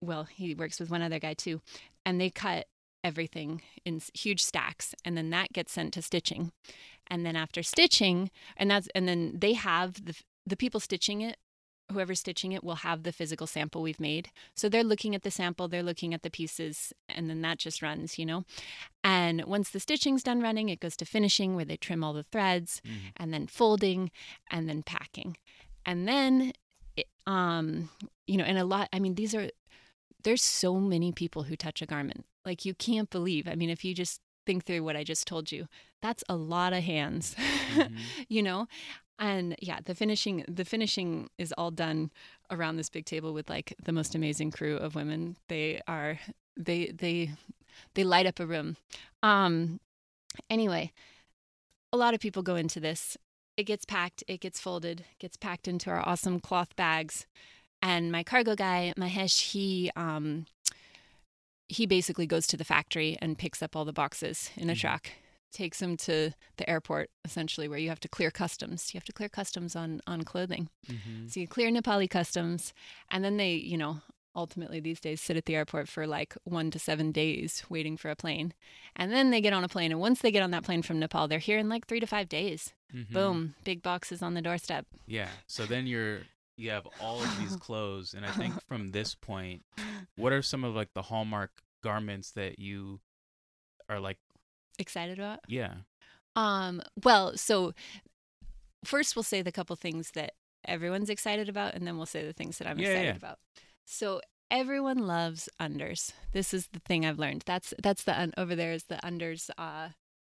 Well, 0.00 0.24
he 0.24 0.54
works 0.54 0.80
with 0.80 0.90
one 0.90 1.02
other 1.02 1.18
guy 1.18 1.34
too, 1.34 1.60
and 2.04 2.20
they 2.20 2.30
cut 2.30 2.66
everything 3.02 3.62
in 3.84 4.00
huge 4.14 4.42
stacks 4.42 4.94
and 5.04 5.16
then 5.16 5.30
that 5.30 5.52
gets 5.52 5.72
sent 5.72 5.92
to 5.94 6.02
stitching. 6.02 6.52
And 7.08 7.24
then 7.24 7.36
after 7.36 7.62
stitching, 7.62 8.30
and 8.56 8.70
that's 8.70 8.88
and 8.94 9.06
then 9.06 9.32
they 9.38 9.52
have 9.52 10.04
the 10.04 10.14
the 10.46 10.56
people 10.56 10.80
stitching 10.80 11.20
it 11.20 11.36
whoever's 11.92 12.20
stitching 12.20 12.52
it 12.52 12.64
will 12.64 12.76
have 12.76 13.02
the 13.02 13.12
physical 13.12 13.46
sample 13.46 13.82
we've 13.82 14.00
made. 14.00 14.30
So 14.54 14.68
they're 14.68 14.82
looking 14.84 15.14
at 15.14 15.22
the 15.22 15.30
sample, 15.30 15.68
they're 15.68 15.82
looking 15.82 16.14
at 16.14 16.22
the 16.22 16.30
pieces, 16.30 16.92
and 17.08 17.28
then 17.28 17.42
that 17.42 17.58
just 17.58 17.82
runs, 17.82 18.18
you 18.18 18.26
know? 18.26 18.44
And 19.02 19.44
once 19.44 19.70
the 19.70 19.80
stitching's 19.80 20.22
done 20.22 20.40
running, 20.40 20.68
it 20.70 20.80
goes 20.80 20.96
to 20.96 21.04
finishing 21.04 21.54
where 21.54 21.64
they 21.64 21.76
trim 21.76 22.02
all 22.02 22.12
the 22.14 22.22
threads, 22.24 22.80
Mhm. 22.84 23.12
and 23.16 23.34
then 23.34 23.46
folding, 23.46 24.10
and 24.50 24.68
then 24.68 24.82
packing. 24.82 25.36
And 25.84 26.08
then, 26.08 26.52
it, 26.96 27.06
um, 27.26 27.90
you 28.26 28.36
know, 28.38 28.44
and 28.44 28.56
a 28.58 28.64
lot, 28.64 28.88
I 28.92 28.98
mean, 28.98 29.14
these 29.14 29.34
are, 29.34 29.50
there's 30.22 30.42
so 30.42 30.76
many 30.80 31.12
people 31.12 31.42
who 31.44 31.56
touch 31.56 31.82
a 31.82 31.86
garment. 31.86 32.24
Like 32.46 32.64
you 32.64 32.74
can't 32.74 33.10
believe. 33.10 33.46
I 33.46 33.54
mean, 33.56 33.68
if 33.70 33.84
you 33.84 33.94
just 33.94 34.20
think 34.46 34.64
through 34.64 34.82
what 34.84 34.96
I 34.96 35.04
just 35.04 35.26
told 35.26 35.52
you, 35.52 35.66
that's 36.02 36.24
a 36.28 36.36
lot 36.36 36.72
of 36.72 36.82
hands, 36.82 37.34
Mhm. 37.74 37.98
you 38.28 38.42
know? 38.42 38.68
And 39.18 39.54
yeah, 39.60 39.78
the 39.84 39.94
finishing 39.94 40.44
the 40.48 40.64
finishing 40.64 41.30
is 41.38 41.52
all 41.56 41.70
done 41.70 42.10
around 42.50 42.76
this 42.76 42.90
big 42.90 43.04
table 43.04 43.32
with 43.32 43.48
like 43.48 43.74
the 43.82 43.92
most 43.92 44.14
amazing 44.14 44.50
crew 44.50 44.76
of 44.76 44.94
women. 44.94 45.36
They 45.48 45.80
are 45.86 46.18
they 46.56 46.86
they 46.86 47.30
they 47.94 48.04
light 48.04 48.26
up 48.26 48.40
a 48.40 48.46
room. 48.46 48.76
Um 49.22 49.80
anyway, 50.50 50.92
a 51.92 51.96
lot 51.96 52.14
of 52.14 52.20
people 52.20 52.42
go 52.42 52.56
into 52.56 52.80
this. 52.80 53.16
It 53.56 53.64
gets 53.64 53.84
packed, 53.84 54.24
it 54.26 54.40
gets 54.40 54.58
folded, 54.58 55.04
gets 55.20 55.36
packed 55.36 55.68
into 55.68 55.90
our 55.90 56.06
awesome 56.06 56.40
cloth 56.40 56.74
bags. 56.74 57.26
And 57.80 58.10
my 58.10 58.24
cargo 58.24 58.56
guy, 58.56 58.92
Mahesh, 58.98 59.52
he 59.52 59.90
um 59.94 60.46
he 61.68 61.86
basically 61.86 62.26
goes 62.26 62.46
to 62.48 62.56
the 62.56 62.64
factory 62.64 63.16
and 63.22 63.38
picks 63.38 63.62
up 63.62 63.76
all 63.76 63.84
the 63.84 63.92
boxes 63.92 64.50
in 64.56 64.68
a 64.68 64.74
Mhm. 64.74 64.80
truck 64.80 65.10
takes 65.54 65.78
them 65.78 65.96
to 65.96 66.32
the 66.58 66.68
airport 66.68 67.08
essentially 67.24 67.68
where 67.68 67.78
you 67.78 67.88
have 67.88 68.00
to 68.00 68.08
clear 68.08 68.30
customs 68.30 68.92
you 68.92 68.98
have 68.98 69.04
to 69.04 69.12
clear 69.12 69.28
customs 69.28 69.74
on 69.76 70.00
on 70.06 70.22
clothing 70.22 70.68
Mhm. 70.88 71.30
so 71.30 71.40
you 71.40 71.48
clear 71.48 71.70
nepali 71.70 72.08
customs 72.10 72.74
and 73.10 73.24
then 73.24 73.36
they 73.38 73.54
you 73.54 73.78
know 73.78 74.02
ultimately 74.36 74.80
these 74.80 74.98
days 75.00 75.20
sit 75.20 75.36
at 75.36 75.44
the 75.46 75.54
airport 75.54 75.88
for 75.88 76.06
like 76.08 76.34
one 76.42 76.68
to 76.72 76.78
seven 76.78 77.12
days 77.12 77.64
waiting 77.68 77.96
for 77.96 78.10
a 78.10 78.16
plane 78.16 78.52
and 78.96 79.12
then 79.12 79.30
they 79.30 79.40
get 79.40 79.52
on 79.52 79.62
a 79.62 79.68
plane 79.68 79.92
and 79.92 80.00
once 80.00 80.20
they 80.20 80.32
get 80.32 80.42
on 80.42 80.50
that 80.50 80.64
plane 80.64 80.82
from 80.82 80.98
nepal 80.98 81.28
they're 81.28 81.38
here 81.38 81.56
in 81.58 81.68
like 81.68 81.86
three 81.86 82.00
to 82.00 82.06
five 82.06 82.28
days 82.28 82.74
Mhm. 82.92 83.12
boom 83.12 83.54
big 83.64 83.80
boxes 83.82 84.22
on 84.22 84.34
the 84.34 84.42
doorstep 84.42 84.86
Yeah. 85.06 85.30
So 85.46 85.66
then 85.66 85.86
you're 85.86 86.22
you 86.56 86.70
have 86.70 86.86
all 86.98 87.22
of 87.22 87.30
these 87.38 87.56
clothes, 87.66 88.14
and 88.14 88.24
I 88.24 88.30
think 88.30 88.54
from 88.68 88.92
this 88.92 89.14
point, 89.16 89.64
what 90.16 90.32
are 90.32 90.40
some 90.42 90.62
of 90.62 90.74
like 90.76 90.92
the 90.94 91.02
hallmark 91.02 91.50
garments 91.82 92.30
that 92.32 92.58
you 92.60 93.00
are 93.88 93.98
like? 93.98 94.18
Excited 94.78 95.18
about 95.18 95.40
Yeah. 95.48 95.74
Um, 96.36 96.82
well, 97.04 97.36
so 97.36 97.72
first 98.84 99.14
we'll 99.16 99.22
say 99.22 99.42
the 99.42 99.52
couple 99.52 99.76
things 99.76 100.10
that 100.14 100.32
everyone's 100.66 101.10
excited 101.10 101.48
about, 101.48 101.74
and 101.74 101.86
then 101.86 101.96
we'll 101.96 102.06
say 102.06 102.24
the 102.26 102.32
things 102.32 102.58
that 102.58 102.66
I'm 102.66 102.78
Yeah, 102.78 102.88
excited 102.88 103.06
yeah. 103.10 103.16
about. 103.16 103.38
So 103.84 104.20
everyone 104.50 104.98
loves 104.98 105.48
unders. 105.60 106.12
This 106.32 106.52
is 106.54 106.68
the 106.72 106.80
thing 106.80 107.04
I've 107.06 107.18
learned. 107.18 107.42
That's 107.46 107.72
that's 107.82 108.04
the 108.04 108.18
un- 108.18 108.34
over 108.36 108.54
there 108.56 108.72
is 108.72 108.84
the 108.84 108.96
unders. 108.96 109.50
Uh, 109.58 109.90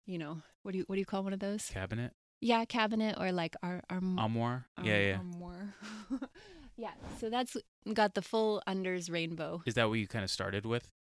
you 0.06 0.17
know 0.17 0.41
what 0.63 0.71
do 0.73 0.78
you 0.80 0.84
what 0.88 0.95
do 0.95 1.00
you 1.00 1.06
call 1.06 1.23
one 1.23 1.34
of 1.34 1.39
those? 1.39 1.65
Cabinet. 1.69 2.13
Yeah, 2.41 2.65
cabinet 2.65 3.15
or 3.19 3.32
like 3.32 3.56
our 3.63 3.82
our 3.89 4.00
Armoire. 4.17 4.67
Yeah, 4.84 5.00
yeah. 5.00 5.17
armoire. 5.17 5.73
yeah, 6.78 6.91
so 7.19 7.30
that's 7.30 7.58
got 7.93 8.13
the 8.13 8.21
full 8.21 8.62
unders 8.67 9.10
rainbow 9.12 9.63
Is 9.65 9.73
that 9.73 9.89
what 9.89 9.95
you 9.97 10.08
kind 10.08 10.23
of 10.23 10.30
started 10.30 10.65
with? 10.65 10.91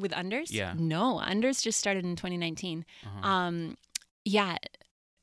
With 0.00 0.12
unders. 0.12 0.50
Yeah. 0.50 0.74
no, 0.76 1.20
unders 1.24 1.62
just 1.62 1.78
started 1.78 2.04
in 2.04 2.16
2019. 2.16 2.84
Uh-huh. 3.04 3.28
Um, 3.28 3.76
yeah, 4.24 4.56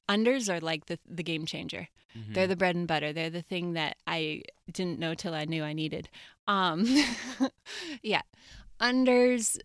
unders 0.10 0.50
are 0.54 0.60
like 0.62 0.86
the 0.86 1.00
the 1.08 1.24
game 1.24 1.46
changer. 1.46 1.88
Mhm. 2.18 2.34
They're 2.34 2.48
the 2.48 2.56
bread 2.56 2.76
and 2.76 2.88
butter. 2.88 3.12
They're 3.13 3.30
the 3.30 3.42
thing 3.42 3.74
that 3.74 3.98
I 4.08 4.44
didn't 4.72 5.00
know 5.00 5.13
till 5.13 5.34
I 5.34 5.46
knew 5.46 5.63
I 5.63 5.74
needed. 5.74 6.10
Um, 6.48 6.86
yeah, 8.02 8.22
unders. 8.82 9.58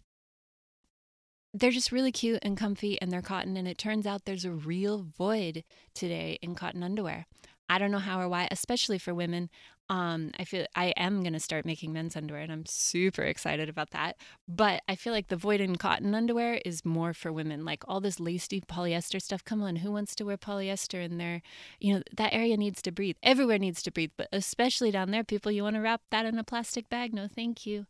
They're 1.54 1.70
just 1.70 1.92
really 1.92 2.12
cute 2.12 2.38
and 2.42 2.56
comfy, 2.56 3.00
and 3.00 3.10
they're 3.12 3.20
cotton. 3.22 3.56
And 3.56 3.68
it 3.68 3.76
turns 3.78 4.06
out 4.06 4.24
there's 4.24 4.44
a 4.46 4.50
real 4.52 5.02
void 5.16 5.64
today 5.94 6.38
in 6.40 6.54
cotton 6.54 6.82
underwear. 6.82 7.26
I 7.68 7.78
don't 7.78 7.90
know 7.90 7.98
how 7.98 8.20
or 8.20 8.28
why, 8.28 8.48
especially 8.50 8.98
for 8.98 9.14
women. 9.14 9.50
Um, 9.92 10.30
I 10.38 10.44
feel 10.44 10.64
I 10.74 10.86
am 10.96 11.22
gonna 11.22 11.38
start 11.38 11.66
making 11.66 11.92
men's 11.92 12.16
underwear, 12.16 12.40
and 12.40 12.50
I'm 12.50 12.64
super 12.64 13.24
excited 13.24 13.68
about 13.68 13.90
that. 13.90 14.16
But 14.48 14.82
I 14.88 14.94
feel 14.94 15.12
like 15.12 15.28
the 15.28 15.36
void 15.36 15.60
in 15.60 15.76
cotton 15.76 16.14
underwear 16.14 16.62
is 16.64 16.82
more 16.82 17.12
for 17.12 17.30
women. 17.30 17.66
Like 17.66 17.84
all 17.86 18.00
this 18.00 18.18
lacy 18.18 18.62
polyester 18.62 19.20
stuff. 19.20 19.44
Come 19.44 19.62
on, 19.62 19.76
who 19.76 19.92
wants 19.92 20.14
to 20.14 20.24
wear 20.24 20.38
polyester 20.38 21.04
in 21.04 21.18
their, 21.18 21.42
you 21.78 21.92
know, 21.92 22.02
that 22.16 22.32
area 22.32 22.56
needs 22.56 22.80
to 22.82 22.90
breathe. 22.90 23.16
Everywhere 23.22 23.58
needs 23.58 23.82
to 23.82 23.90
breathe, 23.90 24.12
but 24.16 24.28
especially 24.32 24.90
down 24.90 25.10
there, 25.10 25.24
people, 25.24 25.52
you 25.52 25.62
want 25.62 25.76
to 25.76 25.82
wrap 25.82 26.00
that 26.10 26.24
in 26.24 26.38
a 26.38 26.44
plastic 26.44 26.88
bag? 26.88 27.12
No, 27.12 27.28
thank 27.28 27.66
you. 27.66 27.84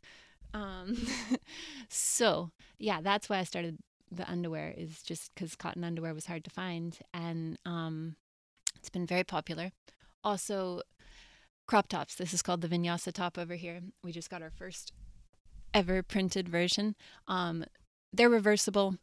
Um, 0.52 1.06
so 1.88 2.50
yeah, 2.78 3.00
that's 3.00 3.28
why 3.28 3.38
I 3.38 3.44
started 3.44 3.78
the 4.10 4.28
underwear 4.28 4.74
is 4.76 5.02
just 5.02 5.32
because 5.36 5.54
cotton 5.54 5.84
underwear 5.84 6.14
was 6.14 6.26
hard 6.26 6.42
to 6.46 6.50
find, 6.50 6.98
and 7.14 7.60
um, 7.64 8.16
it's 8.74 8.90
been 8.90 9.06
very 9.06 9.22
popular. 9.22 9.70
Also, 10.24 10.82
crop 11.66 11.88
tops. 11.88 12.14
This 12.14 12.34
is 12.34 12.42
called 12.42 12.60
the 12.60 12.68
Vinyasa 12.68 13.12
top 13.12 13.38
over 13.38 13.54
here. 13.54 13.80
We 14.02 14.12
just 14.12 14.30
got 14.30 14.42
our 14.42 14.50
first 14.50 14.92
ever 15.74 16.02
printed 16.02 16.48
version. 16.48 16.94
Um, 17.28 17.64
they're 18.12 18.28
reversible. 18.28 18.96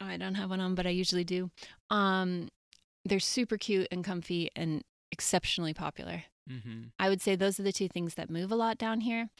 I 0.00 0.16
don't 0.16 0.34
have 0.34 0.50
one 0.50 0.60
on, 0.60 0.74
but 0.74 0.86
I 0.86 0.90
usually 0.90 1.24
do. 1.24 1.50
Um, 1.90 2.48
they're 3.04 3.20
super 3.20 3.56
cute 3.56 3.88
and 3.90 4.04
comfy 4.04 4.50
and 4.54 4.82
exceptionally 5.10 5.74
popular. 5.74 6.24
Mhm. 6.48 6.90
I 6.98 7.08
would 7.08 7.20
say 7.22 7.34
those 7.36 7.58
are 7.60 7.62
the 7.62 7.72
two 7.72 7.88
things 7.88 8.14
that 8.14 8.30
move 8.30 8.50
a 8.52 8.56
lot 8.56 8.78
down 8.78 9.00
here. 9.00 9.30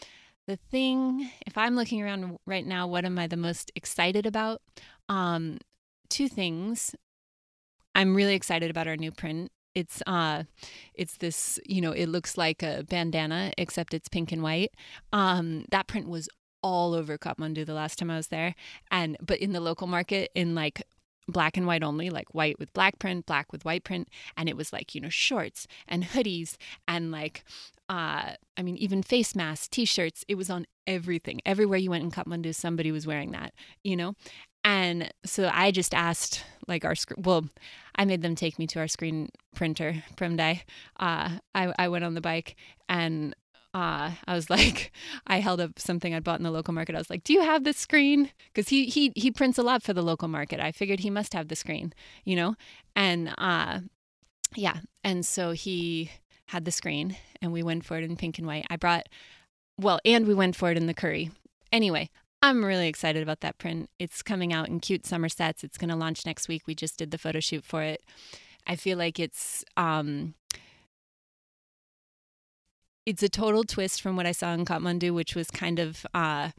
The 0.46 0.56
thing, 0.56 1.30
if 1.46 1.56
I'm 1.56 1.76
looking 1.76 2.02
around 2.02 2.38
right 2.46 2.66
now, 2.66 2.86
what 2.86 3.04
am 3.04 3.18
I 3.18 3.26
the 3.26 3.36
most 3.36 3.70
excited 3.74 4.26
about? 4.26 4.62
Um, 5.08 5.58
two 6.08 6.28
things. 6.28 6.94
I'm 7.94 8.14
really 8.14 8.34
excited 8.34 8.70
about 8.70 8.86
our 8.88 8.96
new 8.96 9.12
print. 9.12 9.50
It's 9.74 10.02
uh, 10.06 10.44
it's 10.94 11.16
this, 11.18 11.58
you 11.64 11.80
know, 11.80 11.92
it 11.92 12.06
looks 12.06 12.36
like 12.36 12.62
a 12.62 12.84
bandana 12.88 13.52
except 13.56 13.94
it's 13.94 14.08
pink 14.08 14.32
and 14.32 14.42
white. 14.42 14.72
Um, 15.12 15.64
that 15.70 15.86
print 15.86 16.08
was 16.08 16.28
all 16.62 16.94
over 16.94 17.16
Kathmandu 17.16 17.64
the 17.64 17.74
last 17.74 17.98
time 17.98 18.10
I 18.10 18.16
was 18.16 18.28
there, 18.28 18.54
and 18.90 19.16
but 19.20 19.38
in 19.38 19.52
the 19.52 19.60
local 19.60 19.86
market 19.86 20.30
in 20.34 20.54
like 20.54 20.82
black 21.28 21.56
and 21.56 21.66
white 21.66 21.82
only, 21.82 22.10
like 22.10 22.34
white 22.34 22.58
with 22.58 22.72
black 22.72 22.98
print, 22.98 23.26
black 23.26 23.52
with 23.52 23.64
white 23.64 23.84
print, 23.84 24.08
and 24.36 24.48
it 24.48 24.56
was 24.56 24.72
like 24.72 24.94
you 24.94 25.00
know 25.00 25.08
shorts 25.08 25.66
and 25.88 26.04
hoodies 26.04 26.56
and 26.88 27.10
like 27.10 27.44
uh, 27.90 28.34
I 28.56 28.62
mean, 28.62 28.76
even 28.76 29.02
face 29.02 29.34
masks, 29.34 29.66
t-shirts. 29.66 30.24
It 30.28 30.36
was 30.36 30.48
on 30.48 30.66
everything. 30.86 31.40
Everywhere 31.44 31.78
you 31.78 31.90
went 31.90 32.04
in 32.04 32.12
Kathmandu, 32.12 32.54
somebody 32.54 32.92
was 32.92 33.04
wearing 33.04 33.32
that, 33.32 33.52
you 33.82 33.96
know. 33.96 34.14
And 34.64 35.12
so 35.24 35.50
I 35.52 35.70
just 35.70 35.94
asked, 35.94 36.44
like 36.68 36.84
our 36.84 36.94
sc- 36.94 37.12
well, 37.16 37.48
I 37.96 38.04
made 38.04 38.22
them 38.22 38.34
take 38.34 38.58
me 38.58 38.66
to 38.68 38.78
our 38.78 38.88
screen 38.88 39.30
printer, 39.54 40.02
Premdai. 40.16 40.62
Uh, 40.98 41.38
I 41.54 41.72
I 41.78 41.88
went 41.88 42.04
on 42.04 42.14
the 42.14 42.20
bike 42.20 42.56
and. 42.88 43.34
Uh, 43.72 44.10
I 44.26 44.34
was 44.34 44.50
like, 44.56 44.90
I 45.28 45.38
held 45.38 45.60
up 45.60 45.78
something 45.78 46.12
I'd 46.12 46.24
bought 46.24 46.40
in 46.40 46.42
the 46.42 46.50
local 46.50 46.74
market. 46.74 46.96
I 46.96 46.98
was 46.98 47.08
like, 47.08 47.22
"Do 47.22 47.32
you 47.32 47.42
have 47.42 47.62
this 47.62 47.76
screen?" 47.76 48.32
Because 48.52 48.68
he 48.68 48.86
he 48.86 49.12
he 49.14 49.30
prints 49.30 49.58
a 49.58 49.62
lot 49.62 49.84
for 49.84 49.92
the 49.92 50.02
local 50.02 50.26
market. 50.26 50.58
I 50.58 50.72
figured 50.72 50.98
he 50.98 51.08
must 51.08 51.34
have 51.34 51.46
the 51.46 51.54
screen, 51.54 51.92
you 52.24 52.34
know. 52.34 52.56
And 52.96 53.32
uh, 53.38 53.78
yeah, 54.56 54.78
and 55.04 55.24
so 55.24 55.52
he 55.52 56.10
had 56.46 56.64
the 56.64 56.72
screen 56.72 57.16
and 57.40 57.52
we 57.52 57.62
went 57.62 57.84
for 57.84 57.96
it 57.96 58.04
in 58.04 58.16
pink 58.16 58.38
and 58.38 58.46
white. 58.46 58.66
I 58.68 58.76
brought, 58.76 59.08
well, 59.78 60.00
and 60.04 60.26
we 60.26 60.34
went 60.34 60.56
for 60.56 60.70
it 60.70 60.76
in 60.76 60.86
the 60.86 60.94
curry. 60.94 61.30
Anyway, 61.72 62.10
I'm 62.42 62.64
really 62.64 62.88
excited 62.88 63.22
about 63.22 63.40
that 63.40 63.58
print. 63.58 63.90
It's 63.98 64.22
coming 64.22 64.52
out 64.52 64.68
in 64.68 64.80
cute 64.80 65.06
summer 65.06 65.28
sets. 65.28 65.62
It's 65.62 65.76
going 65.76 65.90
to 65.90 65.96
launch 65.96 66.24
next 66.24 66.48
week. 66.48 66.62
We 66.66 66.74
just 66.74 66.98
did 66.98 67.10
the 67.10 67.18
photo 67.18 67.40
shoot 67.40 67.64
for 67.64 67.82
it. 67.82 68.02
I 68.66 68.76
feel 68.76 68.96
like 68.98 69.18
it's 69.18 69.64
um 69.76 70.34
it's 73.06 73.22
a 73.22 73.28
total 73.28 73.64
twist 73.64 74.00
from 74.02 74.16
what 74.16 74.26
I 74.26 74.32
saw 74.32 74.52
in 74.52 74.64
Kathmandu, 74.64 75.12
which 75.12 75.34
was 75.34 75.50
kind 75.50 75.78
of 75.78 76.06
uh 76.14 76.50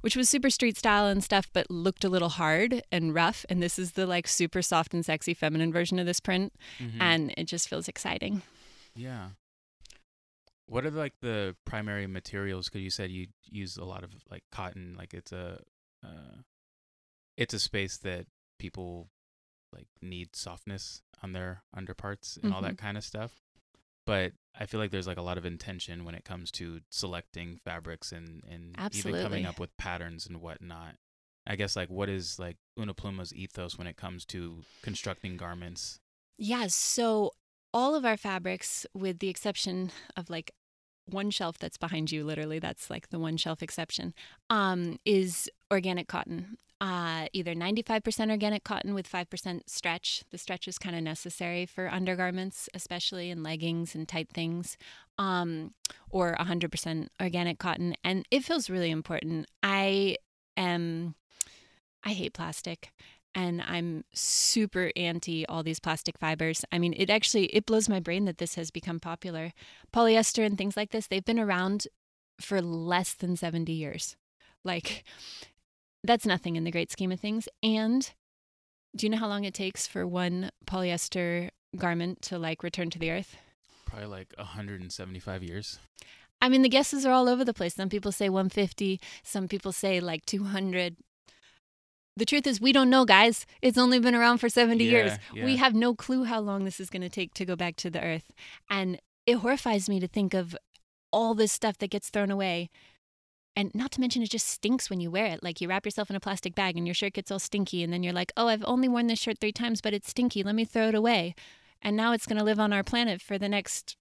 which 0.00 0.16
was 0.16 0.28
super 0.30 0.48
street 0.48 0.78
style 0.78 1.06
and 1.06 1.22
stuff, 1.22 1.46
but 1.52 1.70
looked 1.70 2.04
a 2.04 2.08
little 2.08 2.30
hard 2.30 2.82
and 2.90 3.14
rough. 3.14 3.44
And 3.50 3.62
this 3.62 3.78
is 3.78 3.92
the 3.92 4.06
like 4.06 4.26
super 4.26 4.62
soft 4.62 4.94
and 4.94 5.04
sexy 5.04 5.34
feminine 5.34 5.72
version 5.72 5.98
of 5.98 6.06
this 6.06 6.20
print. 6.20 6.54
Mhm. 6.78 7.00
And 7.00 7.34
it 7.36 7.44
just 7.44 7.68
feels 7.68 7.86
exciting. 7.86 8.42
Yeah. 8.94 9.30
What 10.70 10.86
are 10.86 10.90
like 10.92 11.14
the 11.20 11.56
primary 11.66 12.06
materials? 12.06 12.68
Because 12.68 12.82
you 12.82 12.90
said 12.90 13.10
you 13.10 13.26
use 13.50 13.76
a 13.76 13.84
lot 13.84 14.04
of 14.04 14.12
like 14.30 14.44
cotton. 14.52 14.94
Like 14.96 15.14
it's 15.14 15.32
a, 15.32 15.60
uh, 16.04 16.42
it's 17.36 17.52
a 17.52 17.58
space 17.58 17.96
that 17.98 18.26
people 18.60 19.08
like 19.72 19.88
need 20.00 20.36
softness 20.36 21.02
on 21.24 21.32
their 21.32 21.64
underparts 21.76 22.38
and 22.40 22.54
all 22.54 22.62
that 22.62 22.78
kind 22.78 22.96
of 22.96 23.02
stuff. 23.02 23.32
But 24.06 24.32
I 24.58 24.66
feel 24.66 24.78
like 24.78 24.92
there's 24.92 25.08
like 25.08 25.18
a 25.18 25.22
lot 25.22 25.38
of 25.38 25.44
intention 25.44 26.04
when 26.04 26.14
it 26.14 26.24
comes 26.24 26.52
to 26.52 26.80
selecting 26.88 27.58
fabrics 27.64 28.12
and 28.12 28.44
and 28.48 28.76
even 28.94 29.20
coming 29.22 29.46
up 29.46 29.58
with 29.58 29.76
patterns 29.76 30.24
and 30.24 30.40
whatnot. 30.40 30.94
I 31.48 31.56
guess 31.56 31.74
like 31.74 31.90
what 31.90 32.08
is 32.08 32.38
like 32.38 32.58
Una 32.78 32.94
Pluma's 32.94 33.34
ethos 33.34 33.76
when 33.76 33.88
it 33.88 33.96
comes 33.96 34.24
to 34.26 34.62
constructing 34.82 35.36
garments? 35.36 35.98
Yeah, 36.38 36.68
so 36.68 37.32
all 37.72 37.94
of 37.94 38.04
our 38.04 38.16
fabrics, 38.16 38.86
with 38.94 39.18
the 39.18 39.28
exception 39.28 39.90
of 40.16 40.30
like 40.30 40.52
one 41.12 41.30
shelf 41.30 41.58
that's 41.58 41.76
behind 41.76 42.12
you, 42.12 42.24
literally, 42.24 42.58
that's 42.58 42.90
like 42.90 43.10
the 43.10 43.18
one 43.18 43.36
shelf 43.36 43.62
exception, 43.62 44.14
um, 44.48 44.98
is 45.04 45.50
organic 45.70 46.08
cotton. 46.08 46.58
Uh, 46.80 47.26
either 47.34 47.54
95% 47.54 48.30
organic 48.30 48.64
cotton 48.64 48.94
with 48.94 49.10
5% 49.10 49.60
stretch. 49.66 50.24
The 50.30 50.38
stretch 50.38 50.66
is 50.66 50.78
kind 50.78 50.96
of 50.96 51.02
necessary 51.02 51.66
for 51.66 51.92
undergarments, 51.92 52.70
especially 52.72 53.28
in 53.28 53.42
leggings 53.42 53.94
and 53.94 54.08
tight 54.08 54.30
things, 54.32 54.78
um, 55.18 55.74
or 56.08 56.34
100% 56.40 57.08
organic 57.20 57.58
cotton. 57.58 57.96
And 58.02 58.26
it 58.30 58.44
feels 58.44 58.70
really 58.70 58.90
important. 58.90 59.46
I 59.62 60.16
am, 60.56 61.16
I 62.02 62.10
hate 62.12 62.32
plastic 62.32 62.92
and 63.34 63.62
I'm 63.62 64.04
super 64.12 64.90
anti 64.96 65.46
all 65.46 65.62
these 65.62 65.80
plastic 65.80 66.18
fibers. 66.18 66.64
I 66.72 66.78
mean, 66.78 66.94
it 66.96 67.10
actually 67.10 67.46
it 67.46 67.66
blows 67.66 67.88
my 67.88 68.00
brain 68.00 68.24
that 68.24 68.38
this 68.38 68.54
has 68.56 68.70
become 68.70 69.00
popular. 69.00 69.52
Polyester 69.92 70.44
and 70.44 70.58
things 70.58 70.76
like 70.76 70.90
this, 70.90 71.06
they've 71.06 71.24
been 71.24 71.38
around 71.38 71.86
for 72.40 72.60
less 72.60 73.14
than 73.14 73.36
70 73.36 73.72
years. 73.72 74.16
Like 74.64 75.04
that's 76.02 76.26
nothing 76.26 76.56
in 76.56 76.64
the 76.64 76.70
great 76.70 76.90
scheme 76.90 77.12
of 77.12 77.20
things. 77.20 77.48
And 77.62 78.10
do 78.96 79.06
you 79.06 79.10
know 79.10 79.18
how 79.18 79.28
long 79.28 79.44
it 79.44 79.54
takes 79.54 79.86
for 79.86 80.06
one 80.06 80.50
polyester 80.66 81.50
garment 81.76 82.22
to 82.22 82.38
like 82.38 82.62
return 82.62 82.90
to 82.90 82.98
the 82.98 83.10
earth? 83.10 83.36
Probably 83.86 84.06
like 84.06 84.32
175 84.36 85.42
years. 85.42 85.78
I 86.42 86.48
mean, 86.48 86.62
the 86.62 86.68
guesses 86.68 87.04
are 87.04 87.12
all 87.12 87.28
over 87.28 87.44
the 87.44 87.52
place. 87.52 87.74
Some 87.74 87.90
people 87.90 88.12
say 88.12 88.28
150, 88.28 89.00
some 89.22 89.46
people 89.46 89.72
say 89.72 90.00
like 90.00 90.24
200 90.24 90.96
the 92.20 92.24
truth 92.26 92.46
is 92.46 92.60
we 92.60 92.72
don't 92.72 92.90
know 92.90 93.04
guys. 93.04 93.46
It's 93.60 93.76
only 93.78 93.98
been 93.98 94.14
around 94.14 94.38
for 94.38 94.48
70 94.48 94.84
Yeah, 94.84 94.90
years. 94.90 95.12
Yeah. 95.34 95.44
we 95.44 95.56
have 95.56 95.74
no 95.74 95.94
clue 95.94 96.24
how 96.24 96.38
long 96.38 96.64
this 96.64 96.78
is 96.78 96.88
going 96.90 97.02
to 97.02 97.08
take 97.08 97.34
to 97.34 97.44
go 97.44 97.56
back 97.56 97.74
to 97.76 97.90
the 97.90 98.00
earth. 98.00 98.30
And 98.68 99.00
it 99.26 99.36
horrifies 99.38 99.88
me 99.88 99.98
to 100.00 100.06
think 100.06 100.34
of 100.34 100.56
all 101.12 101.34
this 101.34 101.50
stuff 101.52 101.78
that 101.78 101.90
gets 101.90 102.10
thrown 102.10 102.30
away. 102.30 102.70
And 103.56 103.74
not 103.74 103.90
to 103.92 104.00
mention 104.00 104.22
it 104.22 104.30
just 104.30 104.46
stinks 104.48 104.88
when 104.88 105.00
you 105.00 105.10
wear 105.10 105.26
it. 105.26 105.42
Like 105.42 105.60
you 105.60 105.68
wrap 105.68 105.84
yourself 105.84 106.08
in 106.10 106.14
a 106.16 106.20
plastic 106.20 106.54
bag 106.54 106.76
and 106.76 106.86
your 106.86 106.94
shirt 106.94 107.14
gets 107.14 107.30
all 107.30 107.38
stinky 107.40 107.82
and 107.82 107.92
then 107.92 108.02
you're 108.04 108.12
like 108.12 108.32
oh 108.36 108.46
i've 108.46 108.64
only 108.64 108.86
worn 108.88 109.06
this 109.08 109.18
shirt 109.18 109.38
three 109.40 109.50
times 109.52 109.80
but 109.80 109.94
it's 109.94 110.10
stinky. 110.10 110.42
Let 110.42 110.54
me 110.54 110.64
throw 110.64 110.88
it 110.88 110.94
away. 110.94 111.34
And 111.82 111.96
now 111.96 112.12
it's 112.12 112.26
going 112.26 112.38
to 112.38 112.44
live 112.44 112.60
on 112.60 112.72
our 112.72 112.84
planet 112.84 113.20
for 113.22 113.38
the 113.38 113.48
next 113.48 113.96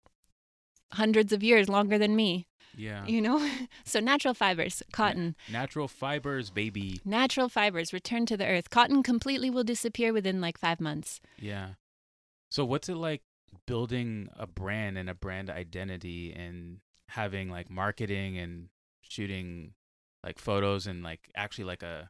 hundreds 0.93 1.32
of 1.32 1.41
years 1.41 1.70
longer 1.70 1.97
than 1.97 2.15
me 2.17 2.47
Yeah. 2.76 3.05
you 3.05 3.22
know 3.22 3.49
so 3.84 3.99
natural 3.99 4.34
fibers 4.34 4.84
cotton 4.91 5.36
Natural 5.51 5.88
fibers, 5.88 6.49
baby. 6.49 7.01
Natural 7.05 7.49
fibers 7.49 7.93
return 7.93 8.26
to 8.28 8.38
the 8.38 8.45
earth. 8.45 8.70
Cotton 8.70 9.03
completely 9.03 9.49
will 9.49 9.63
disappear 9.63 10.13
within 10.13 10.41
like 10.41 10.57
five 10.57 10.80
months. 10.80 11.20
Yeah. 11.38 11.70
So 12.49 12.65
what's 12.65 12.89
it 12.89 12.95
like 12.95 13.22
building 13.65 14.30
a 14.38 14.47
brand 14.47 14.97
and 14.97 15.09
a 15.09 15.13
brand 15.13 15.49
identity 15.49 16.34
and 16.34 16.80
having 17.09 17.49
like 17.49 17.70
marketing 17.70 18.38
and 18.38 18.70
shooting 19.01 19.74
like 20.24 20.39
photos 20.39 20.86
and 20.88 21.03
like 21.03 21.30
actually 21.36 21.65
like 21.65 21.84
a 21.84 22.09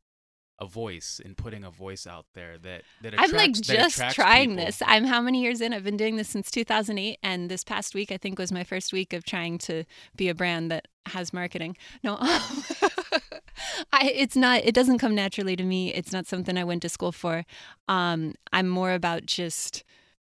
a 0.59 0.65
voice 0.65 1.21
and 1.23 1.37
putting 1.37 1.63
a 1.63 1.71
voice 1.71 2.05
out 2.05 2.25
there 2.33 2.57
that 2.59 2.83
that 3.01 3.13
attracts, 3.13 3.31
I'm 3.31 3.37
like 3.37 3.53
just 3.53 3.97
trying 4.11 4.51
people? 4.51 4.65
this. 4.65 4.81
I'm 4.85 5.05
how 5.05 5.21
many 5.21 5.41
years 5.41 5.61
in? 5.61 5.73
I've 5.73 5.83
been 5.83 5.97
doing 5.97 6.17
this 6.17 6.29
since 6.29 6.51
2008, 6.51 7.17
and 7.23 7.49
this 7.49 7.63
past 7.63 7.95
week 7.95 8.11
I 8.11 8.17
think 8.17 8.37
was 8.37 8.51
my 8.51 8.63
first 8.63 8.93
week 8.93 9.13
of 9.13 9.23
trying 9.23 9.57
to 9.59 9.83
be 10.15 10.29
a 10.29 10.35
brand 10.35 10.71
that 10.71 10.87
has 11.07 11.33
marketing. 11.33 11.77
No, 12.03 12.17
I, 12.19 14.11
it's 14.13 14.35
not. 14.35 14.61
It 14.63 14.75
doesn't 14.75 14.99
come 14.99 15.15
naturally 15.15 15.55
to 15.55 15.63
me. 15.63 15.93
It's 15.93 16.11
not 16.11 16.27
something 16.27 16.57
I 16.57 16.63
went 16.63 16.81
to 16.83 16.89
school 16.89 17.11
for. 17.11 17.45
Um, 17.87 18.35
I'm 18.51 18.67
more 18.67 18.93
about 18.93 19.25
just 19.25 19.83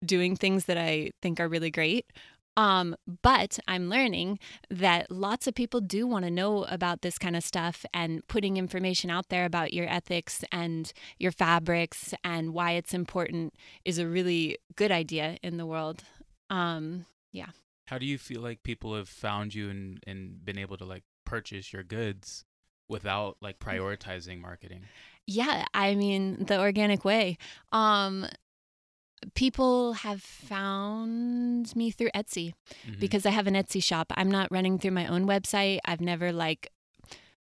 doing 0.04 0.36
things 0.36 0.64
that 0.66 0.76
I 0.76 1.10
think 1.20 1.40
are 1.40 1.48
really 1.48 1.70
great. 1.70 2.06
Um, 2.56 2.94
but 3.22 3.58
I'm 3.66 3.88
learning 3.88 4.38
that 4.70 5.10
lots 5.10 5.46
of 5.46 5.54
people 5.54 5.80
do 5.80 6.06
want 6.06 6.24
to 6.26 6.30
know 6.30 6.64
about 6.64 7.00
this 7.02 7.16
kind 7.18 7.34
of 7.34 7.42
stuff 7.42 7.84
and 7.94 8.26
putting 8.28 8.56
information 8.58 9.10
out 9.10 9.28
there 9.30 9.44
about 9.46 9.72
your 9.72 9.88
ethics 9.88 10.44
and 10.52 10.92
your 11.18 11.32
fabrics 11.32 12.12
and 12.22 12.52
why 12.52 12.72
it's 12.72 12.92
important 12.92 13.54
is 13.84 13.98
a 13.98 14.06
really 14.06 14.58
good 14.76 14.92
idea 14.92 15.38
in 15.42 15.56
the 15.56 15.64
world. 15.66 16.04
Um, 16.50 17.06
yeah. 17.32 17.48
How 17.86 17.98
do 17.98 18.06
you 18.06 18.18
feel 18.18 18.40
like 18.42 18.62
people 18.62 18.94
have 18.94 19.08
found 19.08 19.54
you 19.54 19.70
and 19.70 20.02
and 20.06 20.44
been 20.44 20.58
able 20.58 20.76
to 20.76 20.84
like 20.84 21.04
purchase 21.24 21.72
your 21.72 21.82
goods 21.82 22.44
without 22.88 23.36
like 23.40 23.58
Mm. 23.58 23.78
prioritizing 23.78 24.40
marketing? 24.40 24.82
yeah, 25.26 25.64
I 25.72 25.94
mean, 25.94 26.44
the 26.46 26.58
organic 26.60 27.04
way. 27.04 27.38
Um, 27.70 28.26
people 29.34 29.94
have 29.94 30.22
found 30.22 31.74
me 31.76 31.90
through 31.90 32.10
Etsy. 32.14 32.52
Mhm. 32.86 33.00
because 33.00 33.24
I 33.26 33.30
have 33.30 33.46
an 33.46 33.54
Etsy 33.54 33.82
shop. 33.82 34.12
I'm 34.16 34.30
not 34.30 34.50
running 34.50 34.78
through 34.78 34.90
my 34.92 35.06
own 35.06 35.26
website. 35.26 35.78
I've 35.84 36.00
never 36.00 36.32
like 36.32 36.70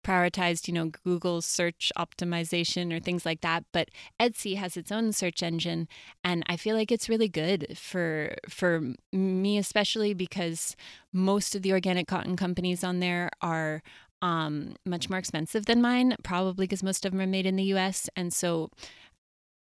prioritized, 0.03 0.67
you 0.67 0.73
know, 0.73 0.87
Google 1.05 1.43
search 1.43 1.93
optimization 1.99 2.91
or 2.91 3.01
things 3.01 3.27
like 3.27 3.43
that, 3.43 3.65
but 3.71 3.91
Etsy 4.19 4.57
has 4.57 4.77
its 4.77 4.91
own 4.91 5.13
search 5.13 5.43
engine 5.43 5.89
and 6.25 6.43
I 6.47 6.57
feel 6.57 6.75
like 6.75 6.91
it's 6.91 7.09
really 7.09 7.29
good 7.29 7.77
for 7.77 8.35
for 8.49 8.95
me 9.13 9.59
especially 9.59 10.15
because 10.15 10.75
most 11.13 11.55
of 11.55 11.61
the 11.63 11.73
organic 11.73 12.07
cotton 12.09 12.35
companies 12.37 12.83
on 12.83 13.01
there 13.01 13.29
are 13.43 13.83
um, 14.23 14.75
much 14.85 15.09
more 15.09 15.19
expensive 15.19 15.65
than 15.67 15.81
mine, 15.81 16.15
probably 16.23 16.65
because 16.67 16.83
most 16.83 17.05
of 17.07 17.13
them 17.13 17.21
are 17.23 17.27
made 17.27 17.47
in 17.47 17.57
the 17.57 17.65
US 17.75 18.09
and 18.17 18.33
so 18.33 18.71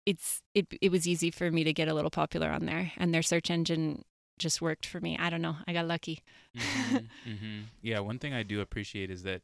it's 0.05 0.41
it 0.53 0.67
it 0.81 0.91
was 0.91 1.07
easy 1.07 1.31
for 1.31 1.51
me 1.51 1.63
to 1.63 1.73
get 1.73 1.87
a 1.87 1.93
little 1.93 2.11
popular 2.11 2.49
on 2.49 2.65
there 2.65 2.91
and 2.97 3.13
their 3.13 3.23
search 3.23 3.49
engine 3.49 4.03
just 4.37 4.61
worked 4.61 4.85
for 4.85 4.99
me. 4.99 5.17
I 5.17 5.29
don't 5.29 5.41
know. 5.41 5.55
I 5.67 5.73
got 5.73 5.87
lucky. 5.87 6.19
hmm 6.55 6.97
hmm 7.23 7.61
Yeah, 7.81 7.99
one 7.99 8.19
thing 8.19 8.33
I 8.33 8.43
do 8.43 8.61
appreciate 8.61 9.09
is 9.09 9.23
that 9.23 9.41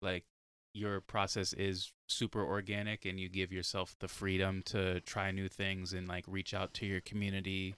like 0.00 0.24
your 0.74 1.00
process 1.00 1.52
is 1.52 1.92
super 2.08 2.44
organic 2.44 3.04
and 3.04 3.20
you 3.20 3.28
give 3.28 3.52
yourself 3.52 3.94
the 4.00 4.08
freedom 4.08 4.62
to 4.66 5.00
try 5.00 5.30
new 5.30 5.48
things 5.48 5.92
and 5.92 6.08
like 6.08 6.24
reach 6.26 6.54
out 6.54 6.72
to 6.74 6.86
your 6.86 7.00
community, 7.00 7.74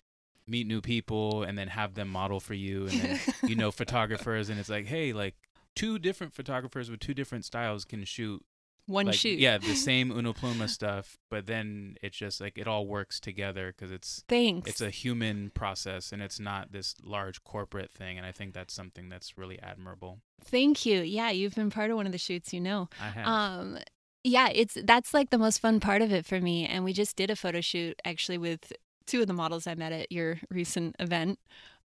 meet 0.47 0.67
new 0.67 0.81
people 0.81 1.43
and 1.43 1.59
then 1.59 1.69
have 1.69 1.95
them 1.95 2.09
model 2.09 2.41
for 2.41 2.55
you 2.55 2.87
and 2.87 3.01
then 3.01 3.21
you 3.47 3.57
know 3.57 3.71
photographers 3.83 4.49
and 4.49 4.61
it's 4.61 4.69
like, 4.69 4.87
hey, 4.87 5.13
like 5.13 5.35
two 5.75 5.99
different 5.99 6.33
photographers 6.35 6.91
with 6.91 7.01
two 7.01 7.15
different 7.15 7.45
styles 7.45 7.85
can 7.85 8.05
shoot 8.05 8.45
One 8.87 9.07
like, 9.07 9.15
shoot. 9.15 9.39
Yeah, 9.39 9.59
the 9.59 9.75
same 9.75 10.11
Una 10.11 10.35
Pluma 10.35 10.69
stuff, 10.69 11.17
but 11.31 11.47
then 11.47 11.97
it's 12.03 12.17
just 12.17 12.41
like 12.41 12.59
it 12.59 12.69
all 12.69 12.87
works 12.87 13.19
together 13.19 13.73
because 13.75 13.91
it's 13.91 14.23
Thanks. 14.29 14.69
it's 14.69 14.81
a 14.81 14.91
human 14.91 15.51
process 15.51 16.13
and 16.13 16.23
it's 16.23 16.39
not 16.39 16.73
this 16.73 16.95
large 17.03 17.43
corporate 17.45 17.91
thing 17.91 18.19
and 18.19 18.27
i 18.27 18.33
think 18.33 18.53
that's 18.53 18.75
something 18.75 19.09
that's 19.09 19.39
really 19.39 19.59
admirable 19.61 20.21
Thank 20.47 20.85
you. 20.85 21.01
Yeah, 21.01 21.31
you've 21.31 21.55
been 21.55 21.71
part 21.71 21.91
of 21.91 21.97
one 21.97 22.05
of 22.07 22.13
the 22.13 22.19
shoots, 22.19 22.53
you 22.53 22.61
know. 22.61 22.89
i 23.01 23.09
have 23.09 23.27
Um 23.27 23.79
yeah, 24.23 24.49
it's 24.53 24.77
that's 24.85 25.13
like 25.15 25.31
the 25.31 25.39
most 25.39 25.59
fun 25.61 25.81
part 25.81 26.01
of 26.03 26.13
it 26.13 26.27
for 26.27 26.41
me 26.41 26.67
and 26.67 26.85
we 26.85 26.93
just 26.93 27.17
did 27.17 27.31
a 27.31 27.37
photo 27.37 27.61
shoot 27.61 27.99
actually 28.05 28.39
with 28.39 28.73
two 29.07 29.21
of 29.23 29.27
the 29.27 29.33
models 29.35 29.67
I 29.67 29.75
met 29.75 29.93
at 29.93 30.11
your 30.13 30.41
recent 30.51 30.97
event. 30.99 31.39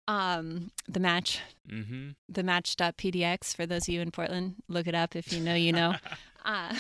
Um 0.08 0.72
the 0.88 1.00
match 1.00 1.40
mm-hmm 1.70 2.10
the 2.28 2.44
match.pdx 2.44 3.56
for 3.56 3.66
those 3.66 3.84
of 3.88 3.94
you 3.94 4.02
in 4.02 4.12
Portland, 4.12 4.56
look 4.68 4.88
it 4.88 4.96
up 4.96 5.16
if 5.16 5.32
you 5.32 5.40
know 5.40 5.56
you 5.56 5.72
know. 5.72 5.96
Uh, 6.44 6.76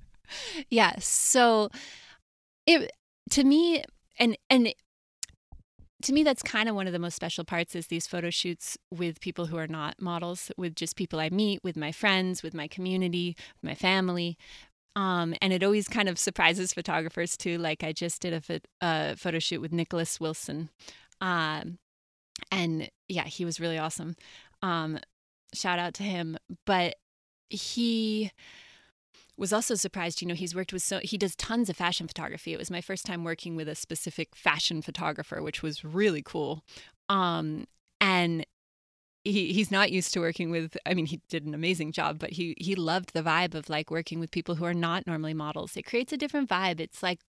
yeah. 0.70 0.94
So 0.98 1.70
it 2.66 2.90
to 3.30 3.44
me 3.44 3.84
and 4.18 4.36
and 4.50 4.72
to 6.02 6.12
me 6.12 6.22
that's 6.22 6.42
kind 6.42 6.68
of 6.68 6.74
one 6.74 6.86
of 6.86 6.92
the 6.92 6.98
most 6.98 7.14
special 7.14 7.44
parts 7.44 7.74
is 7.74 7.86
these 7.86 8.06
photo 8.06 8.30
shoots 8.30 8.76
with 8.92 9.20
people 9.20 9.46
who 9.46 9.56
are 9.56 9.66
not 9.66 10.00
models, 10.00 10.50
with 10.58 10.74
just 10.74 10.96
people 10.96 11.18
I 11.18 11.30
meet, 11.30 11.60
with 11.64 11.76
my 11.76 11.92
friends, 11.92 12.42
with 12.42 12.54
my 12.54 12.68
community, 12.68 13.36
my 13.62 13.74
family. 13.74 14.36
Um, 14.96 15.34
and 15.40 15.52
it 15.52 15.62
always 15.64 15.88
kind 15.88 16.08
of 16.08 16.18
surprises 16.18 16.72
photographers 16.72 17.36
too. 17.36 17.58
Like 17.58 17.82
I 17.82 17.92
just 17.92 18.20
did 18.20 18.32
a, 18.48 18.60
a 18.80 19.16
photo 19.16 19.38
shoot 19.38 19.60
with 19.60 19.72
Nicholas 19.72 20.20
Wilson. 20.20 20.68
Um, 21.20 21.78
and 22.50 22.90
yeah, 23.08 23.24
he 23.24 23.44
was 23.44 23.58
really 23.58 23.78
awesome. 23.78 24.14
Um, 24.62 24.98
shout 25.52 25.78
out 25.78 25.94
to 25.94 26.02
him. 26.02 26.36
But 26.66 26.96
he 27.50 28.30
was 29.36 29.52
also 29.52 29.74
surprised. 29.74 30.22
You 30.22 30.28
know, 30.28 30.34
he's 30.34 30.54
worked 30.54 30.72
with 30.72 30.82
so 30.82 31.00
he 31.02 31.18
does 31.18 31.36
tons 31.36 31.68
of 31.68 31.76
fashion 31.76 32.06
photography. 32.06 32.52
It 32.52 32.58
was 32.58 32.70
my 32.70 32.80
first 32.80 33.06
time 33.06 33.24
working 33.24 33.56
with 33.56 33.68
a 33.68 33.74
specific 33.74 34.34
fashion 34.36 34.82
photographer, 34.82 35.42
which 35.42 35.62
was 35.62 35.84
really 35.84 36.22
cool. 36.22 36.62
Um, 37.08 37.66
and 38.00 38.46
he 39.24 39.52
he's 39.52 39.70
not 39.70 39.90
used 39.90 40.12
to 40.14 40.20
working 40.20 40.50
with. 40.50 40.76
I 40.86 40.94
mean, 40.94 41.06
he 41.06 41.20
did 41.28 41.46
an 41.46 41.54
amazing 41.54 41.92
job, 41.92 42.18
but 42.18 42.32
he 42.32 42.54
he 42.58 42.74
loved 42.74 43.12
the 43.12 43.22
vibe 43.22 43.54
of 43.54 43.68
like 43.68 43.90
working 43.90 44.20
with 44.20 44.30
people 44.30 44.56
who 44.56 44.64
are 44.64 44.74
not 44.74 45.06
normally 45.06 45.34
models. 45.34 45.76
It 45.76 45.84
creates 45.84 46.12
a 46.12 46.16
different 46.16 46.48
vibe. 46.48 46.80
It's 46.80 47.02
like 47.02 47.20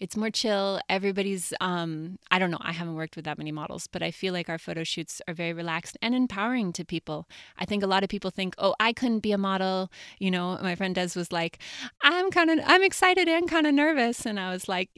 it's 0.00 0.16
more 0.16 0.30
chill. 0.30 0.80
Everybody's 0.88 1.52
um 1.60 2.18
I 2.30 2.38
don't 2.38 2.50
know, 2.50 2.58
I 2.60 2.72
haven't 2.72 2.94
worked 2.94 3.16
with 3.16 3.24
that 3.24 3.38
many 3.38 3.52
models, 3.52 3.86
but 3.86 4.02
I 4.02 4.10
feel 4.10 4.32
like 4.32 4.48
our 4.48 4.58
photo 4.58 4.84
shoots 4.84 5.20
are 5.28 5.34
very 5.34 5.52
relaxed 5.52 5.96
and 6.02 6.14
empowering 6.14 6.72
to 6.74 6.84
people. 6.84 7.28
I 7.58 7.64
think 7.64 7.82
a 7.82 7.86
lot 7.86 8.02
of 8.02 8.08
people 8.08 8.30
think, 8.30 8.54
"Oh, 8.58 8.74
I 8.80 8.92
couldn't 8.92 9.20
be 9.20 9.32
a 9.32 9.38
model." 9.38 9.90
You 10.18 10.30
know, 10.30 10.58
my 10.62 10.74
friend 10.74 10.94
Des 10.94 11.10
was 11.16 11.32
like, 11.32 11.58
"I'm 12.02 12.30
kind 12.30 12.50
of 12.50 12.60
I'm 12.66 12.82
excited 12.82 13.28
and 13.28 13.48
kind 13.48 13.66
of 13.66 13.74
nervous." 13.74 14.26
And 14.26 14.38
I 14.40 14.50
was 14.52 14.68
like, 14.68 14.90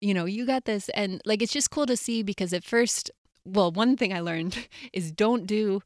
"You 0.00 0.14
know, 0.14 0.24
you 0.24 0.46
got 0.46 0.64
this." 0.64 0.88
And 0.90 1.20
like 1.24 1.42
it's 1.42 1.52
just 1.52 1.70
cool 1.70 1.86
to 1.86 1.96
see 1.96 2.22
because 2.22 2.52
at 2.52 2.64
first 2.64 3.10
well, 3.44 3.72
one 3.72 3.96
thing 3.96 4.12
I 4.12 4.20
learned 4.20 4.68
is 4.92 5.12
don't 5.12 5.46
do 5.46 5.82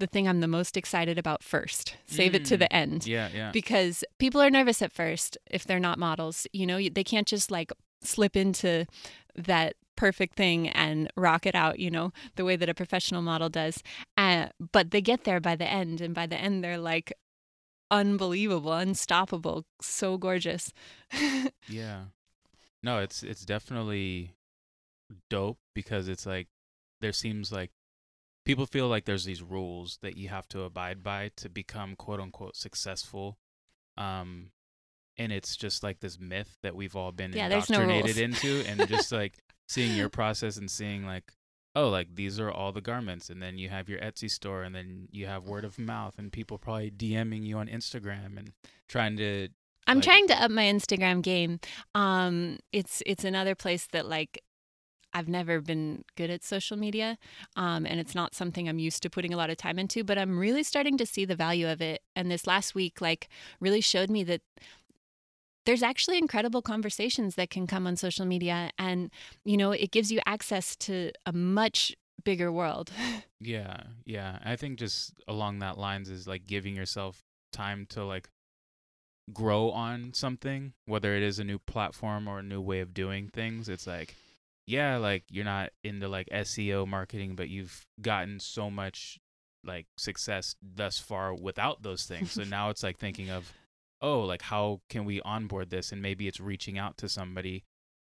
the 0.00 0.06
thing 0.06 0.26
I'm 0.28 0.40
the 0.40 0.48
most 0.48 0.76
excited 0.76 1.18
about 1.18 1.42
first. 1.42 1.96
Save 2.06 2.34
it 2.34 2.44
to 2.46 2.56
Mm. 2.56 2.58
the 2.58 2.72
end 2.72 3.06
Yeah, 3.06 3.28
yeah. 3.32 3.50
because 3.52 4.04
people 4.18 4.40
are 4.40 4.50
nervous 4.50 4.82
at 4.82 4.92
first 4.92 5.38
if 5.50 5.64
they're 5.64 5.78
not 5.80 5.98
models. 5.98 6.46
You 6.52 6.66
know, 6.66 6.78
they 6.88 7.04
can't 7.04 7.28
just 7.28 7.50
like 7.50 7.72
slip 8.02 8.36
into 8.36 8.86
that 9.36 9.74
perfect 9.96 10.34
thing 10.36 10.68
and 10.68 11.08
rock 11.16 11.46
it 11.46 11.54
out, 11.54 11.78
you 11.78 11.90
know, 11.90 12.12
the 12.34 12.44
way 12.44 12.56
that 12.56 12.68
a 12.68 12.74
professional 12.74 13.22
model 13.22 13.48
does. 13.48 13.82
Uh, 14.16 14.48
but 14.72 14.90
they 14.90 15.00
get 15.00 15.22
there 15.24 15.40
by 15.40 15.54
the 15.54 15.66
end, 15.70 16.00
and 16.00 16.12
by 16.14 16.26
the 16.26 16.36
end, 16.36 16.64
they're 16.64 16.78
like 16.78 17.12
unbelievable, 17.90 18.72
unstoppable, 18.72 19.64
so 19.80 20.16
gorgeous. 20.18 20.72
Yeah. 21.68 22.04
No, 22.82 22.98
it's 22.98 23.22
it's 23.22 23.44
definitely 23.44 24.34
dope 25.30 25.58
because 25.74 26.08
it's 26.08 26.26
like 26.26 26.48
there 27.00 27.12
seems 27.12 27.50
like 27.52 27.70
people 28.44 28.66
feel 28.66 28.88
like 28.88 29.04
there's 29.04 29.24
these 29.24 29.42
rules 29.42 29.98
that 30.02 30.16
you 30.16 30.28
have 30.28 30.46
to 30.48 30.62
abide 30.62 31.02
by 31.02 31.30
to 31.36 31.48
become 31.48 31.96
quote 31.96 32.20
unquote 32.20 32.56
successful. 32.56 33.38
Um 33.96 34.50
and 35.16 35.30
it's 35.32 35.56
just 35.56 35.82
like 35.84 36.00
this 36.00 36.18
myth 36.18 36.56
that 36.62 36.74
we've 36.74 36.96
all 36.96 37.12
been 37.12 37.32
Yeah, 37.32 37.48
there's 37.48 37.70
no 37.70 37.80
indoctrinated 37.80 38.18
into 38.22 38.64
and 38.68 38.88
just 38.88 39.12
like 39.20 39.34
seeing 39.68 39.96
your 39.96 40.08
process 40.08 40.56
and 40.56 40.70
seeing 40.70 41.06
like 41.06 41.32
oh 41.76 41.88
like 41.88 42.14
these 42.14 42.38
are 42.40 42.50
all 42.50 42.72
the 42.72 42.80
garments 42.80 43.30
and 43.30 43.40
then 43.42 43.56
you 43.58 43.68
have 43.68 43.88
your 43.88 44.00
Etsy 44.00 44.30
store 44.30 44.62
and 44.64 44.74
then 44.74 45.08
you 45.10 45.26
have 45.26 45.44
word 45.44 45.64
of 45.64 45.78
mouth 45.78 46.14
and 46.18 46.32
people 46.32 46.58
probably 46.58 46.90
DMing 46.90 47.44
you 47.46 47.56
on 47.58 47.68
Instagram 47.68 48.36
and 48.38 48.52
trying 48.88 49.16
to 49.18 49.48
I'm 49.86 49.98
Like- 49.98 50.04
trying 50.04 50.26
to 50.28 50.42
up 50.42 50.50
my 50.50 50.64
Instagram 50.64 51.20
game. 51.22 51.60
Um, 51.94 52.58
it's 52.72 53.02
it's 53.04 53.22
another 53.22 53.54
place 53.54 53.86
that 53.92 54.06
like 54.06 54.42
I've 55.14 55.28
never 55.28 55.60
been 55.60 56.04
good 56.16 56.28
at 56.28 56.42
social 56.42 56.76
media, 56.76 57.18
um, 57.56 57.86
and 57.86 58.00
it's 58.00 58.14
not 58.14 58.34
something 58.34 58.68
I'm 58.68 58.78
used 58.78 59.02
to 59.04 59.10
putting 59.10 59.32
a 59.32 59.36
lot 59.36 59.50
of 59.50 59.56
time 59.56 59.78
into. 59.78 60.02
But 60.04 60.18
I'm 60.18 60.38
really 60.38 60.62
starting 60.62 60.98
to 60.98 61.06
see 61.06 61.24
the 61.24 61.36
value 61.36 61.68
of 61.68 61.80
it. 61.80 62.02
And 62.16 62.30
this 62.30 62.46
last 62.46 62.74
week, 62.74 63.00
like, 63.00 63.28
really 63.60 63.80
showed 63.80 64.10
me 64.10 64.24
that 64.24 64.42
there's 65.66 65.82
actually 65.82 66.18
incredible 66.18 66.60
conversations 66.60 67.36
that 67.36 67.48
can 67.48 67.66
come 67.66 67.86
on 67.86 67.96
social 67.96 68.26
media, 68.26 68.70
and 68.78 69.10
you 69.44 69.56
know, 69.56 69.70
it 69.70 69.90
gives 69.92 70.10
you 70.10 70.20
access 70.26 70.76
to 70.76 71.12
a 71.24 71.32
much 71.32 71.94
bigger 72.24 72.50
world. 72.52 72.90
Yeah, 73.40 73.82
yeah. 74.06 74.38
I 74.42 74.56
think 74.56 74.78
just 74.78 75.12
along 75.28 75.58
that 75.58 75.76
lines 75.76 76.08
is 76.08 76.26
like 76.26 76.46
giving 76.46 76.74
yourself 76.74 77.22
time 77.52 77.84
to 77.90 78.02
like 78.02 78.30
grow 79.34 79.70
on 79.70 80.14
something, 80.14 80.72
whether 80.86 81.14
it 81.14 81.22
is 81.22 81.38
a 81.38 81.44
new 81.44 81.58
platform 81.58 82.26
or 82.26 82.38
a 82.38 82.42
new 82.42 82.62
way 82.62 82.80
of 82.80 82.94
doing 82.94 83.28
things. 83.28 83.68
It's 83.68 83.86
like, 83.86 84.14
yeah, 84.66 84.96
like 84.96 85.24
you're 85.30 85.44
not 85.44 85.70
into 85.82 86.08
like 86.08 86.28
SEO 86.32 86.86
marketing, 86.86 87.36
but 87.36 87.48
you've 87.48 87.86
gotten 88.00 88.40
so 88.40 88.70
much 88.70 89.18
like 89.64 89.86
success 89.96 90.56
thus 90.62 90.98
far 90.98 91.34
without 91.34 91.82
those 91.82 92.04
things. 92.04 92.32
so 92.32 92.44
now 92.44 92.70
it's 92.70 92.82
like 92.82 92.98
thinking 92.98 93.30
of, 93.30 93.52
oh, 94.00 94.20
like 94.20 94.42
how 94.42 94.80
can 94.88 95.04
we 95.04 95.20
onboard 95.22 95.70
this? 95.70 95.92
And 95.92 96.00
maybe 96.02 96.28
it's 96.28 96.40
reaching 96.40 96.78
out 96.78 96.96
to 96.98 97.08
somebody 97.08 97.64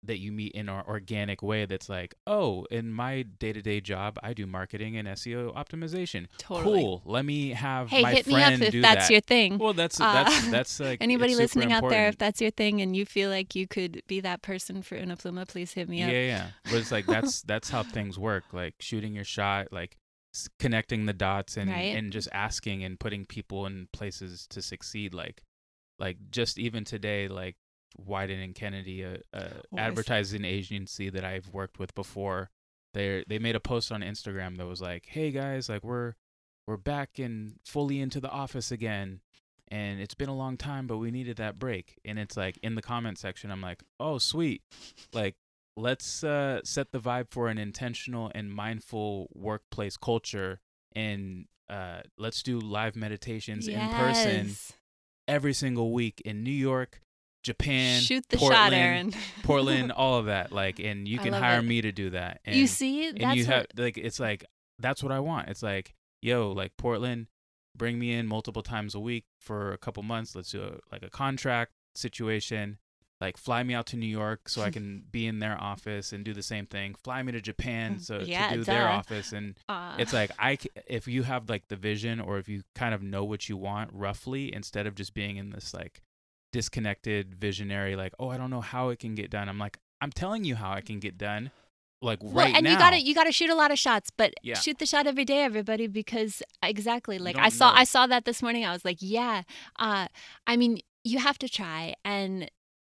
that 0.07 0.17
you 0.19 0.31
meet 0.31 0.51
in 0.53 0.67
an 0.69 0.83
organic 0.87 1.41
way 1.41 1.65
that's 1.65 1.87
like, 1.87 2.15
oh, 2.25 2.65
in 2.71 2.91
my 2.91 3.21
day 3.23 3.53
to 3.53 3.61
day 3.61 3.79
job, 3.79 4.17
I 4.23 4.33
do 4.33 4.45
marketing 4.47 4.97
and 4.97 5.07
SEO 5.09 5.53
optimization. 5.55 6.27
Totally. 6.37 6.81
Cool. 6.81 7.01
Let 7.05 7.23
me 7.25 7.51
have 7.51 7.89
hey, 7.89 8.01
my 8.01 8.13
hit 8.15 8.27
me 8.27 8.35
up 8.41 8.53
if 8.59 8.81
that's 8.81 9.07
that. 9.07 9.11
your 9.11 9.21
thing. 9.21 9.57
well, 9.57 9.73
that's 9.73 9.99
Uh, 10.01 10.11
that's 10.11 10.47
that's 10.49 10.79
like 10.87 11.01
Anybody 11.01 11.35
listening 11.35 11.71
out 11.71 11.87
there, 11.89 12.07
if 12.07 12.17
that's 12.17 12.41
your 12.41 12.51
thing 12.51 12.81
and 12.81 12.95
you 12.95 13.05
feel 13.05 13.29
like 13.29 13.55
you 13.55 13.67
could 13.67 14.01
be 14.07 14.19
that 14.21 14.41
person 14.41 14.81
for 14.81 14.95
Una 14.95 15.15
Pluma, 15.15 15.47
please 15.47 15.73
hit 15.73 15.87
me 15.87 16.01
up. 16.03 16.09
yeah. 16.11 16.17
Yeah. 16.25 16.47
But 16.65 16.73
it's 16.75 16.91
like 16.91 17.05
that's 17.05 17.41
that's 17.51 17.69
how 17.69 17.83
things 17.83 18.17
work. 18.17 18.45
Like 18.51 18.75
shooting 18.79 19.13
your 19.13 19.23
shot, 19.23 19.71
like 19.71 19.97
connecting 20.59 21.05
the 21.05 21.13
dots, 21.13 21.57
and 21.57 21.69
Right. 21.71 21.95
and 21.95 22.11
just 22.11 22.27
asking 22.31 22.83
and 22.83 22.99
putting 22.99 23.25
people 23.25 23.65
in 23.65 23.87
places 23.93 24.47
to 24.51 24.61
succeed. 24.61 25.13
Like 25.13 25.43
like 25.99 26.17
just 26.29 26.59
even 26.59 26.83
today, 26.83 27.27
like 27.27 27.55
Wieden 28.05 28.43
and 28.43 28.53
Kennedy, 28.55 29.03
a, 29.03 29.19
a 29.33 29.41
Always. 29.41 29.61
advertising 29.77 30.45
agency 30.45 31.09
that 31.09 31.23
I've 31.23 31.49
worked 31.53 31.79
with 31.79 31.93
before, 31.95 32.49
they 32.93 33.23
they 33.27 33.39
made 33.39 33.55
a 33.55 33.59
post 33.59 33.91
on 33.91 34.01
Instagram 34.01 34.57
that 34.57 34.65
was 34.65 34.81
like, 34.81 35.05
"Hey 35.07 35.31
guys, 35.31 35.69
like 35.69 35.83
we're 35.83 36.13
we're 36.67 36.77
back 36.77 37.19
and 37.19 37.53
fully 37.65 37.99
into 37.99 38.19
the 38.19 38.29
office 38.29 38.71
again." 38.71 39.21
And 39.69 39.99
it's 39.99 40.13
been 40.15 40.29
a 40.29 40.35
long 40.35 40.55
time, 40.55 40.87
but 40.87 40.97
we 40.97 41.11
needed 41.11 41.35
that 41.37 41.59
break. 41.59 41.99
And 42.05 42.17
it's 42.17 42.37
like 42.37 42.57
in 42.63 42.75
the 42.75 42.81
comment 42.81 43.17
section, 43.17 43.51
I'm 43.51 43.61
like, 43.61 43.83
oh, 43.99 44.17
sweet. 44.17 44.61
Like, 45.11 45.35
let's 45.75 46.23
uh, 46.23 46.61
set 46.63 46.93
the 46.93 46.99
vibe 46.99 47.31
for 47.31 47.49
an 47.49 47.57
intentional 47.57 48.31
and 48.33 48.49
mindful 48.49 49.27
workplace 49.35 49.97
culture. 49.97 50.61
And 50.95 51.47
uh, 51.69 51.99
let's 52.17 52.43
do 52.43 52.59
live 52.59 52.95
meditations 52.95 53.67
in 53.67 53.89
person 53.89 54.55
every 55.27 55.53
single 55.53 55.91
week 55.91 56.21
in 56.23 56.43
New 56.43 56.49
York, 56.49 57.01
Japan, 57.47 58.01
Shoot 58.01 58.27
the 58.27 58.35
Portland, 58.35 58.59
shot, 58.59 58.73
Aaron. 58.73 59.13
Portland, 59.43 59.91
all 59.93 60.19
of 60.19 60.25
that. 60.25 60.51
Like, 60.51 60.79
and 60.79 61.07
you 61.07 61.17
can 61.17 61.31
hire 61.31 61.59
it. 61.59 61.63
me 61.63 61.79
to 61.79 61.93
do 61.93 62.09
that. 62.09 62.41
And, 62.43 62.57
you 62.57 62.67
see, 62.67 63.07
and 63.07 63.21
that's 63.21 63.37
you 63.37 63.45
what, 63.45 63.53
have 63.53 63.65
like 63.77 63.97
it's 63.97 64.19
like 64.19 64.43
that's 64.79 65.01
what 65.01 65.13
I 65.13 65.21
want. 65.21 65.47
It's 65.47 65.63
like, 65.63 65.95
yo, 66.21 66.51
like 66.51 66.75
Portland, 66.75 67.27
bring 67.73 67.97
me 67.97 68.11
in 68.11 68.27
multiple 68.27 68.63
times 68.63 68.95
a 68.95 68.99
week 68.99 69.23
for 69.39 69.71
a 69.71 69.77
couple 69.77 70.03
months. 70.03 70.35
Let's 70.35 70.51
do 70.51 70.61
a, 70.61 70.71
like 70.91 71.03
a 71.03 71.09
contract 71.09 71.71
situation. 71.95 72.79
Like 73.21 73.37
fly 73.37 73.63
me 73.63 73.73
out 73.73 73.87
to 73.87 73.97
New 73.97 74.05
York 74.05 74.49
so 74.49 74.61
I 74.61 74.69
can 74.77 75.05
be 75.09 75.25
in 75.25 75.39
their 75.39 75.59
office 75.59 76.11
and 76.11 76.25
do 76.25 76.33
the 76.33 76.43
same 76.43 76.65
thing. 76.65 76.95
Fly 76.95 77.23
me 77.23 77.31
to 77.31 77.39
Japan 77.39 77.97
so 77.99 78.19
Yeah, 78.19 78.49
to 78.49 78.55
do 78.55 78.63
their 78.65 78.89
office 78.89 79.31
and 79.31 79.55
uh, 79.69 79.95
it's 79.97 80.11
like 80.11 80.31
I, 80.37 80.57
if 80.85 81.07
you 81.07 81.23
have 81.23 81.49
like 81.49 81.69
the 81.69 81.77
vision 81.77 82.19
or 82.19 82.39
if 82.39 82.49
you 82.49 82.63
kind 82.75 82.93
of 82.93 83.01
know 83.01 83.23
what 83.23 83.47
you 83.47 83.55
want 83.55 83.91
roughly 83.93 84.53
instead 84.53 84.85
of 84.85 84.95
just 84.95 85.13
being 85.13 85.37
in 85.37 85.49
this 85.51 85.73
like 85.73 86.01
disconnected 86.51 87.35
visionary 87.35 87.95
like 87.95 88.13
oh 88.19 88.29
I 88.29 88.37
don't 88.37 88.49
know 88.49 88.61
how 88.61 88.89
it 88.89 88.99
can 88.99 89.15
get 89.15 89.29
done. 89.29 89.49
I'm 89.49 89.59
like 89.59 89.77
I'm 90.01 90.11
telling 90.11 90.43
you 90.43 90.55
how 90.55 90.73
it 90.73 90.85
can 90.85 90.99
get 90.99 91.17
done 91.17 91.51
like 92.01 92.19
well, 92.21 92.45
right 92.45 92.55
and 92.55 92.63
now. 92.63 92.71
you 92.71 92.77
gotta 92.77 93.01
you 93.01 93.15
gotta 93.15 93.31
shoot 93.31 93.49
a 93.49 93.55
lot 93.55 93.71
of 93.71 93.79
shots, 93.79 94.09
but 94.15 94.33
Yeah. 94.43 94.55
shoot 94.55 94.77
the 94.77 94.85
shot 94.85 95.07
every 95.07 95.25
day, 95.25 95.43
everybody, 95.43 95.87
because 95.87 96.43
exactly 96.61 97.17
like 97.17 97.37
I 97.37 97.49
saw 97.49 97.71
know. 97.71 97.77
I 97.77 97.83
saw 97.85 98.07
that 98.07 98.25
this 98.25 98.41
morning. 98.41 98.65
I 98.65 98.71
was 98.71 98.85
like, 98.85 98.97
yeah. 98.99 99.43
Uh, 99.79 100.07
I 100.45 100.57
mean, 100.57 100.79
you 101.03 101.19
have 101.19 101.39
to 101.39 101.49
try, 101.49 101.95
and 102.05 102.51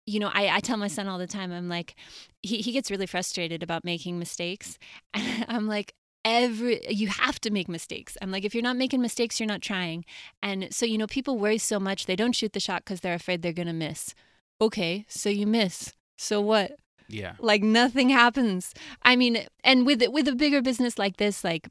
you 0.06 0.20
know, 0.20 0.30
I, 0.32 0.56
I 0.56 0.60
tell 0.60 0.76
my 0.76 0.88
son 0.88 1.08
all 1.08 1.18
the 1.18 1.26
time. 1.26 1.50
I'm 1.52 1.68
like, 1.68 1.94
he 2.42 2.58
he 2.58 2.72
gets 2.72 2.90
really 2.90 3.06
frustrated 3.06 3.62
about 3.62 3.84
making 3.84 4.18
mistakes, 4.18 4.78
and 5.14 5.46
I'm 5.48 5.66
like. 5.66 5.94
Every 6.24 6.80
you 6.88 7.08
have 7.08 7.40
to 7.40 7.50
make 7.50 7.68
mistakes. 7.68 8.16
I'm 8.20 8.30
like, 8.30 8.44
if 8.44 8.54
you're 8.54 8.62
not 8.62 8.76
making 8.76 9.00
mistakes, 9.00 9.40
you're 9.40 9.46
not 9.46 9.62
trying. 9.62 10.04
And 10.42 10.68
so, 10.72 10.84
you 10.84 10.98
know, 10.98 11.06
people 11.06 11.38
worry 11.38 11.58
so 11.58 11.80
much 11.80 12.06
they 12.06 12.16
don't 12.16 12.32
shoot 12.34 12.52
the 12.52 12.60
shot 12.60 12.84
because 12.84 13.00
they're 13.00 13.14
afraid 13.14 13.42
they're 13.42 13.52
gonna 13.52 13.72
miss. 13.72 14.14
Okay, 14.60 15.06
so 15.08 15.30
you 15.30 15.46
miss. 15.46 15.94
So 16.18 16.40
what? 16.40 16.72
yeah. 17.12 17.32
like 17.40 17.60
nothing 17.60 18.08
happens 18.08 18.72
i 19.02 19.16
mean 19.16 19.44
and 19.64 19.84
with 19.84 20.00
with 20.10 20.28
a 20.28 20.34
bigger 20.36 20.62
business 20.62 20.96
like 20.96 21.16
this 21.16 21.42
like 21.42 21.68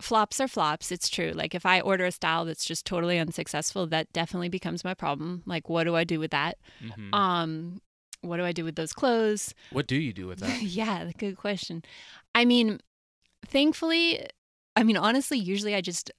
flops 0.00 0.40
are 0.40 0.48
flops 0.48 0.90
it's 0.90 1.10
true 1.10 1.30
like 1.34 1.54
if 1.54 1.66
i 1.66 1.78
order 1.82 2.06
a 2.06 2.10
style 2.10 2.46
that's 2.46 2.64
just 2.64 2.86
totally 2.86 3.18
unsuccessful 3.18 3.86
that 3.86 4.10
definitely 4.14 4.48
becomes 4.48 4.84
my 4.84 4.94
problem 4.94 5.42
like 5.44 5.68
what 5.68 5.84
do 5.84 5.94
i 5.94 6.04
do 6.04 6.18
with 6.18 6.30
that 6.30 6.56
Mhm. 6.82 7.14
um 7.14 7.82
what 8.22 8.38
do 8.38 8.46
i 8.46 8.52
do 8.52 8.64
with 8.64 8.76
those 8.76 8.94
clothes 8.94 9.52
what 9.72 9.86
do 9.86 9.96
you 9.96 10.14
do 10.14 10.26
with 10.26 10.38
that? 10.38 10.62
yeah 10.80 11.10
good 11.18 11.36
question 11.36 11.82
i 12.34 12.46
mean 12.46 12.80
thankfully 13.46 14.26
i 14.76 14.82
mean 14.82 14.96
honestly 14.96 15.38
usually 15.38 15.74
i 15.74 15.80
just 15.80 16.10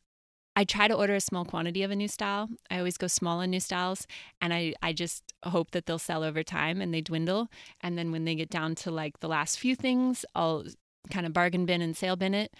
I 0.55 0.65
try 0.65 0.89
to 0.89 0.93
order 0.93 1.15
a 1.15 1.21
small 1.21 1.45
quantity 1.45 1.83
of 1.83 1.91
a 1.91 1.95
new 1.95 2.09
style. 2.09 2.49
I 2.69 2.79
always 2.79 2.97
go 2.97 3.07
small 3.07 3.39
on 3.39 3.49
new 3.49 3.61
styles, 3.61 4.05
and 4.41 4.53
I, 4.53 4.73
I 4.81 4.91
just 4.91 5.23
hope 5.45 5.71
that 5.71 5.85
they'll 5.85 5.97
sell 5.99 6.21
over 6.21 6.43
time 6.43 6.81
and 6.81 6.93
they 6.93 6.99
dwindle. 6.99 7.47
And 7.79 7.97
then 7.97 8.11
when 8.11 8.25
they 8.25 8.35
get 8.35 8.49
down 8.49 8.75
to 8.75 8.91
like 8.91 9.21
the 9.21 9.29
last 9.29 9.57
few 9.57 9.73
things, 9.73 10.25
I'll 10.35 10.65
kind 11.11 11.25
of 11.25 11.31
bargain 11.31 11.65
bin 11.65 11.81
and 11.81 11.95
sale 11.95 12.17
bin 12.17 12.33
it. 12.33 12.53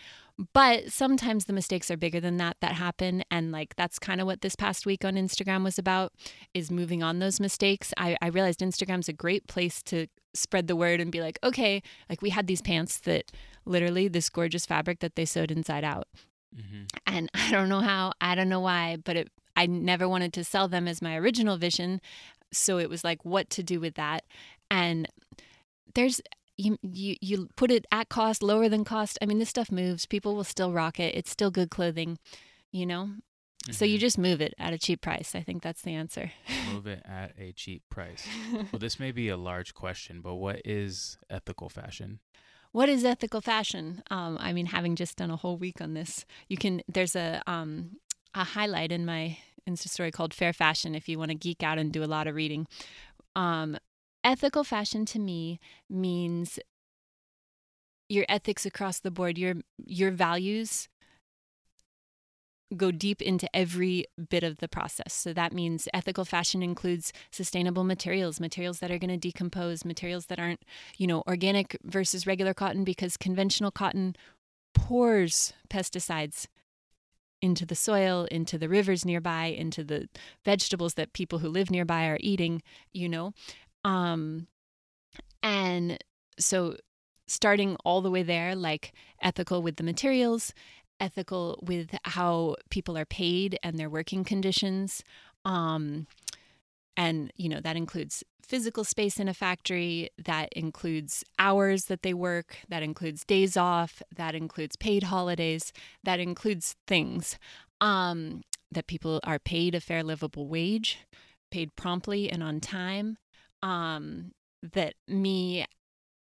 But 0.54 0.92
sometimes 0.92 1.46
the 1.46 1.54
mistakes 1.54 1.92
are 1.92 1.98
bigger 1.98 2.22
than 2.22 2.38
that 2.38 2.58
that 2.62 2.74
happen. 2.74 3.24
And 3.30 3.52
like 3.52 3.76
that's 3.76 4.00
kind 4.00 4.22
of 4.22 4.28
what 4.28 4.42
this 4.42 4.56
past 4.56 4.86
week 4.86 5.04
on 5.04 5.16
Instagram 5.16 5.64
was 5.66 5.78
about 5.78 6.14
is 6.54 6.72
moving 6.72 7.04
on 7.04 7.20
those 7.20 7.40
mistakes. 7.42 7.94
I, 7.98 8.16
I 8.22 8.28
realized 8.28 8.62
Instagram's 8.62 9.10
a 9.10 9.14
great 9.14 9.48
place 9.48 9.84
to 9.84 10.08
spread 10.34 10.68
the 10.68 10.78
word 10.78 11.02
and 11.02 11.12
be 11.12 11.22
like, 11.22 11.40
okay, 11.44 11.82
like 12.10 12.22
we 12.22 12.30
had 12.30 12.48
these 12.48 12.62
pants 12.62 13.00
that 13.02 13.32
literally 13.66 14.08
this 14.08 14.30
gorgeous 14.30 14.66
fabric 14.66 15.00
that 15.00 15.16
they 15.16 15.26
sewed 15.26 15.52
inside 15.52 15.84
out 15.84 16.08
hmm 16.56 16.84
and 17.06 17.30
I 17.34 17.52
don't 17.52 17.70
know 17.70 17.82
how, 17.82 18.14
I 18.22 18.36
don't 18.36 18.50
know 18.50 18.60
why, 18.60 18.98
but 19.04 19.16
it, 19.16 19.30
I 19.56 19.66
never 19.66 20.08
wanted 20.08 20.34
to 20.34 20.44
sell 20.44 20.68
them 20.68 20.88
as 20.88 21.02
my 21.02 21.16
original 21.16 21.58
vision. 21.58 22.02
So 22.52 22.78
it 22.78 22.90
was 22.90 23.04
like 23.04 23.26
what 23.26 23.50
to 23.52 23.64
do 23.64 23.80
with 23.80 23.96
that. 23.96 24.24
And 24.72 25.08
there's 25.96 26.22
you 26.60 26.78
you 26.84 27.16
you 27.22 27.48
put 27.56 27.72
it 27.72 27.86
at 27.92 28.10
cost, 28.10 28.44
lower 28.44 28.68
than 28.70 28.84
cost. 28.84 29.18
I 29.22 29.26
mean, 29.26 29.40
this 29.40 29.50
stuff 29.50 29.72
moves. 29.72 30.06
People 30.06 30.36
will 30.36 30.44
still 30.56 30.72
rock 30.74 31.00
it. 31.00 31.16
It's 31.16 31.32
still 31.32 31.52
good 31.52 31.70
clothing, 31.72 32.20
you 32.72 32.86
know. 32.86 33.10
So 33.72 33.84
you 33.86 33.98
Mhm. 33.98 34.02
just 34.08 34.18
move 34.18 34.40
it 34.42 34.54
at 34.58 34.74
a 34.74 34.78
cheap 34.78 35.02
price. 35.02 35.36
I 35.36 35.42
think 35.44 35.62
that's 35.64 35.82
the 35.82 35.94
answer. 35.94 36.32
move 36.74 36.88
it 36.88 37.02
at 37.06 37.34
a 37.38 37.52
cheap 37.52 37.84
price. 37.90 38.26
well, 38.72 38.80
this 38.80 39.00
may 39.00 39.12
be 39.12 39.28
a 39.30 39.38
large 39.38 39.74
question, 39.74 40.22
but 40.22 40.36
what 40.36 40.62
is 40.66 41.18
ethical 41.30 41.70
fashion? 41.70 42.20
what 42.72 42.88
is 42.88 43.04
ethical 43.04 43.42
fashion? 43.42 44.04
Um, 44.12 44.38
I 44.40 44.54
mean, 44.54 44.68
having 44.68 44.96
just 44.96 45.18
done 45.18 45.32
a 45.32 45.36
whole 45.38 45.58
week 45.58 45.82
on 45.82 45.94
this, 45.96 46.26
you 46.48 46.58
can. 46.58 46.82
There's 46.88 47.16
a 47.16 47.42
um, 47.48 47.98
a 48.34 48.44
highlight 48.44 48.92
in 48.92 49.06
my 49.06 49.38
Insta 49.68 49.90
story 49.90 50.12
called 50.12 50.34
Fair 50.36 50.54
Fashion. 50.54 50.94
If 50.96 51.10
you 51.10 51.18
want 51.20 51.32
to 51.32 51.36
geek 51.36 51.64
out 51.64 51.78
and 51.80 51.92
do 51.92 52.04
a 52.04 52.12
lot 52.16 52.28
of 52.28 52.36
reading, 52.36 52.68
um, 53.36 53.78
ethical 54.24 54.64
fashion 54.64 55.06
to 55.06 55.20
me 55.20 55.60
means 55.90 56.60
your 58.08 58.26
ethics 58.28 58.66
across 58.66 59.00
the 59.00 59.12
board, 59.12 59.38
your 59.38 59.56
your 59.86 60.12
values 60.12 60.90
go 62.78 62.92
deep 62.92 63.22
into 63.22 63.50
every 63.56 64.06
bit 64.30 64.44
of 64.44 64.58
the 64.58 64.68
process. 64.68 65.14
So 65.14 65.34
that 65.34 65.54
means 65.54 65.88
ethical 65.94 66.26
fashion 66.26 66.62
includes 66.62 67.12
sustainable 67.32 67.84
materials, 67.84 68.40
materials 68.40 68.80
that 68.80 68.92
are 68.92 69.00
going 69.00 69.10
to 69.10 69.18
decompose, 69.18 69.84
materials 69.84 70.28
that 70.28 70.40
aren't, 70.40 70.64
you 70.98 71.08
know, 71.08 71.24
organic 71.28 71.78
versus 71.84 72.28
regular 72.28 72.54
cotton 72.54 72.84
because 72.84 73.18
conventional 73.18 73.72
cotton 73.72 74.16
pours 74.76 75.54
pesticides 75.70 76.48
into 77.42 77.66
the 77.66 77.76
soil, 77.76 78.28
into 78.30 78.58
the 78.58 78.70
rivers 78.70 79.06
nearby, 79.06 79.46
into 79.46 79.84
the 79.84 80.08
vegetables 80.44 80.96
that 80.96 81.14
people 81.14 81.40
who 81.40 81.50
live 81.50 81.72
nearby 81.72 82.06
are 82.08 82.20
eating, 82.20 82.62
you 82.94 83.10
know. 83.10 83.34
Um 83.84 84.48
and 85.42 85.98
so 86.38 86.78
starting 87.28 87.76
all 87.86 88.02
the 88.02 88.12
way 88.12 88.24
there 88.24 88.56
like 88.56 88.92
ethical 89.22 89.62
with 89.62 89.76
the 89.76 89.84
materials 89.84 90.54
ethical 91.00 91.60
with 91.62 91.96
how 92.04 92.56
people 92.70 92.98
are 92.98 93.06
paid 93.06 93.58
and 93.64 93.78
their 93.78 93.90
working 93.90 94.24
conditions. 94.24 95.04
Um, 95.46 96.08
and, 96.98 97.32
you 97.38 97.48
know, 97.48 97.62
that 97.62 97.78
includes 97.78 98.24
physical 98.42 98.84
space 98.84 99.20
in 99.20 99.28
a 99.28 99.34
factory, 99.34 100.10
that 100.26 100.50
includes 100.52 101.24
hours 101.38 101.86
that 101.86 102.02
they 102.02 102.14
work, 102.14 102.58
that 102.68 102.84
includes 102.84 103.24
days 103.24 103.56
off, 103.56 104.02
that 104.16 104.36
includes 104.36 104.76
paid 104.76 105.04
holidays, 105.04 105.72
that 106.04 106.20
includes 106.20 106.76
things 106.88 107.38
um, 107.80 108.42
that 108.72 108.88
people 108.88 109.22
are 109.24 109.40
paid 109.40 109.76
a 109.76 109.80
fair, 109.80 110.04
livable 110.04 110.48
wage, 110.48 111.00
paid 111.52 111.76
promptly 111.76 112.30
and 112.30 112.44
on 112.44 112.60
time. 112.60 113.18
Um, 113.62 114.32
that 114.74 114.94
me, 115.08 115.66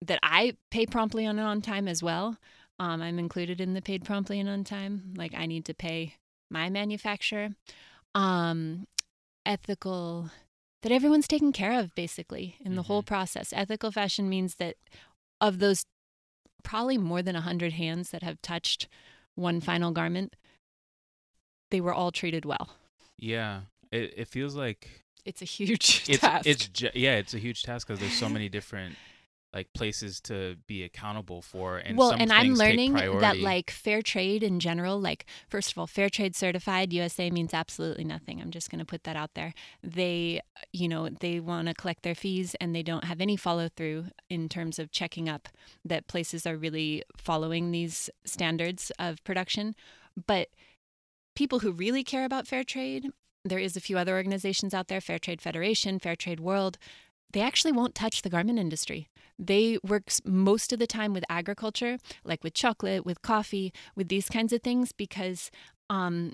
that 0.05 0.19
I 0.23 0.53
pay 0.71 0.85
promptly 0.85 1.25
on 1.25 1.39
and 1.39 1.47
on 1.47 1.61
time 1.61 1.87
as 1.87 2.01
well. 2.01 2.37
Um, 2.79 3.01
I'm 3.01 3.19
included 3.19 3.59
in 3.59 3.73
the 3.73 3.81
paid 3.81 4.05
promptly 4.05 4.39
and 4.39 4.49
on 4.49 4.63
time. 4.63 5.13
Like 5.17 5.33
I 5.35 5.45
need 5.45 5.65
to 5.65 5.73
pay 5.73 6.15
my 6.49 6.69
manufacturer. 6.69 7.49
Um, 8.15 8.87
ethical, 9.45 10.31
that 10.81 10.91
everyone's 10.91 11.27
taken 11.27 11.51
care 11.51 11.77
of 11.77 11.93
basically 11.95 12.55
in 12.59 12.75
the 12.75 12.81
mm-hmm. 12.81 12.87
whole 12.87 13.03
process. 13.03 13.53
Ethical 13.53 13.91
fashion 13.91 14.29
means 14.29 14.55
that 14.55 14.75
of 15.41 15.59
those 15.59 15.83
probably 16.63 16.97
more 16.97 17.21
than 17.21 17.35
a 17.35 17.39
100 17.39 17.73
hands 17.73 18.11
that 18.11 18.23
have 18.23 18.41
touched 18.41 18.87
one 19.35 19.61
final 19.61 19.91
garment, 19.91 20.35
they 21.71 21.81
were 21.81 21.93
all 21.93 22.11
treated 22.11 22.45
well. 22.45 22.75
Yeah. 23.17 23.61
It, 23.91 24.13
it 24.17 24.27
feels 24.27 24.55
like 24.55 25.03
it's 25.25 25.41
a 25.41 25.45
huge 25.45 26.05
it's, 26.09 26.19
task. 26.19 26.45
It's 26.47 26.69
yeah, 26.93 27.15
it's 27.15 27.33
a 27.33 27.39
huge 27.39 27.63
task 27.63 27.87
because 27.87 27.99
there's 27.99 28.13
so 28.13 28.29
many 28.29 28.49
different 28.49 28.95
like 29.53 29.73
places 29.73 30.21
to 30.21 30.55
be 30.67 30.83
accountable 30.83 31.41
for 31.41 31.77
and 31.77 31.97
well 31.97 32.11
and 32.11 32.31
i'm 32.31 32.53
learning 32.53 32.93
that 32.93 33.39
like 33.39 33.71
fair 33.71 33.99
trade 33.99 34.43
in 34.43 34.59
general 34.59 35.01
like 35.01 35.25
first 35.47 35.71
of 35.71 35.77
all 35.79 35.87
fair 35.87 36.07
trade 36.07 36.35
certified 36.35 36.93
usa 36.93 37.31
means 37.31 37.51
absolutely 37.51 38.03
nothing. 38.03 38.41
I'm 38.41 38.51
just 38.51 38.69
going 38.69 38.79
to 38.79 38.85
put 38.85 39.03
that 39.03 39.15
out 39.15 39.33
there. 39.35 39.53
They 39.81 40.41
you 40.73 40.87
know 40.87 41.09
they 41.09 41.39
want 41.39 41.67
to 41.67 41.73
collect 41.73 42.03
their 42.03 42.15
fees 42.15 42.55
and 42.59 42.75
they 42.75 42.83
don't 42.83 43.05
have 43.05 43.21
any 43.21 43.37
follow 43.37 43.69
through 43.69 44.07
in 44.29 44.49
terms 44.49 44.79
of 44.79 44.91
checking 44.91 45.29
up 45.29 45.47
that 45.85 46.07
places 46.07 46.45
are 46.45 46.57
really 46.57 47.03
following 47.17 47.71
these 47.71 48.09
standards 48.25 48.91
of 48.99 49.23
production. 49.23 49.75
But 50.27 50.49
people 51.35 51.59
who 51.59 51.71
really 51.71 52.03
care 52.03 52.25
about 52.25 52.47
fair 52.47 52.63
trade 52.63 53.09
there 53.45 53.59
is 53.59 53.77
a 53.77 53.81
few 53.81 53.97
other 53.97 54.15
organizations 54.15 54.73
out 54.73 54.87
there 54.87 55.01
fair 55.01 55.19
trade 55.19 55.41
federation 55.41 55.99
fair 55.99 56.15
trade 56.15 56.39
world 56.39 56.77
they 57.31 57.41
actually 57.41 57.71
won't 57.71 57.95
touch 57.95 58.21
the 58.21 58.29
garment 58.29 58.59
industry. 58.59 59.07
They 59.37 59.77
work 59.83 60.11
most 60.25 60.73
of 60.73 60.79
the 60.79 60.87
time 60.87 61.13
with 61.13 61.23
agriculture, 61.29 61.97
like 62.23 62.43
with 62.43 62.53
chocolate, 62.53 63.05
with 63.05 63.21
coffee, 63.21 63.71
with 63.95 64.09
these 64.09 64.27
kinds 64.27 64.51
of 64.51 64.61
things, 64.61 64.91
because 64.91 65.51
um, 65.89 66.33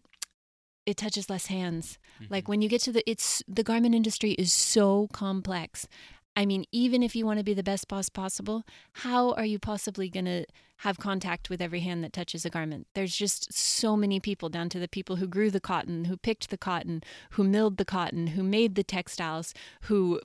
it 0.86 0.98
touches 0.98 1.30
less 1.30 1.48
hands. 1.48 1.98
Mm-hmm. 2.22 2.34
Like 2.34 2.48
when 2.48 2.62
you 2.62 2.70
get 2.70 2.82
to 2.84 2.92
the, 2.92 3.10
it's 3.10 3.44
the 3.48 3.64
garment 3.64 3.94
industry 3.94 4.32
is 4.32 4.54
so 4.54 5.08
complex. 5.12 5.88
I 6.36 6.46
mean, 6.46 6.66
even 6.72 7.02
if 7.02 7.16
you 7.16 7.26
want 7.26 7.40
to 7.40 7.46
be 7.46 7.54
the 7.54 7.64
best 7.64 7.88
boss 7.88 8.10
possible, 8.10 8.64
how 8.94 9.32
are 9.34 9.46
you 9.46 9.58
possibly 9.58 10.10
going 10.10 10.26
to 10.26 10.46
have 10.80 11.00
contact 11.00 11.50
with 11.50 11.62
every 11.62 11.80
hand 11.80 12.04
that 12.04 12.12
touches 12.12 12.46
a 12.46 12.50
garment? 12.50 12.88
There's 12.94 13.16
just 13.16 13.54
so 13.54 13.96
many 13.96 14.20
people, 14.20 14.50
down 14.50 14.68
to 14.70 14.80
the 14.80 14.90
people 14.90 15.16
who 15.16 15.28
grew 15.28 15.50
the 15.50 15.62
cotton, 15.62 16.06
who 16.06 16.18
picked 16.18 16.50
the 16.50 16.58
cotton, 16.58 17.02
who 17.32 17.46
milled 17.46 17.78
the 17.78 17.86
cotton, 17.86 18.28
who 18.28 18.44
made 18.44 18.76
the 18.76 18.84
textiles, 18.84 19.54
who 19.84 20.20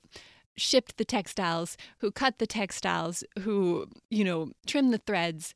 shipped 0.57 0.97
the 0.97 1.05
textiles, 1.05 1.77
who 1.99 2.11
cut 2.11 2.39
the 2.39 2.47
textiles, 2.47 3.23
who, 3.39 3.87
you 4.09 4.25
know, 4.25 4.51
trimmed 4.67 4.93
the 4.93 4.97
threads, 4.97 5.53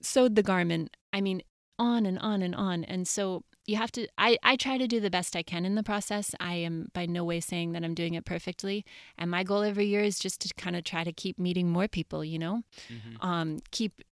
sewed 0.00 0.36
the 0.36 0.42
garment. 0.42 0.96
I 1.12 1.20
mean, 1.20 1.42
on 1.78 2.06
and 2.06 2.18
on 2.18 2.42
and 2.42 2.54
on. 2.54 2.84
And 2.84 3.06
so 3.06 3.44
you 3.66 3.76
have 3.76 3.90
to 3.92 4.06
I, 4.16 4.38
I 4.42 4.56
try 4.56 4.78
to 4.78 4.86
do 4.86 5.00
the 5.00 5.10
best 5.10 5.34
I 5.36 5.42
can 5.42 5.64
in 5.64 5.74
the 5.74 5.82
process. 5.82 6.34
I 6.40 6.54
am 6.54 6.88
by 6.92 7.06
no 7.06 7.24
way 7.24 7.40
saying 7.40 7.72
that 7.72 7.84
I'm 7.84 7.94
doing 7.94 8.14
it 8.14 8.24
perfectly. 8.24 8.84
And 9.18 9.30
my 9.30 9.42
goal 9.42 9.62
every 9.62 9.86
year 9.86 10.02
is 10.02 10.18
just 10.18 10.40
to 10.42 10.54
kind 10.54 10.76
of 10.76 10.84
try 10.84 11.04
to 11.04 11.12
keep 11.12 11.38
meeting 11.38 11.70
more 11.70 11.88
people, 11.88 12.24
you 12.24 12.38
know? 12.38 12.62
Mm-hmm. 12.88 13.26
Um, 13.26 13.58
keep 13.70 14.02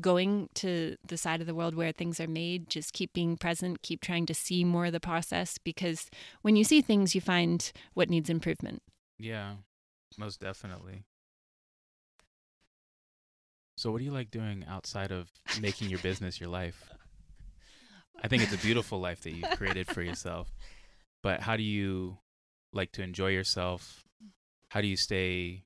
going 0.00 0.48
to 0.54 0.96
the 1.06 1.16
side 1.16 1.40
of 1.40 1.46
the 1.46 1.54
world 1.54 1.76
where 1.76 1.92
things 1.92 2.18
are 2.18 2.26
made, 2.26 2.68
just 2.68 2.92
keep 2.92 3.12
being 3.12 3.36
present, 3.36 3.82
keep 3.82 4.00
trying 4.00 4.26
to 4.26 4.34
see 4.34 4.64
more 4.64 4.86
of 4.86 4.92
the 4.92 4.98
process 4.98 5.56
because 5.58 6.10
when 6.42 6.56
you 6.56 6.64
see 6.64 6.82
things 6.82 7.14
you 7.14 7.20
find 7.20 7.70
what 7.94 8.10
needs 8.10 8.28
improvement. 8.28 8.82
Yeah. 9.18 9.54
Most 10.18 10.40
definitely. 10.40 11.04
So, 13.76 13.90
what 13.90 13.98
do 13.98 14.04
you 14.04 14.12
like 14.12 14.30
doing 14.30 14.64
outside 14.68 15.10
of 15.10 15.30
making 15.60 15.90
your 15.90 15.98
business 15.98 16.40
your 16.40 16.48
life? 16.48 16.92
I 18.22 18.28
think 18.28 18.42
it's 18.42 18.54
a 18.54 18.58
beautiful 18.58 19.00
life 19.00 19.22
that 19.22 19.32
you've 19.32 19.50
created 19.50 19.86
for 19.88 20.02
yourself. 20.02 20.54
But 21.22 21.40
how 21.40 21.56
do 21.56 21.62
you 21.62 22.18
like 22.72 22.92
to 22.92 23.02
enjoy 23.02 23.28
yourself? 23.28 24.04
How 24.70 24.80
do 24.80 24.86
you 24.86 24.96
stay 24.96 25.64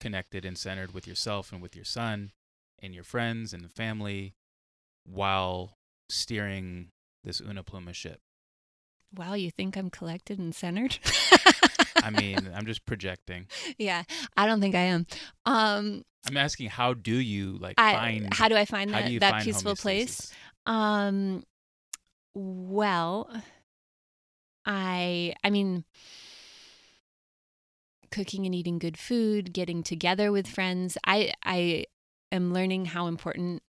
connected 0.00 0.44
and 0.44 0.58
centered 0.58 0.92
with 0.92 1.06
yourself 1.06 1.52
and 1.52 1.62
with 1.62 1.76
your 1.76 1.84
son 1.84 2.32
and 2.80 2.94
your 2.94 3.04
friends 3.04 3.52
and 3.52 3.64
the 3.64 3.68
family 3.68 4.34
while 5.04 5.76
steering 6.08 6.90
this 7.24 7.40
Una 7.40 7.62
Pluma 7.62 7.94
ship? 7.94 8.20
Wow, 9.14 9.34
you 9.34 9.50
think 9.50 9.76
I'm 9.76 9.90
collected 9.90 10.38
and 10.38 10.54
centered? 10.54 10.98
I 12.02 12.10
mean, 12.10 12.50
I'm 12.54 12.66
just 12.66 12.84
projecting. 12.86 13.46
Yeah, 13.78 14.02
I 14.36 14.46
don't 14.46 14.60
think 14.60 14.74
I 14.74 14.80
am. 14.80 15.06
Um, 15.46 16.02
I'm 16.26 16.36
asking, 16.36 16.68
how 16.68 16.94
do 16.94 17.14
you 17.14 17.56
like 17.58 17.74
I, 17.78 17.94
find? 17.94 18.34
How 18.34 18.48
do 18.48 18.56
I 18.56 18.64
find 18.64 18.92
that, 18.92 19.20
that 19.20 19.42
peaceful 19.42 19.74
place? 19.74 20.32
Um, 20.66 21.42
well, 22.34 23.30
I, 24.64 25.34
I 25.42 25.50
mean, 25.50 25.84
cooking 28.10 28.46
and 28.46 28.54
eating 28.54 28.78
good 28.78 28.96
food, 28.96 29.52
getting 29.52 29.82
together 29.82 30.30
with 30.30 30.46
friends. 30.46 30.96
I, 31.04 31.32
I 31.44 31.86
am 32.30 32.52
learning 32.52 32.86
how 32.86 33.06
important 33.06 33.62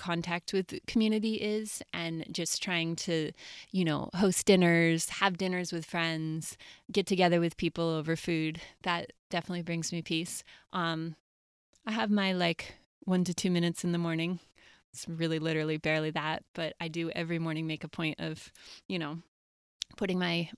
contact 0.00 0.54
with 0.54 0.74
community 0.86 1.34
is 1.34 1.82
and 1.92 2.24
just 2.32 2.62
trying 2.62 2.96
to, 2.96 3.30
you 3.70 3.84
know, 3.84 4.08
host 4.14 4.46
dinners, 4.46 5.10
have 5.10 5.36
dinners 5.36 5.72
with 5.72 5.84
friends, 5.84 6.56
get 6.90 7.06
together 7.06 7.38
with 7.38 7.58
people 7.58 7.86
over 7.86 8.16
food. 8.16 8.60
That 8.82 9.12
definitely 9.28 9.62
brings 9.62 9.92
me 9.92 10.00
peace. 10.00 10.42
Um, 10.72 11.16
I 11.86 11.92
have 11.92 12.10
my 12.10 12.32
like 12.32 12.76
one 13.00 13.24
to 13.24 13.34
two 13.34 13.50
minutes 13.50 13.84
in 13.84 13.92
the 13.92 13.98
morning. 13.98 14.40
It's 14.92 15.08
really 15.08 15.38
literally 15.38 15.76
barely 15.76 16.10
that, 16.10 16.42
but 16.54 16.74
I 16.80 16.88
do 16.88 17.10
every 17.10 17.38
morning 17.38 17.66
make 17.66 17.84
a 17.84 17.88
point 17.88 18.16
of, 18.18 18.52
you 18.88 18.98
know, 18.98 19.18
putting 19.96 20.18
my 20.18 20.50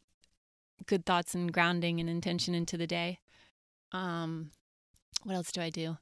good 0.87 1.05
thoughts 1.05 1.35
and 1.35 1.53
grounding 1.53 2.01
and 2.01 2.09
intention 2.09 2.55
into 2.55 2.77
the 2.77 2.87
day. 2.87 3.19
Um, 3.93 4.51
what 5.23 5.35
else 5.35 5.53
do 5.53 5.61
I 5.61 5.71
do? 5.71 5.99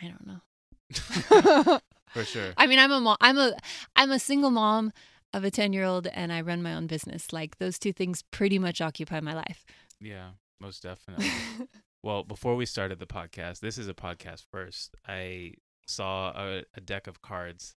I 0.00 0.08
don't 0.08 0.26
know. 0.26 1.80
For 2.10 2.24
sure. 2.24 2.52
I 2.56 2.66
mean, 2.66 2.78
I'm 2.78 2.92
a 2.92 3.00
mom. 3.00 3.16
I'm 3.20 3.38
a 3.38 3.52
I'm 3.96 4.10
a 4.10 4.18
single 4.18 4.50
mom 4.50 4.92
of 5.32 5.44
a 5.44 5.50
10 5.50 5.72
year 5.72 5.84
old, 5.84 6.06
and 6.08 6.32
I 6.32 6.40
run 6.40 6.62
my 6.62 6.74
own 6.74 6.86
business. 6.86 7.32
Like 7.32 7.58
those 7.58 7.78
two 7.78 7.92
things 7.92 8.22
pretty 8.30 8.58
much 8.58 8.80
occupy 8.80 9.20
my 9.20 9.34
life. 9.34 9.64
Yeah, 10.00 10.30
most 10.60 10.82
definitely. 10.82 11.30
well, 12.02 12.24
before 12.24 12.56
we 12.56 12.66
started 12.66 12.98
the 12.98 13.06
podcast, 13.06 13.60
this 13.60 13.78
is 13.78 13.88
a 13.88 13.94
podcast 13.94 14.44
first. 14.50 14.96
I 15.06 15.54
saw 15.90 16.30
a, 16.30 16.62
a 16.74 16.80
deck 16.80 17.06
of 17.06 17.22
cards 17.22 17.74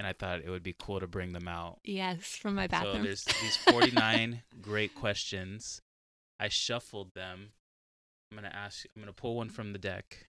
and 0.00 0.06
I 0.06 0.14
thought 0.14 0.40
it 0.42 0.48
would 0.48 0.62
be 0.62 0.74
cool 0.78 0.98
to 0.98 1.06
bring 1.06 1.34
them 1.34 1.46
out. 1.46 1.78
Yes, 1.84 2.34
from 2.34 2.54
my 2.54 2.66
bathroom. 2.66 2.96
So 2.96 3.02
there's 3.02 3.24
these 3.24 3.56
49 3.70 4.42
great 4.62 4.94
questions. 4.94 5.82
I 6.38 6.48
shuffled 6.48 7.12
them. 7.14 7.50
I'm 8.32 8.36
gonna 8.38 8.50
ask. 8.54 8.86
I'm 8.96 9.02
gonna 9.02 9.12
pull 9.12 9.36
one 9.36 9.50
from 9.50 9.74
the 9.74 9.78
deck 9.78 10.26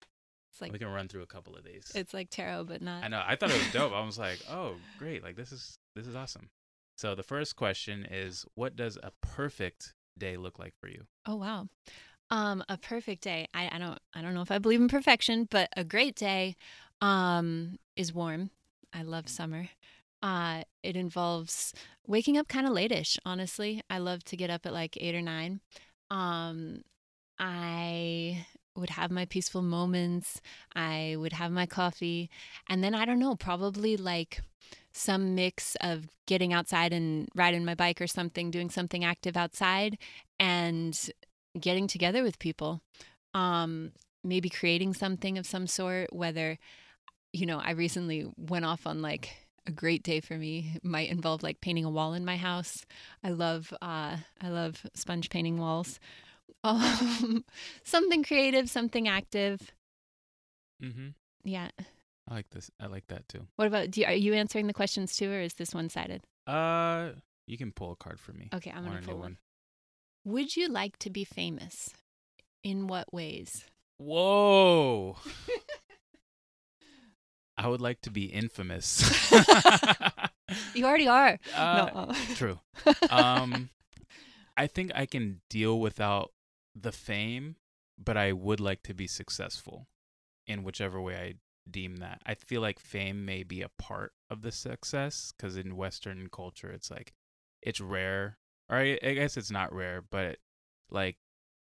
It's 0.53 0.63
like 0.63 0.73
we 0.73 0.79
can 0.79 0.89
run 0.89 1.07
through 1.07 1.21
a 1.23 1.27
couple 1.27 1.55
of 1.55 1.65
these. 1.65 1.93
it's 1.95 2.15
like 2.15 2.31
tarot, 2.31 2.65
but 2.65 2.81
not. 2.81 3.05
I 3.05 3.09
know. 3.09 3.23
I 3.23 3.37
thought 3.37 3.51
it 3.51 3.59
was 3.59 3.73
dope. 3.73 3.93
I 3.93 4.03
was 4.05 4.19
like, 4.19 4.39
oh, 4.49 4.77
great! 4.99 5.23
Like 5.23 5.37
this 5.37 5.53
is 5.53 5.79
this 5.95 6.07
is 6.07 6.17
awesome. 6.17 6.49
So 6.97 7.15
the 7.15 7.23
first 7.23 7.55
question 7.55 8.07
is, 8.11 8.47
what 8.55 8.75
does 8.75 8.97
a 9.03 9.13
perfect 9.21 9.93
day 10.17 10.39
look 10.39 10.59
like 10.59 10.73
for 10.81 10.89
you? 10.89 11.05
Oh 11.27 11.37
wow. 11.37 11.69
Um, 12.31 12.63
a 12.69 12.79
perfect 12.79 13.23
day. 13.23 13.49
I, 13.53 13.69
I 13.73 13.79
don't 13.79 13.99
I 14.15 14.23
don't 14.23 14.33
know 14.33 14.43
if 14.43 14.51
I 14.51 14.59
believe 14.59 14.81
in 14.81 14.89
perfection, 14.89 15.47
but 15.51 15.69
a 15.77 15.85
great 15.85 16.15
day 16.17 16.57
um 17.01 17.79
is 17.97 18.13
warm. 18.13 18.51
I 18.93 19.03
love 19.03 19.29
summer. 19.29 19.69
Uh 20.23 20.63
it 20.83 20.97
involves 20.97 21.73
waking 22.07 22.39
up 22.39 22.49
kind 22.49 22.67
of 22.67 22.73
late-ish, 22.73 23.19
honestly. 23.25 23.83
I 23.91 23.99
love 23.99 24.25
to 24.25 24.37
get 24.37 24.51
up 24.51 24.67
at 24.67 24.73
like 24.73 24.97
eight 25.01 25.15
or 25.15 25.23
nine. 25.23 25.61
Um 26.11 26.83
I 27.39 28.47
would 28.75 28.91
have 28.91 29.11
my 29.11 29.25
peaceful 29.25 29.63
moments. 29.63 30.41
I 30.75 31.17
would 31.19 31.33
have 31.33 31.51
my 31.51 31.67
coffee. 31.67 32.31
And 32.69 32.83
then 32.83 32.95
I 32.95 33.05
don't 33.05 33.19
know, 33.19 33.35
probably 33.37 33.97
like 33.97 34.43
some 34.93 35.35
mix 35.35 35.77
of 35.81 36.07
getting 36.27 36.53
outside 36.53 36.93
and 36.93 37.29
riding 37.35 37.65
my 37.65 37.75
bike 37.75 38.01
or 38.01 38.07
something, 38.07 38.51
doing 38.51 38.71
something 38.71 39.05
active 39.05 39.37
outside 39.37 39.99
and 40.39 40.99
getting 41.59 41.87
together 41.87 42.23
with 42.23 42.39
people. 42.39 42.81
Um, 43.35 43.93
maybe 44.25 44.49
creating 44.49 44.95
something 44.95 45.39
of 45.39 45.47
some 45.47 45.67
sort, 45.67 46.13
whether, 46.13 46.59
you 47.33 47.47
know, 47.47 47.59
I 47.59 47.73
recently 47.73 48.27
went 48.37 48.65
off 48.65 48.87
on 48.87 49.03
like 49.03 49.35
a 49.67 49.71
great 49.71 50.03
day 50.03 50.21
for 50.21 50.35
me 50.35 50.73
It 50.77 50.85
might 50.85 51.11
involve 51.11 51.43
like 51.43 51.61
painting 51.61 51.85
a 51.85 51.91
wall 51.91 52.15
in 52.15 52.25
my 52.25 52.37
house. 52.37 52.87
I 53.23 53.31
love 53.31 53.73
uh 53.83 54.17
I 54.41 54.49
love 54.49 54.85
sponge 54.95 55.31
painting 55.31 55.59
walls. 55.59 55.99
Um, 56.65 57.45
something 57.85 58.25
creative, 58.25 58.69
something 58.69 59.07
active. 59.07 59.61
Mm-hmm. 60.83 61.09
Yeah. 61.45 61.69
I 62.29 62.35
like 62.35 62.51
this. 62.51 62.69
I 62.81 62.87
like 62.87 63.07
that 63.09 63.29
too. 63.29 63.47
What 63.55 63.69
about 63.69 63.93
do 63.93 64.01
you, 64.01 64.07
are 64.09 64.13
you 64.13 64.35
answering 64.35 64.67
the 64.67 64.75
questions 64.75 65.15
too 65.15 65.31
or 65.31 65.41
is 65.41 65.55
this 65.55 65.73
one-sided? 65.73 66.23
Uh, 66.49 67.11
you 67.47 67.57
can 67.57 67.71
pull 67.71 67.93
a 67.93 67.97
card 67.97 68.19
for 68.19 68.33
me. 68.33 68.49
Okay, 68.53 68.73
I'm 68.75 68.85
gonna 68.85 69.03
pull 69.03 69.19
one. 69.19 69.39
Would 70.25 70.57
you 70.57 70.69
like 70.69 70.99
to 70.99 71.11
be 71.11 71.25
famous? 71.25 71.91
In 72.65 72.89
what 72.89 73.13
ways? 73.15 73.65
Whoa! 73.99 75.17
I 77.59 77.67
would 77.69 77.81
like 77.81 78.01
to 78.03 78.11
be 78.11 78.27
infamous. 78.27 79.03
You 80.75 80.85
already 80.87 81.09
are. 81.09 81.39
Uh, 81.55 81.91
no. 81.93 82.13
True. 82.35 82.61
Um, 83.11 83.71
I 84.57 84.67
think 84.67 84.93
I 84.95 85.07
can 85.07 85.41
deal 85.51 85.79
without 85.79 86.33
the 86.75 86.93
fame, 86.93 87.57
but 88.03 88.17
I 88.17 88.33
would 88.33 88.61
like 88.61 88.83
to 88.85 88.95
be 88.95 89.07
successful 89.07 89.89
in 90.47 90.63
whichever 90.63 91.01
way 91.01 91.17
I 91.17 91.35
deem 91.71 91.97
that. 91.97 92.23
I 92.25 92.35
feel 92.35 92.61
like 92.61 92.79
fame 92.79 93.25
may 93.25 93.43
be 93.43 93.63
a 93.63 93.69
part 93.69 94.13
of 94.31 94.43
the 94.43 94.53
success 94.53 95.33
because 95.37 95.57
in 95.57 95.77
Western 95.77 96.29
culture, 96.33 96.71
it's 96.71 96.91
like 96.91 97.13
it's 97.61 97.81
rare, 97.81 98.39
or 98.71 98.79
I, 98.79 98.99
I 99.03 99.15
guess 99.15 99.37
it's 99.37 99.51
not 99.51 99.75
rare, 99.75 100.01
but 100.01 100.39
like 100.91 101.17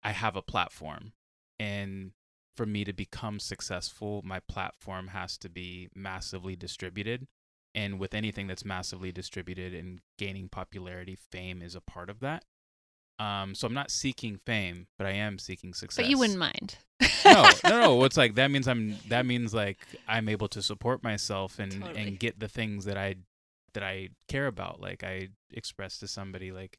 I 0.04 0.12
have 0.12 0.36
a 0.36 0.42
platform, 0.42 1.14
and 1.60 2.12
for 2.56 2.66
me 2.66 2.84
to 2.84 2.94
become 2.94 3.40
successful, 3.40 4.22
my 4.24 4.40
platform 4.40 5.10
has 5.10 5.38
to 5.40 5.50
be 5.50 5.90
massively 5.96 6.56
distributed. 6.56 7.28
And 7.74 8.00
with 8.00 8.14
anything 8.14 8.48
that's 8.48 8.64
massively 8.64 9.12
distributed 9.12 9.74
and 9.74 10.00
gaining 10.18 10.48
popularity, 10.48 11.16
fame 11.16 11.62
is 11.62 11.76
a 11.76 11.82
part 11.82 12.10
of 12.10 12.22
that. 12.22 12.46
Um, 13.20 13.56
so 13.56 13.68
I'm 13.68 13.74
not 13.74 13.92
seeking 13.92 14.38
fame, 14.46 14.88
but 14.98 15.08
I 15.08 15.12
am 15.12 15.40
seeking 15.40 15.74
success. 15.74 16.04
but 16.04 16.10
you 16.10 16.18
wouldn't 16.18 16.40
mind. 16.40 16.78
no, 17.26 17.50
no, 17.64 17.82
no. 17.82 18.04
It's 18.06 18.18
like 18.18 18.36
that 18.36 18.52
means 18.52 18.68
I'm 18.68 18.98
that 19.10 19.26
means 19.26 19.54
like 19.54 19.80
I'm 20.08 20.28
able 20.30 20.48
to 20.50 20.62
support 20.62 21.04
myself 21.04 21.60
and 21.60 21.72
Totally. 21.72 22.00
and 22.02 22.20
get 22.20 22.40
the 22.40 22.48
things 22.48 22.86
that 22.86 22.98
I 22.98 23.16
that 23.74 23.84
I 23.84 24.10
care 24.28 24.48
about. 24.48 24.80
Like 24.82 25.04
I 25.04 25.30
expressed 25.52 26.00
to 26.02 26.08
somebody 26.08 26.52
like 26.52 26.78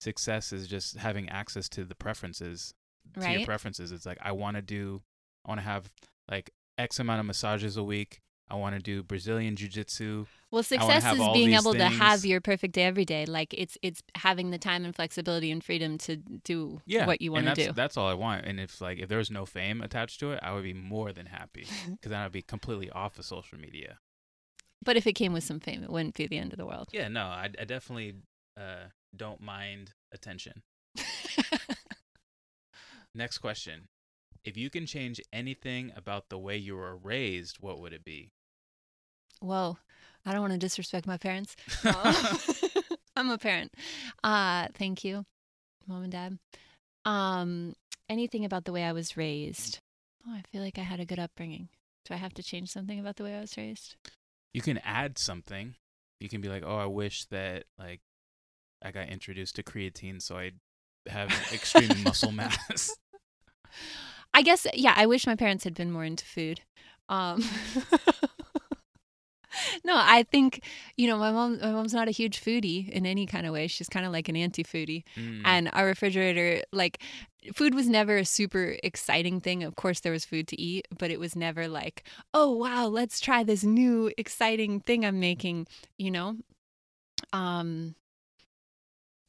success 0.00 0.52
is 0.52 0.68
just 0.68 0.96
having 0.96 1.28
access 1.28 1.68
to 1.70 1.84
the 1.84 1.94
preferences 1.94 2.74
to 3.20 3.32
your 3.32 3.44
preferences. 3.44 3.92
It's 3.92 4.06
like 4.06 4.18
I 4.20 4.32
want 4.32 4.56
to 4.56 4.62
do 4.62 5.02
I 5.44 5.50
want 5.50 5.60
to 5.60 5.64
have 5.64 5.90
like 6.30 6.50
X 6.78 6.98
amount 6.98 7.20
of 7.20 7.26
massages 7.26 7.76
a 7.76 7.84
week. 7.84 8.20
I 8.50 8.56
want 8.56 8.76
to 8.76 8.82
do 8.82 9.02
Brazilian 9.02 9.56
jiu-jitsu. 9.56 10.26
Well, 10.50 10.62
success 10.62 11.04
is 11.16 11.18
being 11.32 11.54
able 11.54 11.72
to 11.72 11.86
have 11.86 12.26
your 12.26 12.42
perfect 12.42 12.74
day 12.74 12.84
every 12.84 13.06
day. 13.06 13.24
Like 13.24 13.54
it's 13.54 13.78
it's 13.80 14.02
having 14.16 14.50
the 14.50 14.58
time 14.58 14.84
and 14.84 14.94
flexibility 14.94 15.50
and 15.50 15.64
freedom 15.64 15.96
to 15.98 16.16
do 16.16 16.82
Yeah, 16.84 17.06
what 17.06 17.22
you 17.22 17.32
want 17.32 17.46
and 17.46 17.56
to 17.56 17.60
that's, 17.62 17.68
do. 17.68 17.74
That's 17.74 17.96
all 17.96 18.06
I 18.06 18.14
want. 18.14 18.44
And 18.44 18.60
if 18.60 18.80
like 18.80 18.98
if 18.98 19.08
there 19.08 19.18
was 19.18 19.30
no 19.30 19.46
fame 19.46 19.80
attached 19.80 20.20
to 20.20 20.32
it, 20.32 20.40
I 20.42 20.52
would 20.52 20.62
be 20.62 20.74
more 20.74 21.12
than 21.12 21.26
happy 21.26 21.66
because 21.90 22.10
then 22.10 22.20
I'd 22.20 22.32
be 22.32 22.42
completely 22.42 22.90
off 22.90 23.18
of 23.18 23.24
social 23.24 23.58
media. 23.58 23.98
But 24.84 24.98
if 24.98 25.06
it 25.06 25.14
came 25.14 25.32
with 25.32 25.44
some 25.44 25.60
fame, 25.60 25.82
it 25.82 25.90
wouldn't 25.90 26.14
be 26.14 26.26
the 26.26 26.36
end 26.36 26.52
of 26.52 26.58
the 26.58 26.66
world. 26.66 26.90
Yeah, 26.92 27.08
no, 27.08 27.22
I, 27.22 27.48
I 27.58 27.64
definitely 27.64 28.16
uh, 28.58 28.88
don't 29.16 29.40
mind 29.40 29.92
attention. 30.12 30.62
Next 33.14 33.38
question. 33.38 33.88
If 34.44 34.56
you 34.56 34.70
can 34.70 34.86
change 34.86 35.20
anything 35.32 35.92
about 35.96 36.28
the 36.28 36.38
way 36.38 36.56
you 36.56 36.76
were 36.76 36.96
raised, 36.96 37.56
what 37.60 37.80
would 37.80 37.92
it 37.92 38.04
be? 38.04 38.30
Whoa, 39.40 39.78
I 40.26 40.32
don't 40.32 40.40
want 40.40 40.52
to 40.52 40.58
disrespect 40.58 41.06
my 41.06 41.16
parents. 41.16 41.56
Uh, 41.84 42.36
I'm 43.16 43.30
a 43.30 43.38
parent. 43.38 43.72
Uh, 44.24 44.66
thank 44.74 45.04
you, 45.04 45.24
mom 45.86 46.02
and 46.02 46.12
dad. 46.12 46.38
Um, 47.04 47.74
anything 48.08 48.44
about 48.44 48.64
the 48.64 48.72
way 48.72 48.82
I 48.82 48.90
was 48.92 49.16
raised? 49.16 49.78
Oh, 50.26 50.32
I 50.32 50.42
feel 50.50 50.62
like 50.62 50.78
I 50.78 50.82
had 50.82 50.98
a 50.98 51.04
good 51.04 51.20
upbringing. 51.20 51.68
Do 52.06 52.14
I 52.14 52.16
have 52.16 52.34
to 52.34 52.42
change 52.42 52.70
something 52.70 52.98
about 52.98 53.14
the 53.16 53.22
way 53.22 53.36
I 53.36 53.40
was 53.40 53.56
raised? 53.56 53.94
you 54.54 54.62
can 54.62 54.78
add 54.78 55.18
something. 55.18 55.74
You 56.20 56.28
can 56.28 56.40
be 56.40 56.48
like, 56.48 56.62
"Oh, 56.64 56.76
I 56.76 56.86
wish 56.86 57.26
that 57.26 57.64
like 57.78 58.00
I 58.82 58.92
got 58.92 59.08
introduced 59.08 59.56
to 59.56 59.62
creatine 59.62 60.22
so 60.22 60.38
I'd 60.38 60.60
have 61.08 61.30
extreme 61.52 62.02
muscle 62.04 62.32
mass." 62.32 62.96
I 64.32 64.42
guess 64.42 64.66
yeah, 64.74 64.94
I 64.96 65.06
wish 65.06 65.26
my 65.26 65.36
parents 65.36 65.64
had 65.64 65.74
been 65.74 65.90
more 65.90 66.04
into 66.04 66.24
food. 66.24 66.60
Um 67.08 67.42
No, 69.84 69.94
I 69.96 70.24
think 70.24 70.64
you 70.96 71.06
know 71.06 71.16
my 71.16 71.30
mom. 71.30 71.60
My 71.60 71.70
mom's 71.70 71.94
not 71.94 72.08
a 72.08 72.10
huge 72.10 72.42
foodie 72.42 72.88
in 72.88 73.06
any 73.06 73.24
kind 73.24 73.46
of 73.46 73.52
way. 73.52 73.68
She's 73.68 73.88
kind 73.88 74.04
of 74.04 74.10
like 74.10 74.28
an 74.28 74.34
anti-foodie, 74.36 75.04
Mm, 75.16 75.42
and 75.44 75.70
our 75.72 75.86
refrigerator, 75.86 76.62
like, 76.72 77.00
food 77.54 77.72
was 77.72 77.88
never 77.88 78.16
a 78.16 78.24
super 78.24 78.76
exciting 78.82 79.40
thing. 79.40 79.62
Of 79.62 79.76
course, 79.76 80.00
there 80.00 80.10
was 80.10 80.24
food 80.24 80.48
to 80.48 80.60
eat, 80.60 80.88
but 80.98 81.12
it 81.12 81.20
was 81.20 81.36
never 81.36 81.68
like, 81.68 82.02
oh 82.32 82.50
wow, 82.50 82.86
let's 82.88 83.20
try 83.20 83.44
this 83.44 83.62
new 83.62 84.10
exciting 84.18 84.80
thing 84.80 85.04
I'm 85.04 85.20
making. 85.20 85.68
You 85.98 86.10
know, 86.10 86.36
um, 87.32 87.94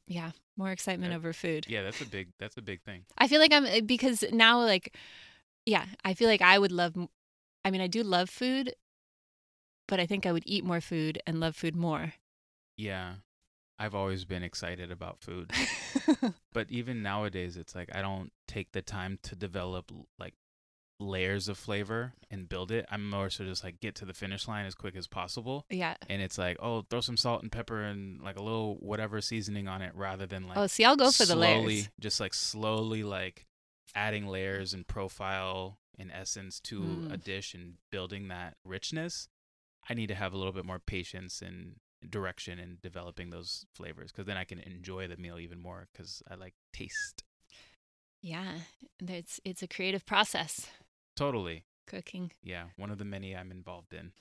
yeah, 0.06 0.30
more 0.56 0.70
excitement 0.70 1.10
That- 1.12 1.16
over 1.16 1.32
food. 1.32 1.66
yeah, 1.68 1.82
that's 1.82 2.00
a 2.00 2.06
big 2.06 2.28
that's 2.38 2.56
a 2.56 2.62
big 2.62 2.82
thing. 2.82 3.04
I 3.18 3.28
feel 3.28 3.40
like 3.40 3.52
I'm 3.52 3.64
uh, 3.66 3.80
because 3.84 4.24
now 4.32 4.60
like 4.60 4.94
yeah, 5.64 5.86
I 6.04 6.14
feel 6.14 6.28
like 6.28 6.42
I 6.42 6.58
would 6.58 6.72
love 6.72 6.94
I 7.64 7.70
mean, 7.70 7.80
I 7.80 7.88
do 7.88 8.02
love 8.04 8.30
food, 8.30 8.74
but 9.88 9.98
I 10.00 10.06
think 10.06 10.24
I 10.26 10.32
would 10.32 10.44
eat 10.46 10.64
more 10.64 10.80
food 10.80 11.20
and 11.26 11.40
love 11.40 11.56
food 11.56 11.74
more. 11.76 12.14
Yeah. 12.76 13.14
I've 13.78 13.94
always 13.94 14.24
been 14.24 14.42
excited 14.42 14.90
about 14.90 15.20
food. 15.20 15.52
But 16.52 16.70
even 16.70 17.02
nowadays 17.02 17.56
it's 17.58 17.74
like 17.74 17.90
I 17.94 18.00
don't 18.00 18.32
take 18.48 18.72
the 18.72 18.80
time 18.80 19.18
to 19.24 19.36
develop 19.36 19.92
like 20.18 20.32
layers 20.98 21.48
of 21.48 21.58
flavor 21.58 22.14
and 22.30 22.48
build 22.48 22.70
it. 22.72 22.86
I'm 22.90 23.08
more 23.10 23.28
so 23.30 23.44
just 23.44 23.62
like 23.62 23.80
get 23.80 23.94
to 23.96 24.04
the 24.06 24.14
finish 24.14 24.48
line 24.48 24.64
as 24.66 24.74
quick 24.74 24.96
as 24.96 25.06
possible. 25.06 25.66
yeah. 25.70 25.94
And 26.08 26.22
it's 26.22 26.38
like, 26.38 26.56
oh, 26.60 26.82
throw 26.88 27.00
some 27.00 27.16
salt 27.16 27.42
and 27.42 27.52
pepper 27.52 27.82
and 27.82 28.20
like 28.22 28.38
a 28.38 28.42
little 28.42 28.76
whatever 28.76 29.20
seasoning 29.20 29.68
on 29.68 29.82
it 29.82 29.92
rather 29.94 30.24
than 30.26 30.46
like 30.48 30.56
Oh, 30.56 30.66
see, 30.66 30.84
I'll 30.84 30.96
go 30.96 31.10
for 31.10 31.24
the 31.26 31.34
slowly, 31.34 31.66
layers. 31.66 31.88
just 32.00 32.18
like 32.20 32.32
slowly 32.34 33.02
like 33.02 33.44
adding 33.94 34.26
layers 34.26 34.72
and 34.74 34.86
profile 34.86 35.78
and 35.98 36.10
essence 36.12 36.60
to 36.60 36.82
a 36.82 37.16
Mm. 37.16 37.24
dish 37.24 37.54
and 37.54 37.74
building 37.90 38.28
that 38.28 38.56
richness. 38.64 39.28
I 39.88 39.94
need 39.94 40.08
to 40.08 40.14
have 40.14 40.32
a 40.32 40.36
little 40.38 40.52
bit 40.52 40.64
more 40.64 40.78
patience 40.78 41.40
and 41.42 41.76
direction 42.08 42.58
in 42.58 42.78
developing 42.82 43.30
those 43.30 43.64
flavors 43.74 44.12
because 44.12 44.26
then 44.26 44.36
I 44.36 44.44
can 44.44 44.60
enjoy 44.60 45.08
the 45.08 45.16
meal 45.16 45.38
even 45.38 45.58
more 45.60 45.88
because 45.92 46.22
I 46.30 46.34
like 46.34 46.54
taste. 46.72 47.22
Yeah. 48.22 48.52
It's 49.06 49.40
it's 49.44 49.62
a 49.62 49.68
creative 49.68 50.04
process 50.06 50.66
Totally. 51.16 51.64
cooking. 51.86 52.30
Yeah. 52.42 52.64
One 52.76 52.90
of 52.90 52.98
the 52.98 53.04
many 53.04 53.34
I'm 53.34 53.50
involved 53.50 53.94
in. 53.94 54.12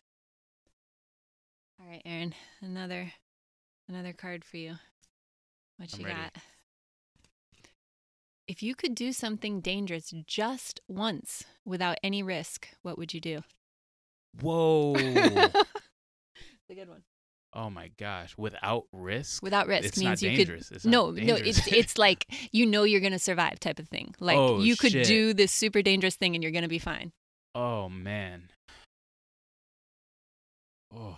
All 1.80 1.88
right, 1.88 2.02
Aaron, 2.06 2.34
another 2.62 3.12
another 3.90 4.14
card 4.14 4.46
for 4.46 4.58
you. 4.58 4.76
What 5.78 5.94
I'm 5.94 6.00
you 6.00 6.06
ready. 6.06 6.20
got? 6.20 6.36
If 8.48 8.64
you 8.64 8.76
could 8.76 8.96
do 8.96 9.12
something 9.12 9.60
dangerous 9.60 10.14
just 10.26 10.80
once 10.88 11.44
without 11.66 11.98
any 12.04 12.24
risk, 12.24 12.70
what 12.82 12.98
would 12.98 13.14
you 13.14 13.20
do? 13.20 13.42
Whoa. 14.40 14.94
it's 14.96 15.56
a 16.70 16.76
good 16.76 16.88
one. 16.88 17.04
Oh 17.56 17.70
my 17.70 17.90
gosh. 17.98 18.38
Without 18.38 18.86
risk? 18.92 19.42
Without 19.42 19.68
risk 19.68 19.86
it's 19.86 19.98
means 19.98 20.22
not 20.22 20.30
you 20.30 20.38
dangerous. 20.38 20.68
could 20.68 20.76
It's 20.78 20.86
no, 20.86 21.12
no. 21.12 21.36
It's 21.36 21.66
it's 21.72 21.98
like 21.98 22.28
you 22.52 22.66
know 22.66 22.84
you're 22.84 23.02
gonna 23.02 23.20
survive 23.20 23.60
type 23.60 23.80
of 23.80 23.88
thing. 23.88 24.14
Like 24.20 24.38
Oh, 24.38 24.60
you 24.60 24.76
could 24.76 24.92
shit. 24.92 25.08
do 25.08 25.34
this 25.34 25.52
super 25.52 25.82
dangerous 25.82 26.16
thing 26.16 26.36
and 26.36 26.44
you're 26.44 26.52
gonna 26.52 26.68
be 26.68 26.80
fine. 26.80 27.12
Oh 27.56 27.90
man. 27.90 28.50
Oh. 30.94 31.18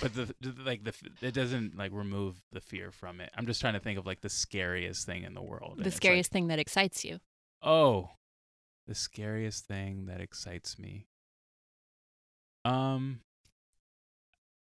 But 0.00 0.14
the, 0.14 0.34
like 0.64 0.84
the 0.84 0.94
it 1.22 1.32
doesn't 1.32 1.76
like 1.76 1.92
remove 1.92 2.36
the 2.52 2.60
fear 2.60 2.90
from 2.90 3.20
it. 3.20 3.30
I'm 3.36 3.46
just 3.46 3.60
trying 3.60 3.72
to 3.74 3.80
think 3.80 3.98
of 3.98 4.06
like 4.06 4.20
the 4.20 4.28
scariest 4.28 5.06
thing 5.06 5.24
in 5.24 5.34
the 5.34 5.42
world. 5.42 5.78
The 5.78 5.86
it's 5.86 5.94
like, 5.96 6.02
scariest 6.02 6.30
thing 6.30 6.48
that 6.48 6.58
excites 6.58 7.04
you. 7.04 7.18
Oh, 7.62 8.10
the 8.86 8.94
scariest 8.94 9.66
thing 9.66 10.06
that 10.06 10.20
excites 10.20 10.78
me. 10.78 11.06
Um, 12.64 13.20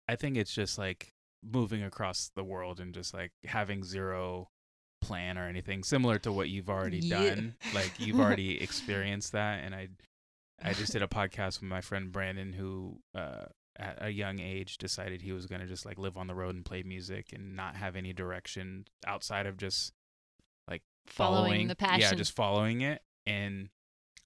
I 0.08 0.16
think 0.16 0.36
it's 0.36 0.52
just 0.54 0.78
like 0.78 1.12
moving 1.42 1.82
across 1.82 2.30
the 2.34 2.44
world 2.44 2.80
and 2.80 2.92
just 2.94 3.12
like 3.14 3.32
having 3.44 3.84
zero 3.84 4.48
plan 5.00 5.36
or 5.38 5.46
anything 5.48 5.82
similar 5.82 6.18
to 6.20 6.32
what 6.32 6.48
you've 6.48 6.70
already 6.70 6.98
Yeah. 6.98 7.34
done. 7.34 7.54
Like 7.74 7.98
you've 7.98 8.18
already 8.20 8.60
experienced 8.62 9.32
that, 9.32 9.62
and 9.64 9.74
I, 9.74 9.88
I 10.62 10.72
just 10.72 10.92
did 10.92 11.02
a 11.02 11.06
podcast 11.08 11.60
with 11.60 11.68
my 11.68 11.80
friend 11.80 12.10
Brandon, 12.10 12.52
who 12.52 13.00
uh, 13.14 13.44
at 13.78 13.98
a 14.00 14.10
young 14.10 14.40
age 14.40 14.78
decided 14.78 15.20
he 15.22 15.32
was 15.32 15.46
gonna 15.46 15.66
just 15.66 15.84
like 15.84 15.98
live 15.98 16.16
on 16.16 16.26
the 16.26 16.34
road 16.34 16.54
and 16.54 16.64
play 16.64 16.82
music 16.82 17.32
and 17.32 17.54
not 17.54 17.76
have 17.76 17.94
any 17.94 18.12
direction 18.12 18.86
outside 19.06 19.46
of 19.46 19.56
just 19.56 19.92
like 20.68 20.82
Following 21.06 21.68
the 21.68 21.76
passion. 21.76 22.00
Yeah, 22.00 22.14
just 22.14 22.34
following 22.34 22.80
it. 22.80 23.02
And 23.26 23.68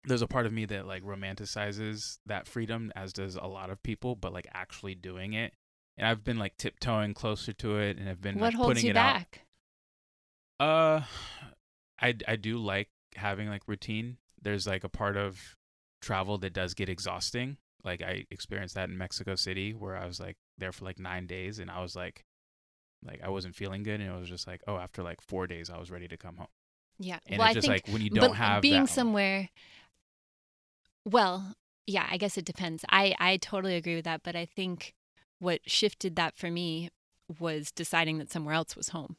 there's 0.05 0.22
a 0.22 0.26
part 0.26 0.47
of 0.47 0.53
me 0.53 0.64
that 0.66 0.87
like 0.87 1.03
romanticizes 1.03 2.18
that 2.26 2.47
freedom, 2.47 2.91
as 2.97 3.12
does 3.12 3.35
a 3.37 3.47
lot 3.47 3.70
of 3.70 3.83
people, 3.83 4.14
but 4.16 4.33
like 4.33 4.47
actually 4.55 4.95
doing 4.95 5.33
it. 5.35 5.53
And 6.01 6.09
I've 6.09 6.24
been 6.24 6.38
like 6.38 6.57
tiptoeing 6.57 7.14
closer 7.14 7.53
to 7.53 7.78
it, 7.78 7.98
and 7.98 8.09
I've 8.09 8.20
been 8.20 8.38
what 8.38 8.46
like, 8.46 8.55
holds 8.55 8.68
putting 8.70 8.84
you 8.86 8.90
it 8.90 8.96
out. 8.96 9.14
back? 9.14 9.40
Uh, 10.59 11.03
I 12.01 12.14
I 12.26 12.36
do 12.36 12.59
like 12.59 12.88
having 13.14 13.48
like 13.48 13.68
routine. 13.68 14.16
There's 14.42 14.66
like 14.66 14.82
a 14.82 14.88
part 14.88 15.16
of 15.16 15.57
travel 16.01 16.38
that 16.38 16.53
does 16.53 16.74
get 16.74 16.88
exhausting. 16.88 17.59
Like 17.84 18.03
I 18.03 18.24
experienced 18.30 18.74
that 18.74 18.88
in 18.88 18.98
Mexico 18.98 19.34
City, 19.34 19.74
where 19.74 19.96
I 19.96 20.07
was 20.07 20.18
like 20.18 20.38
there 20.59 20.72
for 20.72 20.86
like 20.86 20.98
nine 20.98 21.26
days, 21.26 21.59
and 21.59 21.70
I 21.70 21.82
was 21.82 21.94
like, 21.94 22.24
like 23.07 23.20
I 23.22 23.28
wasn't 23.28 23.55
feeling 23.55 23.82
good, 23.82 24.01
and 24.01 24.11
it 24.11 24.18
was 24.18 24.28
just 24.28 24.46
like, 24.46 24.62
oh, 24.66 24.78
after 24.78 25.03
like 25.03 25.20
four 25.20 25.46
days, 25.46 25.70
I 25.70 25.78
was 25.78 25.90
ready 25.90 26.09
to 26.09 26.16
come 26.16 26.38
home. 26.38 26.48
Yeah. 26.98 27.18
And 27.26 27.38
well, 27.38 27.48
it's 27.48 27.59
I 27.59 27.61
think 27.61 27.72
like 27.72 27.92
when 27.92 28.03
you 28.03 28.11
but 28.11 28.20
don't 28.20 28.34
have 28.36 28.62
being 28.62 28.86
somewhere 28.86 29.48
well 31.05 31.55
yeah 31.86 32.07
i 32.11 32.16
guess 32.16 32.36
it 32.36 32.44
depends 32.44 32.84
i 32.88 33.14
i 33.18 33.36
totally 33.38 33.74
agree 33.74 33.96
with 33.96 34.05
that 34.05 34.22
but 34.22 34.36
i 34.36 34.44
think 34.44 34.94
what 35.41 35.61
shifted 35.66 36.14
that 36.16 36.36
for 36.36 36.51
me 36.51 36.91
was 37.38 37.72
deciding 37.72 38.18
that 38.18 38.30
somewhere 38.30 38.55
else 38.55 38.76
was 38.76 38.91
home. 38.91 39.16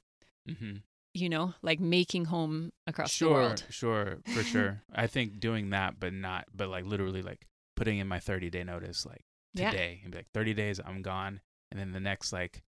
Hmm 0.57 0.78
you 1.13 1.30
know 1.30 1.53
like 1.61 1.80
making 1.80 2.26
home 2.26 2.72
across 2.88 3.11
sure, 3.11 3.28
the 3.28 3.34
world. 3.34 3.63
sure, 3.69 4.05
sure, 4.26 4.34
for 4.34 4.43
sure. 4.43 4.82
I 4.95 5.07
think 5.07 5.39
doing 5.39 5.72
that, 5.72 5.99
but 5.99 6.13
not, 6.13 6.45
but 6.55 6.69
like 6.69 6.86
literally 6.86 7.22
like 7.22 7.47
putting 7.76 7.97
in 7.97 8.07
my 8.07 8.19
30 8.19 8.49
day 8.49 8.63
notice, 8.63 9.05
like 9.05 9.24
Yeah. 9.53 9.72
today, 9.72 9.99
and 10.03 10.11
be 10.11 10.19
like 10.19 10.30
30 10.34 10.53
days, 10.53 10.80
I'm 10.84 11.01
gone, 11.01 11.41
and 11.72 11.80
then 11.80 11.91
the 11.91 11.99
next 11.99 12.32
like 12.32 12.61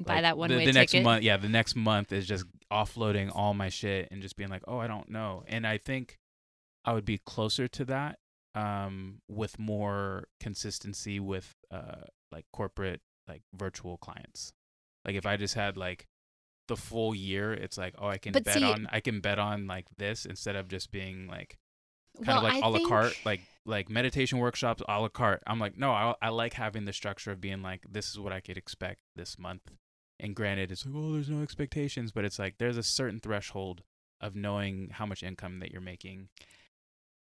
buy 0.00 0.14
like, 0.14 0.22
that 0.22 0.38
one 0.38 0.50
the, 0.50 0.56
way 0.56 0.66
the 0.66 0.72
next 0.72 0.92
ticket. 0.92 1.04
month 1.04 1.22
yeah 1.24 1.36
the 1.36 1.48
next 1.48 1.74
month 1.74 2.12
is 2.12 2.24
just 2.24 2.44
offloading 2.72 3.32
all 3.34 3.52
my 3.52 3.68
shit 3.68 4.06
and 4.12 4.22
just 4.22 4.36
being 4.36 4.48
like 4.48 4.62
oh 4.68 4.78
i 4.78 4.86
don't 4.86 5.08
know. 5.08 5.42
And 5.48 5.66
i 5.66 5.76
think 5.78 6.18
i 6.84 6.92
would 6.92 7.04
be 7.04 7.18
closer 7.18 7.66
to 7.66 7.84
that 7.86 8.18
um 8.54 9.20
with 9.28 9.58
more 9.58 10.28
consistency 10.38 11.18
with 11.18 11.54
uh 11.72 12.02
like 12.32 12.46
corporate 12.52 13.00
like 13.26 13.42
virtual 13.54 13.96
clients 13.98 14.52
like 15.04 15.14
if 15.14 15.26
i 15.26 15.36
just 15.36 15.54
had 15.54 15.76
like 15.76 16.06
the 16.68 16.76
full 16.76 17.14
year 17.14 17.52
it's 17.52 17.78
like 17.78 17.94
oh 17.98 18.08
i 18.08 18.18
can 18.18 18.32
But 18.32 18.44
bet 18.44 18.54
see- 18.54 18.64
on 18.64 18.86
i 18.90 19.00
can 19.00 19.20
bet 19.20 19.38
on 19.38 19.66
like 19.66 19.86
this 19.96 20.26
instead 20.26 20.56
of 20.56 20.68
just 20.68 20.90
being 20.90 21.26
like 21.26 21.58
kind 22.24 22.38
of 22.38 22.44
like 22.44 22.62
a 22.62 22.68
la 22.68 22.86
carte, 22.88 23.16
like 23.24 23.40
like 23.64 23.88
meditation 23.88 24.38
workshops 24.38 24.82
a 24.88 25.00
la 25.00 25.08
carte. 25.08 25.42
I'm 25.46 25.58
like, 25.58 25.76
no, 25.76 25.90
I, 25.92 26.14
I 26.22 26.28
like 26.30 26.54
having 26.54 26.84
the 26.84 26.92
structure 26.92 27.30
of 27.30 27.40
being 27.40 27.62
like, 27.62 27.84
this 27.88 28.08
is 28.08 28.18
what 28.18 28.32
I 28.32 28.40
could 28.40 28.56
expect 28.56 29.00
this 29.14 29.38
month. 29.38 29.70
And 30.18 30.34
granted, 30.34 30.72
it's 30.72 30.84
like, 30.84 30.94
oh, 30.96 31.12
there's 31.12 31.28
no 31.28 31.42
expectations, 31.42 32.10
but 32.10 32.24
it's 32.24 32.38
like 32.38 32.56
there's 32.58 32.76
a 32.76 32.82
certain 32.82 33.20
threshold 33.20 33.82
of 34.20 34.34
knowing 34.34 34.88
how 34.92 35.06
much 35.06 35.22
income 35.22 35.60
that 35.60 35.70
you're 35.70 35.80
making 35.80 36.28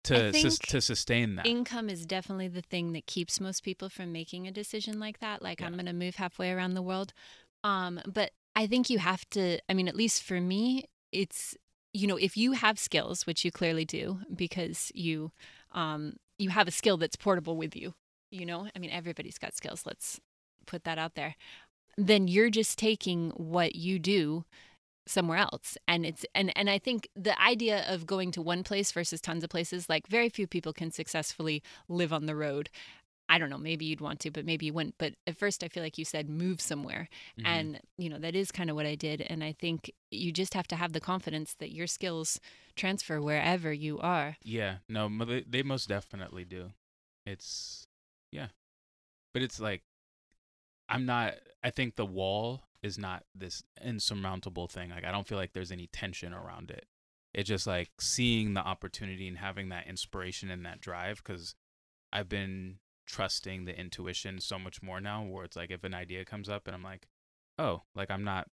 to 0.07 0.33
sus- 0.33 0.57
to 0.59 0.81
sustain 0.81 1.35
that. 1.35 1.45
income 1.45 1.89
is 1.89 2.05
definitely 2.05 2.47
the 2.47 2.61
thing 2.61 2.93
that 2.93 3.05
keeps 3.05 3.39
most 3.39 3.63
people 3.63 3.89
from 3.89 4.11
making 4.11 4.47
a 4.47 4.51
decision 4.51 4.99
like 4.99 5.19
that 5.19 5.41
like 5.41 5.61
i'm 5.61 5.73
going 5.73 5.85
to 5.85 5.93
move 5.93 6.15
halfway 6.15 6.51
around 6.51 6.73
the 6.73 6.81
world. 6.81 7.13
Um 7.63 7.99
but 8.05 8.31
i 8.55 8.67
think 8.67 8.89
you 8.89 8.99
have 8.99 9.29
to 9.31 9.59
i 9.69 9.73
mean 9.73 9.87
at 9.87 9.95
least 9.95 10.23
for 10.23 10.39
me 10.39 10.85
it's 11.11 11.55
you 11.93 12.07
know 12.07 12.17
if 12.17 12.37
you 12.37 12.51
have 12.53 12.77
skills 12.77 13.25
which 13.25 13.43
you 13.45 13.51
clearly 13.51 13.85
do 13.85 14.19
because 14.35 14.91
you 14.93 15.31
um 15.73 16.17
you 16.37 16.49
have 16.49 16.67
a 16.67 16.71
skill 16.71 16.97
that's 16.97 17.15
portable 17.15 17.57
with 17.57 17.75
you 17.75 17.93
you 18.29 18.45
know? 18.45 18.67
I 18.75 18.79
mean 18.79 18.91
everybody's 18.91 19.37
got 19.37 19.55
skills 19.55 19.83
let's 19.85 20.19
put 20.65 20.83
that 20.83 20.97
out 20.97 21.15
there. 21.15 21.35
Then 21.97 22.27
you're 22.27 22.49
just 22.51 22.77
taking 22.77 23.31
what 23.31 23.75
you 23.75 23.97
do 23.99 24.45
somewhere 25.09 25.37
else. 25.37 25.77
And 25.87 26.05
it's 26.05 26.25
and 26.35 26.51
and 26.57 26.69
i 26.69 26.77
think 26.79 27.09
the 27.15 27.39
idea 27.41 27.85
of 27.87 28.05
going 28.05 28.31
to 28.31 28.41
one 28.41 28.63
place 28.63 28.91
versus 28.91 29.21
tons 29.21 29.43
of 29.43 29.49
places 29.49 29.89
like 29.89 30.07
very 30.07 30.29
few 30.29 30.47
people 30.47 30.73
can 30.73 30.91
successfully 30.91 31.61
live 31.87 32.11
on 32.13 32.25
the 32.25 32.35
road. 32.35 32.69
I 33.29 33.37
don't 33.39 33.49
know 33.49 33.57
maybe 33.57 33.85
you'd 33.85 34.01
want 34.01 34.19
to 34.21 34.31
but 34.31 34.45
maybe 34.45 34.65
you 34.67 34.73
wouldn't. 34.73 34.95
But 34.97 35.13
at 35.25 35.37
first 35.37 35.63
i 35.63 35.67
feel 35.67 35.83
like 35.83 35.97
you 35.97 36.05
said 36.05 36.29
move 36.29 36.61
somewhere. 36.61 37.09
Mhm. 37.39 37.45
and 37.45 37.79
you 37.97 38.09
know 38.09 38.19
that 38.19 38.35
is 38.35 38.51
kind 38.51 38.69
of 38.69 38.75
what 38.75 38.85
i 38.85 38.95
did. 38.95 39.21
And 39.21 39.43
i 39.43 39.51
think 39.51 39.91
you 40.11 40.31
just 40.31 40.53
have 40.53 40.67
to 40.67 40.75
have 40.75 40.93
the 40.93 41.01
confidence 41.01 41.53
that 41.59 41.71
your 41.73 41.87
skills 41.87 42.39
transfer 42.75 43.19
wherever 43.21 43.73
you 43.73 43.99
are. 43.99 44.37
Yeah, 44.43 44.77
no, 44.87 45.09
they, 45.25 45.41
they 45.47 45.63
most 45.63 45.89
definitely 45.89 46.45
do. 46.45 46.71
It's 47.25 47.87
yeah, 48.31 48.47
but 49.33 49.41
it's 49.41 49.59
like 49.59 49.81
I'm 50.89 51.05
not. 51.05 51.33
I 51.63 51.69
think 51.69 51.95
the 51.95 52.05
wall 52.05 52.63
is 52.83 52.97
not 52.97 53.23
this 53.33 53.63
insurmountable 53.83 54.67
thing. 54.67 54.89
Like 54.89 55.05
I 55.05 55.11
don't 55.11 55.27
feel 55.27 55.37
like 55.37 55.53
there's 55.53 55.71
any 55.71 55.87
tension 55.87 56.33
around 56.33 56.71
it. 56.71 56.85
It's 57.33 57.49
just 57.49 57.67
like 57.67 57.89
seeing 57.99 58.53
the 58.53 58.61
opportunity 58.61 59.27
and 59.27 59.37
having 59.37 59.69
that 59.69 59.87
inspiration 59.87 60.49
and 60.49 60.65
that 60.65 60.81
drive. 60.81 61.21
Because 61.23 61.55
I've 62.11 62.29
been 62.29 62.77
trusting 63.05 63.65
the 63.65 63.77
intuition 63.77 64.39
so 64.39 64.59
much 64.59 64.81
more 64.81 64.99
now, 64.99 65.23
where 65.23 65.45
it's 65.45 65.55
like 65.55 65.71
if 65.71 65.83
an 65.83 65.93
idea 65.93 66.25
comes 66.25 66.49
up 66.49 66.67
and 66.67 66.75
I'm 66.75 66.83
like, 66.83 67.07
oh, 67.57 67.83
like 67.95 68.11
I'm 68.11 68.23
not 68.23 68.47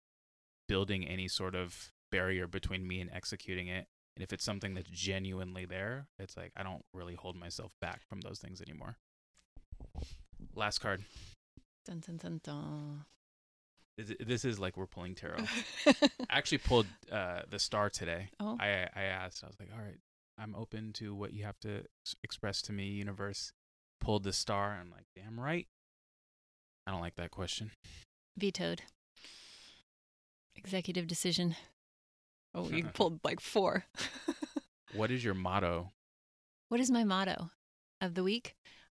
building 0.68 1.08
any 1.08 1.28
sort 1.28 1.56
of 1.56 1.92
barrier 2.12 2.48
between 2.48 2.88
me 2.88 3.02
and 3.02 3.10
executing 3.12 3.68
it. 3.68 3.88
And 4.16 4.24
if 4.24 4.34
it's 4.34 4.44
something 4.44 4.74
that's 4.74 4.90
genuinely 4.90 5.66
there, 5.66 6.08
it's 6.20 6.36
like 6.36 6.52
I 6.56 6.64
don't 6.64 6.86
really 6.94 7.16
hold 7.16 7.36
myself 7.36 7.72
back 7.82 8.02
from 8.08 8.22
those 8.22 8.40
things 8.40 8.62
anymore. 8.62 8.98
Last 10.56 10.80
card. 10.80 11.04
dun, 11.86 12.18
dun, 12.18 12.42
dun. 12.44 13.06
This- 14.02 14.46
is 14.46 14.60
like 14.60 14.78
we're 14.78 14.88
pulling 14.88 15.16
tarot. 15.16 15.44
I 15.88 15.94
actually 16.30 16.60
pulled 16.60 16.88
uh, 17.12 17.42
the 17.50 17.60
star 17.60 17.90
today. 17.90 18.30
oh 18.40 18.58
I 18.60 18.88
I 18.96 19.04
asked. 19.04 19.44
I 19.44 19.48
was 19.48 19.56
like, 19.60 19.70
all 19.74 19.84
right, 19.84 20.00
I'm 20.38 20.56
open 20.56 20.94
to 20.94 21.14
what 21.16 21.34
you 21.34 21.44
have 21.44 21.60
to 21.62 21.84
express 22.24 22.62
to 22.64 22.74
me, 22.74 22.86
universe. 22.88 23.54
Pulled 24.00 24.24
the 24.24 24.34
star. 24.34 24.78
I'm 24.82 24.90
like, 24.90 25.06
damn 25.16 25.40
right. 25.40 25.68
I 26.88 26.92
don't 26.92 27.02
like 27.02 27.16
that 27.16 27.32
question. 27.32 27.72
vetoed 28.38 28.82
executive 30.56 31.08
decision 31.08 31.56
oh 32.54 32.68
you 32.70 32.84
pulled 32.84 33.20
like 33.24 33.40
four 33.40 33.86
What 34.94 35.10
is 35.12 35.24
your 35.24 35.34
motto 35.34 35.92
what 36.70 36.80
is 36.80 36.92
my 36.92 37.04
motto 37.04 37.50
of 38.02 38.14
the 38.16 38.24
week 38.24 38.56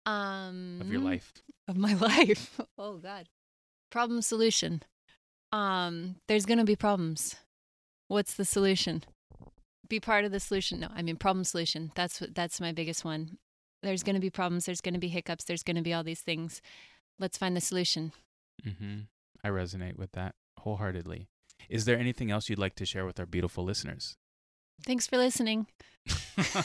um 0.06 0.78
of 0.82 0.92
your 0.92 1.02
life? 1.02 1.34
of 1.68 1.78
my 1.78 1.94
life 2.10 2.60
oh 2.78 2.98
god 2.98 3.28
problem 3.92 4.22
solution 4.22 4.82
um 5.52 6.16
there's 6.28 6.46
gonna 6.46 6.66
be 6.66 6.76
problems 6.76 7.36
what's 8.08 8.34
the 8.36 8.46
solution 8.46 9.04
be 9.88 10.00
part 10.00 10.26
of 10.26 10.32
the 10.32 10.40
solution 10.40 10.80
no 10.80 10.88
i 10.96 11.02
mean 11.02 11.16
problem 11.16 11.44
solution 11.44 11.92
that's 11.96 12.22
what 12.22 12.34
that's 12.34 12.62
my 12.62 12.72
biggest 12.72 13.04
one 13.04 13.38
there's 13.84 14.04
gonna 14.04 14.20
be 14.20 14.30
problems 14.30 14.66
there's 14.66 14.82
gonna 14.82 15.00
be 15.00 15.10
hiccups 15.10 15.44
there's 15.44 15.64
gonna 15.64 15.82
be 15.82 15.94
all 15.94 16.04
these 16.04 16.22
things 16.22 16.62
let's 17.20 17.38
find 17.38 17.56
the 17.56 17.62
solution 17.62 18.12
Mm-hmm. 18.66 19.00
I 19.44 19.50
resonate 19.50 19.98
with 19.98 20.12
that 20.12 20.36
wholeheartedly. 20.60 21.28
Is 21.70 21.86
there 21.86 21.98
anything 21.98 22.32
else 22.32 22.50
you'd 22.50 22.60
like 22.60 22.76
to 22.76 22.86
share 22.86 23.06
with 23.06 23.20
our 23.20 23.26
beautiful 23.26 23.64
listeners? 23.64 24.18
thanks 24.86 25.06
for 25.06 25.18
listening 25.18 25.68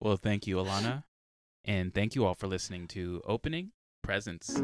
well, 0.00 0.16
thank 0.16 0.46
you, 0.46 0.56
Alana. 0.56 1.02
And 1.64 1.92
thank 1.92 2.14
you 2.14 2.24
all 2.24 2.34
for 2.34 2.46
listening 2.46 2.86
to 2.88 3.20
Opening 3.24 3.72
Presents. 4.02 4.62